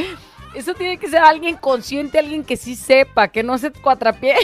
eso 0.54 0.74
tiene 0.74 0.98
que 0.98 1.08
ser 1.08 1.20
alguien 1.22 1.56
consciente, 1.56 2.18
alguien 2.18 2.44
que 2.44 2.56
sí 2.56 2.76
sepa, 2.76 3.28
que 3.28 3.42
no 3.42 3.58
se 3.58 3.70
cuatrapie. 3.72 4.34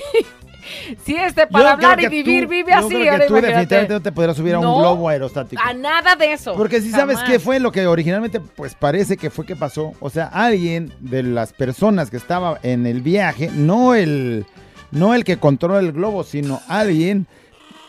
Sí, 1.05 1.17
este, 1.17 1.47
para 1.47 1.65
Yo 1.65 1.71
hablar 1.71 2.01
y 2.01 2.09
vivir, 2.09 2.45
tú- 2.45 2.51
vive 2.51 2.73
yo 2.73 2.79
así. 2.79 2.89
creo 2.89 3.01
que 3.03 3.11
ahora 3.11 3.27
tú 3.27 3.33
imagínate. 3.33 3.47
definitivamente 3.49 3.95
no 3.95 4.03
te 4.03 4.13
podrías 4.13 4.37
subir 4.37 4.55
a 4.55 4.59
un 4.59 4.65
No, 4.65 4.79
globo 4.79 5.09
aerostático. 5.09 5.63
A 5.65 5.73
nada 5.75 6.15
de 6.17 6.33
eso. 6.33 6.55
Porque 6.55 6.81
si 6.81 6.91
sabes 6.91 7.19
qué 7.27 7.39
fue 7.39 7.59
lo 7.61 7.73
que 7.73 7.87
originalmente 7.87 8.41
pues 8.41 8.75
parece 8.75 9.17
que 9.17 9.31
fue 9.31 9.45
que 9.47 9.57
pasó. 9.57 9.93
O 10.01 10.11
sea, 10.11 10.27
alguien 10.27 10.93
de 11.01 11.23
las 11.23 11.53
personas 11.53 12.11
que 12.11 12.17
estaba 12.17 12.59
en 12.63 12.87
el 12.87 13.03
viaje, 13.03 13.51
no 13.53 13.95
el, 13.95 14.47
no 14.91 15.15
el 15.15 15.25
que 15.25 15.37
controla 15.39 15.81
el 15.81 15.93
globo, 15.93 16.23
sino 16.25 16.61
alguien, 16.69 17.27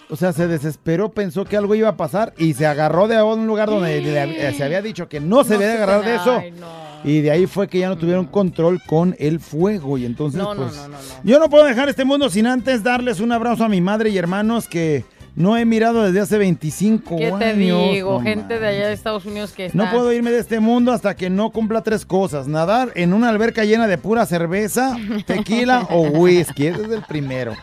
o 0.09 0.15
sea, 0.15 0.33
se 0.33 0.47
desesperó, 0.47 1.09
pensó 1.11 1.45
que 1.45 1.57
algo 1.57 1.75
iba 1.75 1.89
a 1.89 1.97
pasar 1.97 2.33
y 2.37 2.53
se 2.53 2.65
agarró 2.65 3.07
de 3.07 3.21
un 3.21 3.47
lugar 3.47 3.69
donde 3.69 4.01
le- 4.01 4.53
se 4.53 4.63
había 4.63 4.81
dicho 4.81 5.07
que 5.09 5.19
no 5.19 5.43
se 5.43 5.57
No 5.57 5.63
agarrar 5.63 6.03
de 6.03 6.15
eso. 6.15 6.37
ay, 6.39 6.51
no. 6.51 6.82
Y 7.03 7.21
de 7.21 7.31
ahí 7.31 7.45
fue 7.47 7.67
que 7.67 7.79
ya 7.79 7.89
no 7.89 7.97
tuvieron 7.97 8.25
control 8.25 8.81
con 8.85 9.15
el 9.19 9.39
fuego. 9.39 9.97
Y 9.97 10.05
entonces, 10.05 10.39
No, 10.41 10.55
pues, 10.55 10.75
no, 10.75 10.87
no, 10.87 10.89
no. 10.89 10.97
yo 11.23 11.39
no 11.39 11.49
puedo 11.49 11.65
dejar 11.65 11.89
este 11.89 12.05
mundo 12.05 12.29
sin 12.29 12.47
antes 12.47 12.83
darles 12.83 13.19
un 13.19 13.31
abrazo 13.31 13.63
a 13.65 13.69
mi 13.69 13.81
madre 13.81 14.09
y 14.09 14.17
hermanos 14.17 14.67
que 14.67 15.03
no 15.35 15.57
he 15.57 15.65
mirado 15.65 16.03
desde 16.03 16.19
hace 16.19 16.37
25 16.37 17.17
¿Qué 17.17 17.25
años. 17.25 17.39
te 17.39 17.53
digo? 17.55 18.21
Gente 18.21 18.59
de 18.59 18.67
allá 18.67 18.87
de 18.87 18.93
Estados 18.93 19.25
Unidos 19.25 19.51
que 19.51 19.65
está... 19.65 19.77
no 19.77 19.89
puedo 19.91 20.13
irme 20.13 20.29
de 20.31 20.39
este 20.39 20.59
mundo 20.59 20.91
hasta 20.91 21.15
que 21.15 21.29
no 21.31 21.49
cumpla 21.49 21.81
tres 21.81 22.05
cosas. 22.05 22.47
Nadar 22.47 22.91
en 22.95 23.13
una 23.13 23.29
alberca 23.29 23.65
llena 23.65 23.87
de 23.87 23.97
pura 23.97 24.25
cerveza, 24.27 24.95
tequila 25.25 25.87
o 25.89 26.01
whisky. 26.03 26.67
Ese 26.67 26.83
es 26.83 26.89
el 26.91 27.01
primero. 27.01 27.53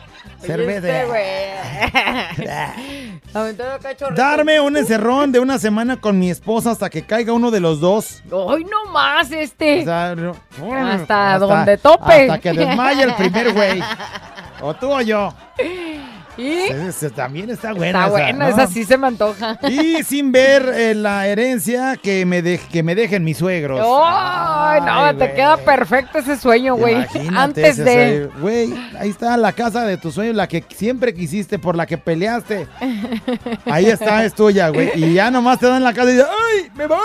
Cerveza. 0.41 0.87
Darme 4.15 4.59
un 4.59 4.75
encerrón 4.77 5.31
de 5.31 5.39
una 5.39 5.59
semana 5.59 5.99
con 5.99 6.19
mi 6.19 6.29
esposa 6.29 6.71
hasta 6.71 6.89
que 6.89 7.03
caiga 7.03 7.33
uno 7.33 7.51
de 7.51 7.59
los 7.59 7.79
dos. 7.79 8.21
Hoy 8.31 8.65
no 8.65 8.91
más 8.91 9.31
este. 9.31 9.81
O 9.81 9.85
sea, 9.85 10.15
no- 10.15 10.35
hasta, 10.85 11.37
donde 11.39 11.77
tope. 11.77 12.21
Hasta 12.23 12.39
que 12.39 12.53
desmaye 12.53 13.03
el 13.03 13.13
primer 13.15 13.53
güey. 13.53 13.81
O 14.61 14.73
tú 14.73 14.91
o 14.91 15.01
yo. 15.01 15.33
¿Y? 16.37 16.69
También 17.15 17.49
está 17.49 17.73
buena. 17.73 17.85
Está 17.87 18.01
esa, 18.01 18.09
buena, 18.09 18.33
¿no? 18.33 18.47
esa 18.47 18.67
sí 18.67 18.85
se 18.85 18.97
me 18.97 19.07
antoja. 19.07 19.59
Y 19.69 20.03
sin 20.03 20.31
ver 20.31 20.71
eh, 20.75 20.93
la 20.95 21.27
herencia 21.27 21.97
que 22.01 22.25
me, 22.25 22.41
de- 22.41 22.59
que 22.71 22.83
me 22.83 22.95
dejen 22.95 23.23
mis 23.23 23.37
suegros. 23.37 23.81
Ay, 23.85 24.81
no, 24.81 25.15
te 25.17 25.33
queda 25.33 25.57
perfecto 25.57 26.19
ese 26.19 26.37
sueño, 26.37 26.75
güey. 26.75 27.05
Antes 27.35 27.77
de. 27.77 28.29
Güey, 28.39 28.73
ahí 28.99 29.09
está 29.09 29.35
la 29.37 29.51
casa 29.51 29.85
de 29.85 29.97
tus 29.97 30.13
sueños, 30.15 30.35
la 30.35 30.47
que 30.47 30.63
siempre 30.75 31.13
quisiste, 31.13 31.59
por 31.59 31.75
la 31.75 31.85
que 31.85 31.97
peleaste. 31.97 32.67
Ahí 33.65 33.85
está, 33.87 34.23
es 34.25 34.33
tuya, 34.33 34.69
güey. 34.69 34.91
Y 34.95 35.13
ya 35.13 35.31
nomás 35.31 35.59
te 35.59 35.67
dan 35.67 35.83
la 35.83 35.93
casa 35.93 36.09
y 36.09 36.13
dices, 36.13 36.27
¡ay, 36.29 36.71
me 36.75 36.87
voy! 36.87 36.97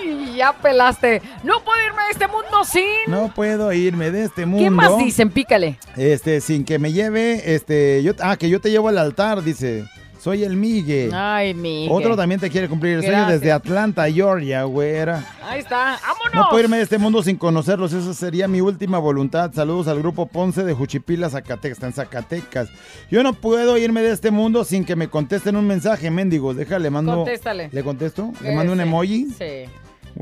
Ay, 0.00 0.34
ya 0.36 0.52
pelaste. 0.52 1.20
No 1.42 1.62
puedo 1.64 1.78
irme 1.86 2.02
de 2.04 2.10
este 2.12 2.28
mundo 2.28 2.64
sin. 2.64 2.82
No 3.12 3.32
puedo 3.34 3.72
irme 3.72 4.10
de 4.10 4.24
este 4.24 4.46
mundo. 4.46 4.64
¿Qué 4.64 4.70
más 4.70 4.96
dicen? 4.98 5.30
Pícale. 5.30 5.78
Este, 5.96 6.40
sin 6.40 6.64
que 6.64 6.78
me 6.78 6.92
lleve, 6.92 7.54
este, 7.54 8.02
yo, 8.02 8.12
ah, 8.22 8.36
que 8.36 8.48
yo 8.48 8.60
te 8.60 8.70
llevo 8.70 8.88
al 8.88 8.98
altar, 8.98 9.42
dice. 9.42 9.84
Soy 10.22 10.44
el 10.44 10.56
Migue. 10.56 11.10
Ay, 11.12 11.52
mi. 11.52 11.88
Otro 11.90 12.16
también 12.16 12.40
te 12.40 12.48
quiere 12.48 12.68
cumplir 12.68 12.98
el 12.98 13.02
sueño 13.02 13.26
desde 13.26 13.50
Atlanta, 13.50 14.08
Georgia, 14.08 14.62
güera. 14.62 15.24
Ahí 15.42 15.58
está. 15.58 15.98
¡Vámonos! 16.00 16.32
No 16.32 16.46
puedo 16.48 16.62
irme 16.62 16.76
de 16.76 16.84
este 16.84 16.96
mundo 16.96 17.24
sin 17.24 17.36
conocerlos, 17.36 17.92
esa 17.92 18.14
sería 18.14 18.46
mi 18.46 18.60
última 18.60 18.98
voluntad. 19.00 19.50
Saludos 19.52 19.88
al 19.88 19.98
grupo 19.98 20.26
Ponce 20.26 20.62
de 20.62 20.74
Juchipila, 20.74 21.28
Zacatecas, 21.28 21.76
está 21.76 21.88
en 21.88 21.92
Zacatecas. 21.92 22.68
Yo 23.10 23.24
no 23.24 23.32
puedo 23.32 23.76
irme 23.76 24.00
de 24.02 24.12
este 24.12 24.30
mundo 24.30 24.62
sin 24.62 24.84
que 24.84 24.94
me 24.94 25.08
contesten 25.08 25.56
un 25.56 25.66
mensaje, 25.66 26.08
mendigo. 26.12 26.54
Déjale, 26.54 26.88
mando. 26.88 27.16
Contéstale. 27.16 27.68
¿Le 27.72 27.82
contesto? 27.82 28.30
¿Le 28.42 28.54
mando 28.54 28.74
un 28.74 28.80
emoji? 28.80 29.26
Sí. 29.36 29.68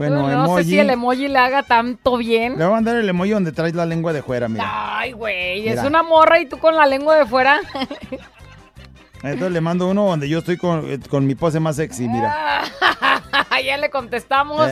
Bueno, 0.08 0.22
no 0.28 0.44
emoji. 0.44 0.64
sé 0.64 0.70
si 0.70 0.78
el 0.78 0.90
emoji 0.90 1.28
le 1.28 1.38
haga 1.38 1.62
tanto 1.62 2.16
bien. 2.16 2.52
Le 2.52 2.64
voy 2.64 2.72
a 2.72 2.76
mandar 2.76 2.96
el 2.96 3.08
emoji 3.08 3.30
donde 3.30 3.52
traes 3.52 3.74
la 3.74 3.84
lengua 3.86 4.12
de 4.12 4.22
fuera, 4.22 4.48
mira. 4.48 4.98
Ay, 4.98 5.12
güey, 5.12 5.68
es 5.68 5.82
una 5.84 6.02
morra 6.02 6.40
y 6.40 6.46
tú 6.46 6.58
con 6.58 6.74
la 6.74 6.86
lengua 6.86 7.16
de 7.16 7.26
fuera. 7.26 7.60
Entonces 9.22 9.52
le 9.52 9.60
mando 9.60 9.88
uno 9.88 10.06
donde 10.06 10.28
yo 10.28 10.38
estoy 10.38 10.56
con, 10.56 10.90
eh, 10.90 10.98
con 11.08 11.26
mi 11.26 11.34
pose 11.34 11.60
más 11.60 11.76
sexy, 11.76 12.08
mira. 12.08 12.62
ya 13.64 13.76
le 13.76 13.90
contestamos. 13.90 14.70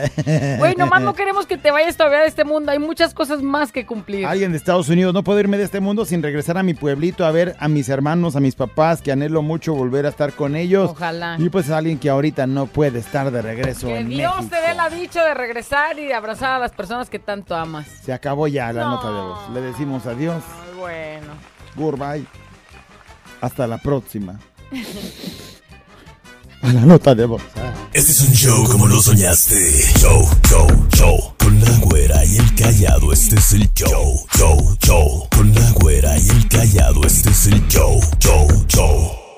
Güey, 0.57 0.75
nomás 0.75 1.01
no 1.01 1.13
queremos 1.13 1.45
que 1.45 1.57
te 1.57 1.71
vayas 1.71 1.95
todavía 1.97 2.19
de 2.19 2.27
este 2.27 2.43
mundo. 2.43 2.71
Hay 2.71 2.79
muchas 2.79 3.13
cosas 3.13 3.41
más 3.41 3.71
que 3.71 3.85
cumplir. 3.85 4.25
Alguien 4.25 4.51
de 4.51 4.57
Estados 4.57 4.89
Unidos, 4.89 5.13
no 5.13 5.23
puedo 5.23 5.39
irme 5.39 5.57
de 5.57 5.63
este 5.63 5.79
mundo 5.79 6.05
sin 6.05 6.23
regresar 6.23 6.57
a 6.57 6.63
mi 6.63 6.73
pueblito 6.73 7.25
a 7.25 7.31
ver 7.31 7.55
a 7.59 7.67
mis 7.67 7.89
hermanos, 7.89 8.35
a 8.35 8.39
mis 8.39 8.55
papás, 8.55 9.01
que 9.01 9.11
anhelo 9.11 9.41
mucho 9.41 9.73
volver 9.73 10.05
a 10.05 10.09
estar 10.09 10.33
con 10.33 10.55
ellos. 10.55 10.91
Ojalá. 10.91 11.35
Y 11.39 11.49
pues 11.49 11.69
alguien 11.69 11.99
que 11.99 12.09
ahorita 12.09 12.47
no 12.47 12.65
puede 12.67 12.99
estar 12.99 13.31
de 13.31 13.41
regreso 13.41 13.87
Que 13.87 13.99
en 13.99 14.09
Dios 14.09 14.35
México. 14.37 14.55
te 14.55 14.67
dé 14.67 14.73
la 14.75 14.89
dicha 14.89 15.23
de 15.23 15.33
regresar 15.33 15.97
y 15.99 16.05
de 16.05 16.13
abrazar 16.13 16.53
a 16.53 16.59
las 16.59 16.71
personas 16.71 17.09
que 17.09 17.19
tanto 17.19 17.55
amas. 17.55 17.87
Se 18.03 18.13
acabó 18.13 18.47
ya 18.47 18.71
la 18.73 18.85
nota 18.85 19.07
de 19.07 19.21
voz. 19.21 19.49
Le 19.53 19.61
decimos 19.61 20.05
adiós. 20.05 20.43
Ay, 20.65 20.79
bueno. 20.79 21.33
Goodbye. 21.75 22.48
Hasta 23.41 23.67
la 23.67 23.77
próxima. 23.77 24.39
A 26.61 26.73
la 26.73 26.81
nota 26.81 27.15
de 27.15 27.25
voz. 27.25 27.41
¿eh? 27.41 27.71
Este 27.93 28.11
es 28.11 28.21
un 28.21 28.33
show 28.33 28.67
como 28.69 28.85
lo 28.85 29.01
soñaste. 29.01 29.55
Show, 29.97 30.27
show, 30.49 30.67
show. 30.93 31.33
Con 31.37 31.59
la 31.61 31.77
güera 31.77 32.25
y 32.25 32.35
el 32.35 32.53
callado, 32.55 33.13
este 33.13 33.35
es 33.35 33.53
el 33.53 33.73
show. 33.73 34.25
Show, 34.37 34.77
show. 34.83 35.27
Con 35.31 35.55
la 35.55 35.71
güera 35.71 36.17
y 36.17 36.29
el 36.29 36.47
callado, 36.49 37.05
este 37.05 37.29
es 37.29 37.47
el 37.47 37.65
show. 37.69 38.01
Show, 38.19 38.47
show. 38.67 39.28